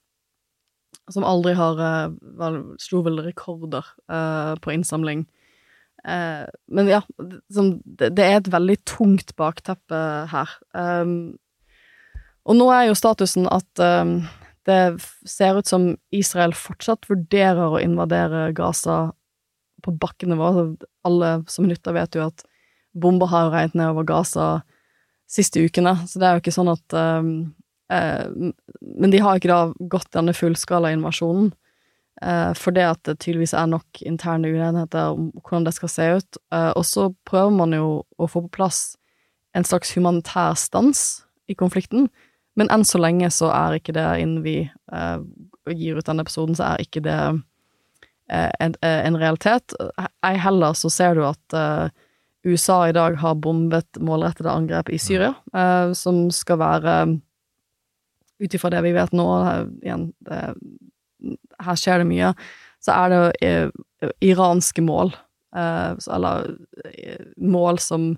[1.11, 5.25] som aldri har uh, vel, Slo vel rekorder uh, på innsamling.
[6.07, 10.01] Uh, men ja, det, det, er et veldig tungt bakteppe
[10.31, 10.57] her.
[10.75, 11.37] Um,
[12.47, 14.21] og nå er jo statusen at um,
[14.67, 14.79] det
[15.27, 19.13] ser ut som Israel fortsatt vurderer å invadere Gaza
[19.85, 20.49] på bakkenivå.
[20.51, 22.43] Altså, alle som lytter, vet jo at
[22.97, 24.49] bomber har regnet ned over Gaza
[25.27, 27.31] siste ukene, så det er jo ikke sånn at um,
[27.93, 28.25] Eh,
[28.81, 31.51] men de har ikke da gått denne fullskala invasjonen,
[32.21, 36.09] eh, for det at det tydeligvis er nok interne uenigheter om hvordan det skal se
[36.19, 36.41] ut.
[36.53, 37.89] Eh, og så prøver man jo
[38.19, 38.81] å få på plass
[39.55, 42.09] en slags humanitær stans i konflikten,
[42.57, 44.57] men enn så lenge så er ikke det, innen vi
[45.77, 47.17] gir ut denne episoden, så er ikke det
[48.27, 49.75] en, en realitet.
[50.25, 51.57] Ei heller så ser du at
[52.47, 55.35] USA i dag har bombet målrettede angrep i Syria,
[55.93, 56.95] som skal være
[58.39, 59.27] ut ifra det vi vet nå,
[59.83, 60.41] igjen, det,
[61.63, 62.33] her skjer det mye,
[62.83, 65.13] så er det eh, iranske mål,
[65.57, 66.51] eh, eller
[66.93, 68.11] eh, mål som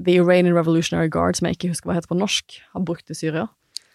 [0.00, 3.16] The Iranian Revolutionary Guard, som jeg ikke husker hva heter på norsk, har brukt i
[3.16, 3.46] Syria.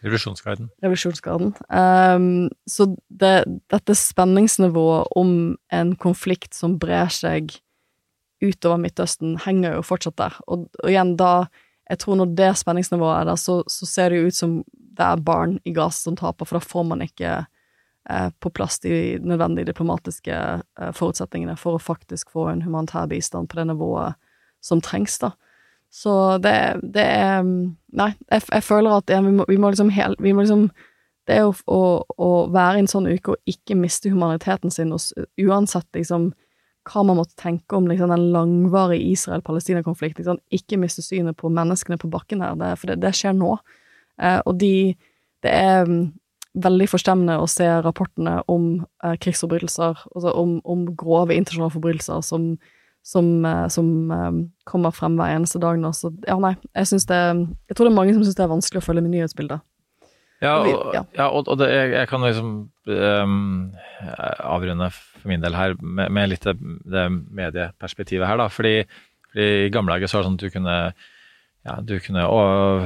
[0.05, 0.69] Revolusjonsgarden.
[0.83, 1.53] Revolusjonsgarden.
[1.69, 7.55] Um, så det, dette spenningsnivået om en konflikt som brer seg
[8.43, 10.35] utover Midtøsten, henger jo fortsatt der.
[10.45, 11.47] Og, og igjen, da
[11.85, 15.05] Jeg tror når det spenningsnivået er der, så, så ser det jo ut som det
[15.05, 17.33] er barn i Gaza som taper, for da får man ikke
[18.09, 23.51] eh, på plass de nødvendige diplomatiske eh, forutsetningene for å faktisk få en humanitær bistand
[23.51, 24.17] på det nivået
[24.65, 25.35] som trengs, da.
[25.95, 26.55] Så det,
[26.95, 30.33] det er Nei, jeg, jeg føler at ja, vi, må, vi, må, liksom hel, vi
[30.35, 30.67] må liksom
[31.25, 31.79] Det er å, å,
[32.19, 35.01] å, være i en sånn uke og ikke miste humaniteten sin, og,
[35.41, 36.33] uansett liksom
[36.85, 40.21] hva man måtte tenke om liksom, den langvarige Israel-Palestina-konflikten.
[40.21, 43.55] Liksom, ikke miste synet på menneskene på bakken her, det, for det, det skjer nå.
[44.21, 44.93] Eh, og de
[45.41, 46.05] Det er mm,
[46.63, 52.55] veldig forstemmende å se rapportene om eh, krigsforbrytelser, altså om, om, grove internasjonale forbrytelser som,
[53.05, 53.87] som, eh, som
[54.65, 55.93] kommer frem hver eneste dag nå.
[55.93, 58.53] Så ja, nei, jeg syns det Jeg tror det er mange som syns det er
[58.53, 59.65] vanskelig å følge med nyhetsbildet.
[60.43, 61.01] Ja, og, ja.
[61.15, 62.49] ja, og, og det, jeg, jeg, kan liksom
[62.91, 63.73] um,
[64.43, 66.57] avrunde for min del her med, med litt det,
[66.91, 67.05] det,
[67.39, 68.49] medieperspektivet her, da.
[68.51, 68.81] Fordi,
[69.31, 70.77] fordi i gamle dager så var det sånn at du kunne
[71.65, 72.23] ja, du kunne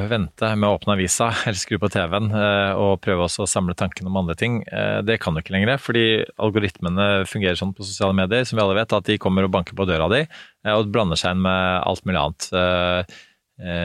[0.07, 4.07] vente med å åpne avisa eller skru på TV-en eh, og prøve å samle tankene
[4.07, 4.61] om andre ting.
[4.71, 6.05] Eh, det kan du ikke lenger, fordi
[6.39, 9.75] algoritmene fungerer sånn på sosiale medier som vi alle vet, at de kommer og banker
[9.75, 13.17] på døra di eh, og blander seg inn med alt mulig annet.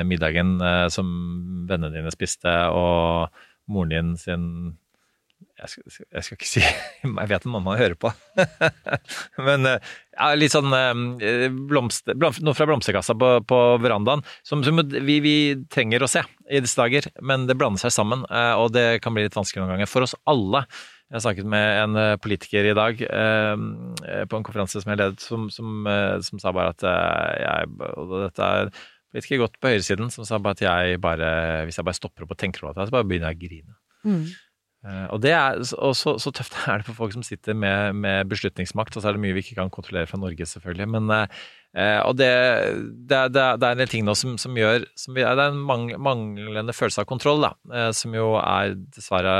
[0.06, 0.52] Middagen
[0.94, 1.08] som
[1.66, 3.34] vennene dine spiste, og
[3.66, 4.44] moren din sin
[5.64, 6.62] jeg skal, jeg skal, ikke si
[7.22, 8.10] Jeg vet at mamma hører på.
[9.46, 14.64] Men eh, ja, litt sånn eh, blomster, blomster, noe fra blomsterkassa på, på verandaen som,
[14.66, 15.36] som vi, vi,
[15.72, 17.08] trenger å se i disse dager.
[17.24, 19.90] Men det blander seg sammen, eh, og det kan bli litt vanskelig noen ganger.
[19.90, 20.66] For oss alle.
[21.14, 25.84] Jeg snakket med en politiker i dag på en konferanse som jeg ledet, som, som,
[26.26, 26.84] som sa bare at
[27.38, 28.70] jeg Og dette er
[29.12, 31.28] politiker godt på høyresiden, som sa bare at jeg bare
[31.68, 33.76] Hvis jeg bare stopper opp og tenker over det, så bare begynner jeg å grine.
[34.04, 34.24] Mm.
[34.84, 37.96] Eh, og, det er, og så, så, tøft er det for folk som sitter med,
[38.04, 40.88] med, beslutningsmakt, og så er det mye vi ikke kan kontrollere fra Norge, selvfølgelig.
[40.92, 42.28] Men, eh, og det,
[43.08, 45.62] det, det, er en del ting nå som, som gjør som vi, Det er en
[45.64, 49.36] manglende følelse av kontroll, da, eh, som jo er dessverre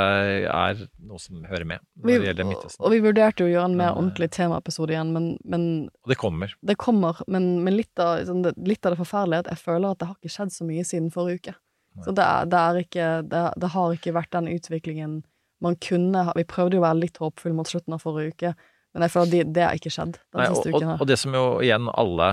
[0.49, 2.81] er noe som hører med når vi, det gjelder Midtøsten.
[2.81, 5.67] Og vi vurderte jo å gjøre en mer ordentlig temaepisode igjen, men, men,
[6.07, 6.57] Og det kommer.
[6.65, 9.91] Det kommer, men, men litt, av, liksom, litt, av, det forferdelige er at jeg føler
[9.91, 11.55] at det har ikke skjedd så mye siden forrige uke.
[12.03, 15.21] Så det, er, ikke, det har ikke vært den utviklingen
[15.65, 18.53] man kunne Vi prøvde jo å være litt håpfulle mot slutten av forrige uke,
[18.95, 20.89] men jeg føler at de, det har ikke skjedd den Nei, siste og, uken.
[20.93, 21.01] her.
[21.03, 22.29] Og det som jo igjen alle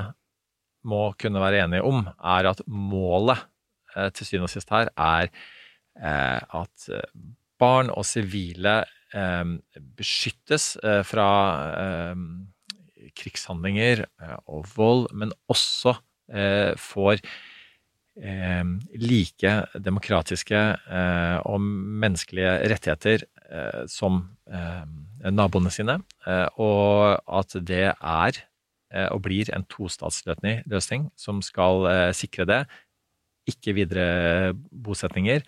[0.86, 3.44] må kunne være enige om, er at målet
[3.96, 7.06] eh, til syvende og sist her er eh, at eh,
[7.62, 8.80] barn og sivile
[9.14, 9.44] eh,
[9.98, 11.28] beskyttes eh, fra
[11.82, 12.24] eh,
[13.18, 14.04] krigshandlinger
[14.46, 15.96] og vold, men også
[16.78, 17.18] får
[18.16, 18.62] eh,
[19.00, 24.84] like demokratiske eh, og menneskelige rettigheter eh, som eh,
[25.30, 28.46] naboene sine, eh, og at det er
[28.92, 32.58] og blir en tostatsløsning som skal sikre det.
[33.48, 35.40] Ikke videre bosetninger.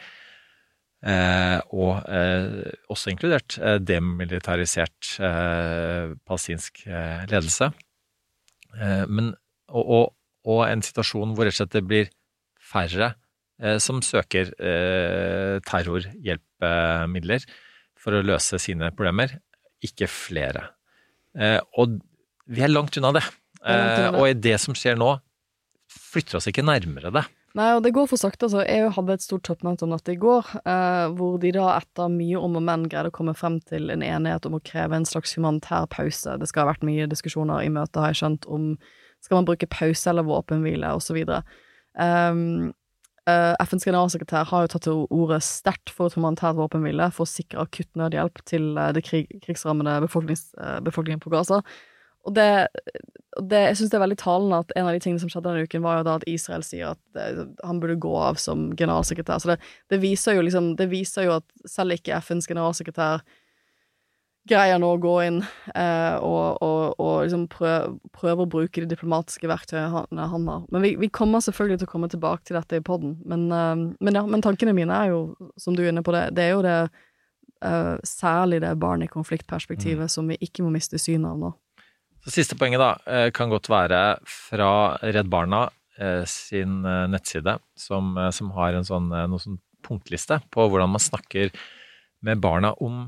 [1.04, 5.16] Eh, og eh, også inkludert eh, demilitarisert
[6.24, 6.86] palestinsk
[7.28, 7.68] ledelse.
[9.06, 9.34] Men,
[9.68, 10.06] og, og,
[10.50, 12.08] og en situasjon hvor rett og slett det blir
[12.64, 13.12] færre
[13.62, 17.46] eh, som søker eh, terrorhjelpemidler
[18.00, 19.38] for å løse sine problemer,
[19.84, 20.68] ikke flere.
[21.36, 21.98] Eh, og
[22.44, 23.24] vi er langt unna det.
[23.64, 25.14] langt unna Eh, og det som skjer nå,
[25.88, 27.24] flytter oss ikke nærmere det.
[27.54, 28.48] Nei, og det går for sakte.
[28.48, 28.64] altså.
[28.66, 32.40] EU hadde et stort toppmøte om dette i går, eh, hvor de da etter mye
[32.40, 35.36] om og men greide å komme frem til en enighet om å kreve en slags
[35.38, 36.34] humanitær pause.
[36.40, 38.74] Det skal ha vært mye diskusjoner i møtet, har jeg skjønt, om
[39.22, 41.22] skal man bruke pause eller våpenhvile, osv.
[41.94, 42.72] Um,
[43.30, 47.30] uh, FNs generalsekretær har jo tatt til orde sterkt for et humanitært våpenhvile for å
[47.30, 51.62] sikre akutt nødhjelp til uh, det krig, krigsrammede eh, befolkningen på Gaza.
[52.24, 52.48] Og det,
[53.50, 55.68] det, jeg syns det er veldig talende at en av de tingene som skjedde denne
[55.68, 59.42] uken, var jo da at Israel sier at det, han burde gå av som generalsekretær.
[59.42, 59.58] Så det,
[59.92, 63.20] det viser jo liksom Det viser jo at selv ikke FNs generalsekretær
[64.48, 65.38] greier nå å gå inn
[65.72, 70.66] eh, og, og, og liksom prøve, prøve å bruke de diplomatiske verktøyene han, han har.
[70.74, 73.16] Men vi, vi kommer selvfølgelig til å komme tilbake til dette i poden.
[73.24, 75.24] Men, eh, men, ja, men tankene mine er jo,
[75.60, 76.78] som du er inne på, det, det er jo det
[77.64, 81.54] eh, Særlig det barn i konfliktperspektivet som vi ikke må miste synet av nå.
[82.24, 84.70] Så Siste poenget da, eh, kan godt være fra
[85.04, 85.66] Redd Barna
[85.96, 90.64] eh, sin eh, nettside, som, eh, som har en sånn, eh, noe sånn punktliste på
[90.68, 91.52] hvordan man snakker
[92.24, 93.06] med barna om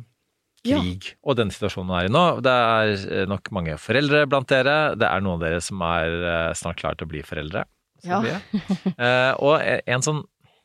[0.66, 0.82] Ja.
[0.82, 2.24] krig og den situasjonen vi er i nå.
[2.44, 4.76] Det er eh, nok mange foreldre blant dere.
[4.98, 7.66] Det er noen av dere som er eh, snart klare til å bli foreldre.
[8.06, 8.22] Ja.
[8.97, 10.22] Eh, og en sånn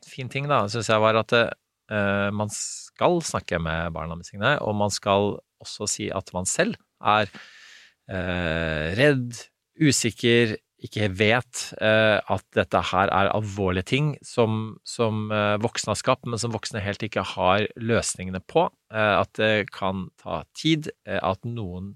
[0.08, 4.56] fin ting da, syns jeg var at eh, man skal snakke med barna med sine,
[4.64, 7.30] og man skal også si at man selv er
[8.10, 9.38] eh, redd,
[9.82, 15.28] usikker, ikke vet eh, at dette her er alvorlige ting som, som
[15.62, 18.66] voksne har skapt, men som voksne helt ikke har løsningene på.
[18.92, 21.94] Eh, at det kan ta tid, eh, at noen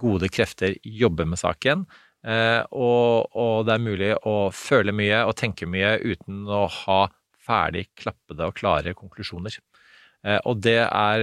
[0.00, 1.84] gode krefter jobber med saken.
[2.24, 7.02] Eh, og, og det er mulig å føle mye og tenke mye uten å ha
[7.42, 9.58] ferdig klappede og klare konklusjoner.
[10.46, 11.22] Og det er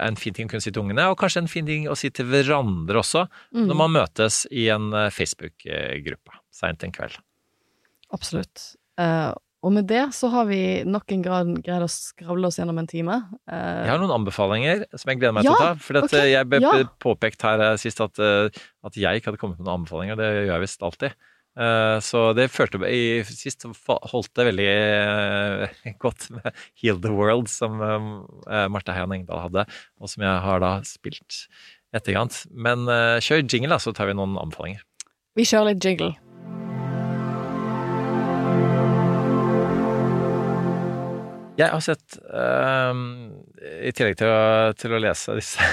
[0.00, 2.08] en fin ting å kunne si til ungene, og kanskje en fin ting å si
[2.08, 3.66] til hverandre også, Mm.
[3.68, 7.18] når man møtes i en Facebook-gruppe seint en kveld.
[8.16, 8.64] Absolutt.
[9.60, 12.86] Og med det så har vi nok en grad greid å skravle oss gjennom en
[12.88, 13.18] time.
[13.44, 15.74] Eh, Jeg har noen anbefalinger som jeg gleder meg Ja, til å ta.
[15.84, 16.70] For okay, eh, jeg ble ja.
[17.04, 18.48] påpekt her eh, sist at, eh,
[18.88, 20.16] at jeg ikke hadde kommet med noen anbefalinger.
[20.16, 21.18] Det gjør jeg visst alltid.
[21.60, 27.12] Eh, Så det følte jeg i Sist holdt det veldig eh, godt med Heal the
[27.12, 29.66] World, som eh, Marte Heian Engdahl hadde,
[30.00, 31.42] og som jeg har da spilt
[31.92, 32.46] etterkant.
[32.54, 32.86] Men
[33.20, 34.86] kjør jingle, da, så tar vi noen anbefalinger.
[35.36, 36.14] Vi kjører litt jingle.
[41.60, 43.02] Jeg har sett, um,
[43.60, 45.66] i tillegg til å, til å lese disse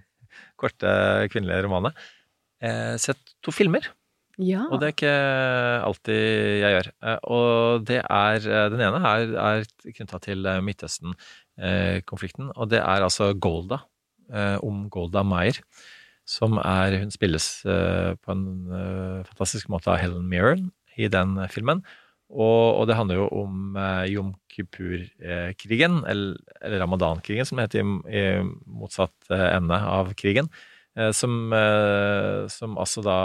[0.60, 0.94] korte
[1.32, 1.92] kvinnelige romanene,
[2.64, 3.90] eh, sett to filmer.
[4.40, 4.64] Ja.
[4.72, 5.16] Og det er ikke
[5.86, 6.22] alltid
[6.58, 6.88] jeg gjør.
[7.06, 13.04] Eh, Og det er Den ene er, er knytta til eh, Midtøsten-konflikten, og det er
[13.06, 13.84] altså Golda,
[14.32, 15.60] eh, om Golda Meyer.
[16.26, 18.44] Som er Hun spilles på en
[19.28, 21.82] fantastisk måte av Helen Mirren i den filmen.
[22.34, 27.86] Og, og det handler jo om eh, Jom Kippur-krigen, eller, eller Ramadan-krigen, som heter i,
[28.10, 28.24] i
[28.66, 30.50] motsatt eh, ende av krigen.
[30.98, 33.18] Eh, som, eh, som altså da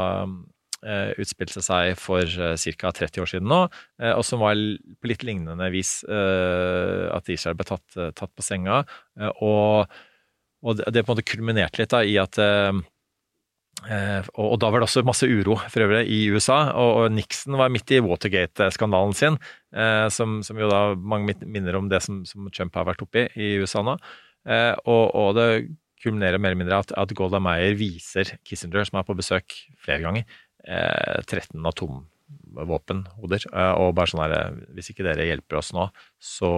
[0.86, 2.94] eh, utspilte seg for eh, ca.
[3.02, 3.64] 30 år siden nå,
[4.02, 8.34] eh, og som var på litt lignende vis eh, at Israel ble tatt, eh, tatt
[8.38, 8.84] på senga.
[9.20, 10.00] eh, og,
[10.62, 12.99] og det, på en måte kulminerte litt da, i at eh, Eh,
[13.88, 17.72] og, og da var det også masse uro for øvrig i USA, og, Nixon var
[17.72, 19.38] midt i Watergate-skandalen sin,
[19.74, 23.28] eh, som, som jo da mange minner om det som, som Trump har vært oppi
[23.40, 23.96] i USA nå.
[24.50, 25.50] Eh, og, og det
[26.04, 30.04] kulminerer mer eller mindre at, at Golda Meir viser Kissinger, som er på besøk flere
[30.06, 33.50] ganger, eh, 13 atomvåpenhoder.
[33.52, 35.90] Eh, og bare sånn her eh, Hvis ikke dere hjelper oss nå,
[36.20, 36.54] så,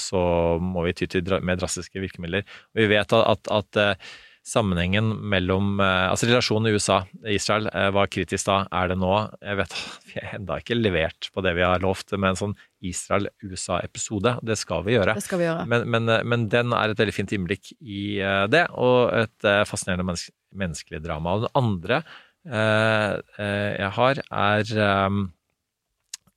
[0.00, 0.22] så
[0.62, 2.48] må vi ty til mer drastiske virkemidler.
[2.74, 4.10] Og vi vet at, at, at eh,
[4.48, 9.12] sammenhengen mellom eh, Altså relasjonen i USA-Israel eh, var kritisk da, er det nå?
[9.44, 9.76] Jeg vet
[10.08, 12.56] vi har enda ikke levert på det vi har lovt med en sånn
[12.88, 14.36] Israel-USA-episode.
[14.46, 15.16] Det skal vi gjøre.
[15.18, 15.66] Det skal vi gjøre.
[15.70, 18.02] Men, men, eh, men den er et veldig fint innblikk i
[18.50, 21.36] det, og et fascinerende menneske, menneskelig drama.
[21.36, 22.02] Og den andre
[22.48, 23.44] eh,
[23.78, 24.72] jeg har, er
[25.06, 25.22] um,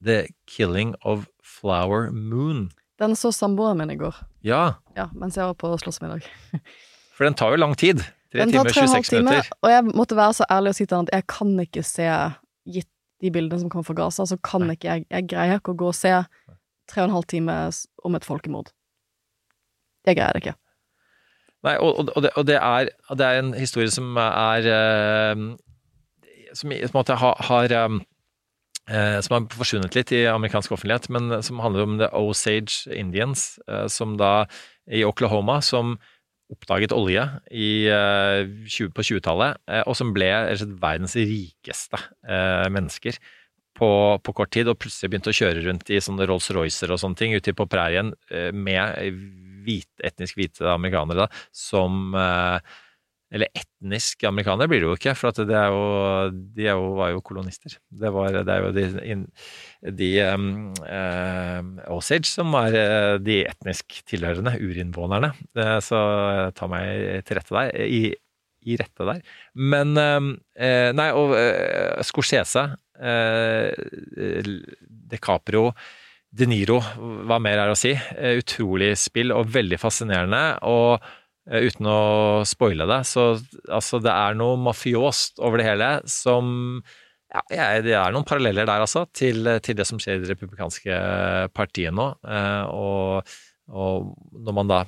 [0.04, 2.70] The Killing of Flower Moon.
[3.02, 6.28] Den så samboeren min i går, Ja, ja, mens jeg var på slåssmiddag.
[7.22, 8.00] for den tar jo lang tid.
[8.32, 9.58] Tre Den tar timer, tre og en halv 26 time, minutter.
[9.62, 12.08] og jeg måtte være så ærlig og si til han at jeg kan ikke se,
[12.66, 12.88] gitt
[13.22, 15.90] de bildene som kommer fra Gaza, så kan ikke jeg Jeg greier ikke å gå
[15.92, 16.14] og se
[16.90, 17.58] tre og en halv time
[18.04, 18.72] om et folkemord.
[20.08, 20.56] Jeg greier det ikke.
[21.62, 25.44] Nei, og, og, det, og det, er, det er en historie som er eh,
[26.58, 28.00] Som måte har, har eh,
[28.90, 33.60] eh, Som har forsvunnet litt i amerikansk offentlighet, men som handler om The Osage Indians,
[33.94, 34.48] som da
[34.90, 36.00] i Oklahoma, som
[36.52, 40.30] oppdaget olje i, eh, 20, på 20-tallet, eh, og som ble
[40.82, 43.18] verdens rikeste eh, mennesker
[43.78, 43.92] på,
[44.22, 47.36] på kort tid, og plutselig begynte å kjøre rundt i sånne Rolls-Roycer og sånne ting
[47.38, 48.12] ute på prærien
[48.54, 49.00] med
[49.66, 52.12] hvit, etnisk hvite amerikanere da, som
[53.32, 55.84] Eller etnisk amerikanere blir det jo ikke, for det er jo,
[56.52, 57.78] de er jo, var jo kolonister.
[57.88, 58.84] Det, var, det er jo de,
[60.02, 61.64] de um, uh,
[61.96, 65.32] Osage som var eh, de etnisk tilhørende, urinnvånerne.
[65.56, 65.98] Eh, så
[66.58, 67.72] ta meg til rette der.
[67.88, 68.16] I,
[68.68, 69.22] i rette der.
[69.56, 71.32] Men eh, Nei, og
[72.06, 72.68] Scorsese,
[73.02, 75.72] De Caprio
[76.32, 76.80] De Niro,
[77.28, 77.96] hva mer er å si?
[78.38, 80.44] Utrolig spill og veldig fascinerende.
[80.68, 81.00] Og
[81.50, 82.02] uten å
[82.46, 83.24] spoile det, så
[83.72, 86.52] altså, det er noe mafiost over det hele som
[87.32, 90.98] ja, det er noen paralleller der, altså, til, til det som skjer i det republikanske
[91.56, 92.10] partiet nå.
[92.28, 93.32] Eh, og,
[93.72, 94.82] og når man da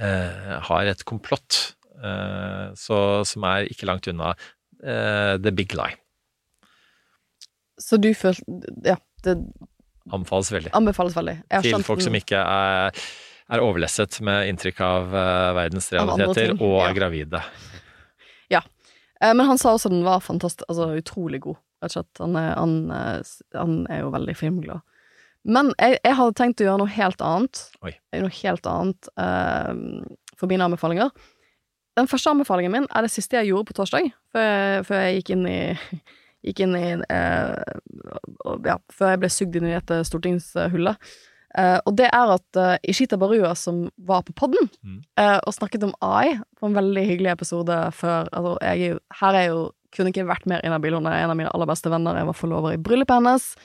[0.00, 5.92] eh, har et komplott eh, så, som er ikke langt unna eh, the big lie.
[7.80, 9.36] Så du følte Ja, det
[10.10, 10.72] Anbefales veldig.
[10.74, 11.36] anbefales veldig.
[11.62, 12.96] Til folk som ikke er,
[13.50, 16.84] er overlesset med inntrykk av eh, verdens realiteter av og ja.
[16.88, 17.42] er gravide.
[18.50, 18.62] Ja.
[19.20, 22.22] Men han sa også den var fantastisk, altså utrolig god, rett og slett.
[22.22, 24.86] Han er, han, eh, han er jo veldig filmglad.
[25.44, 27.60] Men jeg, jeg hadde tenkt å gjøre noe helt annet.
[27.84, 27.94] Oi.
[28.20, 29.70] Noe helt annet uh,
[30.36, 31.12] for mine anbefalinger.
[31.96, 35.20] Den første anbefalingen min er det siste jeg gjorde på torsdag, før jeg, før jeg
[35.20, 35.60] gikk inn i
[36.40, 41.10] Gikk inn i uh, Ja, før jeg ble sugd inn i dette stortingshullet.
[41.58, 45.02] Eh, og det er at uh, Ishita Barua, som var på podden Mm.
[45.18, 49.34] eh, og snakket om AI på en veldig hyggelig episode før altså, jeg, er Her
[49.34, 50.94] er jo kunne ikke vært mer inhabil.
[50.94, 52.14] Hun er en av mine aller beste venner.
[52.14, 53.56] Jeg var forlover i bryllupet hennes.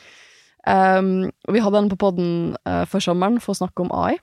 [0.66, 4.18] Um, og vi hadde henne på podden uh, før sommeren for å snakke om AI.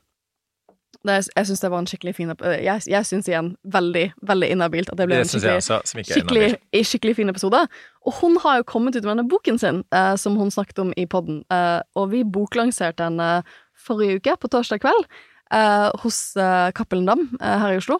[1.02, 2.30] Det, jeg syns det var en skikkelig fin.
[2.62, 5.78] Jeg, jeg syns igjen veldig, veldig inhabilt at det ble Det en skikkelig også,
[6.14, 6.48] skikkelig,
[6.86, 7.62] skikkelig fin episode.
[8.06, 10.92] Og hun har jo kommet ut med denne boken sin, eh, som hun snakket om
[10.96, 11.42] i podden.
[11.50, 15.08] Eh, og vi boklanserte den eh, forrige uke, på torsdag kveld,
[15.54, 17.98] eh, hos eh, Cappelen Dam eh, her i Oslo.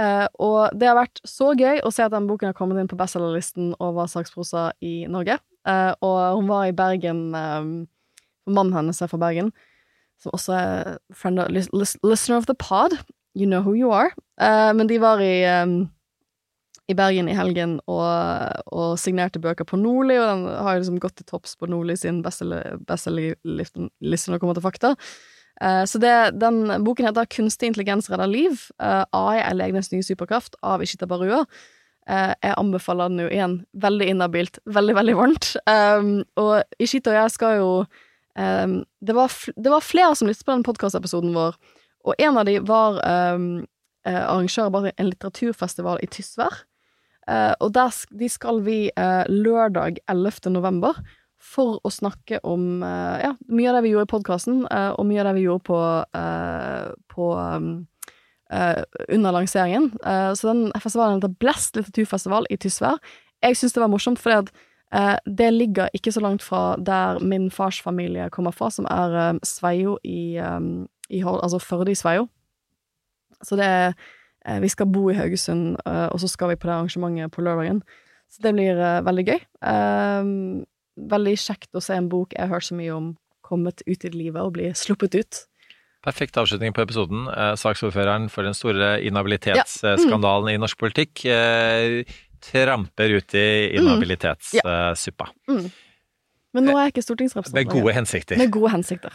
[0.00, 2.88] Eh, og det har vært så gøy å se at den boken har kommet inn
[2.88, 5.36] på bestselgerlisten over saksprosa i Norge.
[5.68, 7.28] Eh, og hun var i Bergen
[8.48, 9.52] Mannen hennes er fra Bergen,
[10.22, 12.94] som også er friend of, lis, lis, listener of the pod.
[13.34, 14.12] You know who you are.
[14.40, 15.90] Uh, men de var i um,
[16.90, 21.16] i Bergen i helgen og, og signerte bøker på Nordli, og den har liksom gått
[21.20, 24.94] til topps på Nordli sin bestselgerliste når det kommer til fakta.
[25.62, 28.66] Uh, så det, den boken heter Kunstig intelligens redder liv.
[28.82, 31.44] Uh, AI er legenes nye superkraft av Ishita Barua.
[32.10, 35.52] Uh, jeg anbefaler den jo igjen veldig inhabilt, veldig, veldig varmt.
[35.70, 37.68] Um, og Ishita og jeg skal jo
[38.38, 41.56] um, det, var det var flere som lyttet på den podkastepisoden vår,
[42.02, 42.98] og en av de var
[43.34, 43.62] um,
[44.06, 46.64] eh, arrangør av en litteraturfestival i Tysvær.
[47.30, 50.50] Uh, og der de skal vi uh, lørdag 11.
[50.50, 50.98] november
[51.42, 55.22] for å snakke om uh, ja, mye av det vi gjorde i podkasten, og mye
[55.22, 55.78] av det vi gjorde på,
[57.10, 57.70] på um,
[59.08, 59.88] under lanseringen.
[60.36, 63.00] Så den festivalen heter Blest litteraturfestival i Tysvær.
[63.42, 64.52] Jeg syns det var morsomt, fordi at
[65.24, 69.38] det ligger ikke så langt fra der min fars familie kommer fra, som er um,
[69.42, 72.26] Sveio i, um, i Altså Førde i Sveio.
[73.42, 73.94] Så det er
[74.46, 77.40] eh, Vi skal bo i Haugesund, eh, og så skal vi på det arrangementet på
[77.40, 77.82] lørdagen.
[78.28, 79.40] Så det blir eh, veldig gøy.
[81.12, 84.12] Veldig kjekt å se en bok jeg har hørt så mye om, kommet ut i
[84.12, 85.40] livet og bli sluppet ut.
[86.02, 87.28] Perfekt avslutning på episoden.
[87.30, 92.02] Eh, saksordføreren for den store inhabilitetsskandalen i norsk politikk eh,
[92.42, 93.46] tramper ut i
[93.78, 95.28] inhabilitetssuppa.
[96.52, 97.60] Men nå er jeg ikke stortingsrepresentant.
[97.60, 98.40] Med gode hensikter.
[98.40, 99.14] Med gode hensikter.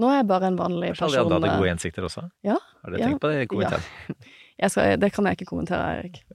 [0.00, 1.36] Nå er jeg bare en vanlig Kanskje alle person.
[1.36, 2.24] hadde eh, gode hensikter også?
[2.46, 4.18] Ja, Har dere ja, tenkt på det i komiteen?
[4.62, 6.20] jeg skal, det kan jeg ikke kommentere, Erik.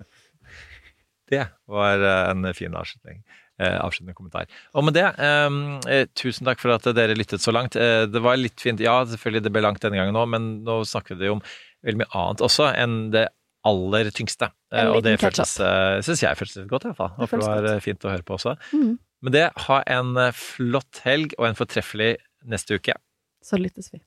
[1.30, 3.20] Det var eh, en fin avslutning.
[3.60, 4.48] Eh, avsluttende kommentar.
[4.74, 5.57] Og med det, eh,
[5.91, 7.76] eh, tusen takk for at dere lyttet så langt.
[7.78, 10.80] Eh, det var litt fint, ja selvfølgelig det ble langt denne gangen òg, men nå
[10.88, 11.44] snakker vi om
[11.86, 13.28] veldig mye annet også enn det
[13.68, 14.52] aller tyngste.
[14.73, 17.11] Eh, og det føltes, uh, syns jeg føltes godt, i hvert fall.
[17.15, 17.72] Det Håper det var godt.
[17.73, 18.56] eh, fint å høre på også.
[18.73, 18.98] Mm.
[19.22, 22.14] Men det, ha en eh, flott helg og en fortreffelig
[22.48, 22.95] neste uke.
[23.44, 23.99] Så lyttes vi.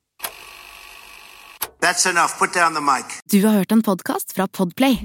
[1.82, 2.38] That's enough.
[2.38, 3.18] Put down the mic.
[3.28, 5.00] Du har hørt en podkast fra Podplay.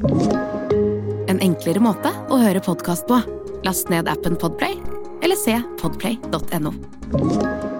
[1.27, 3.19] En enklere måte å høre podkast på.
[3.65, 4.77] Last ned appen Podplay,
[5.25, 7.76] eller se podplay.no.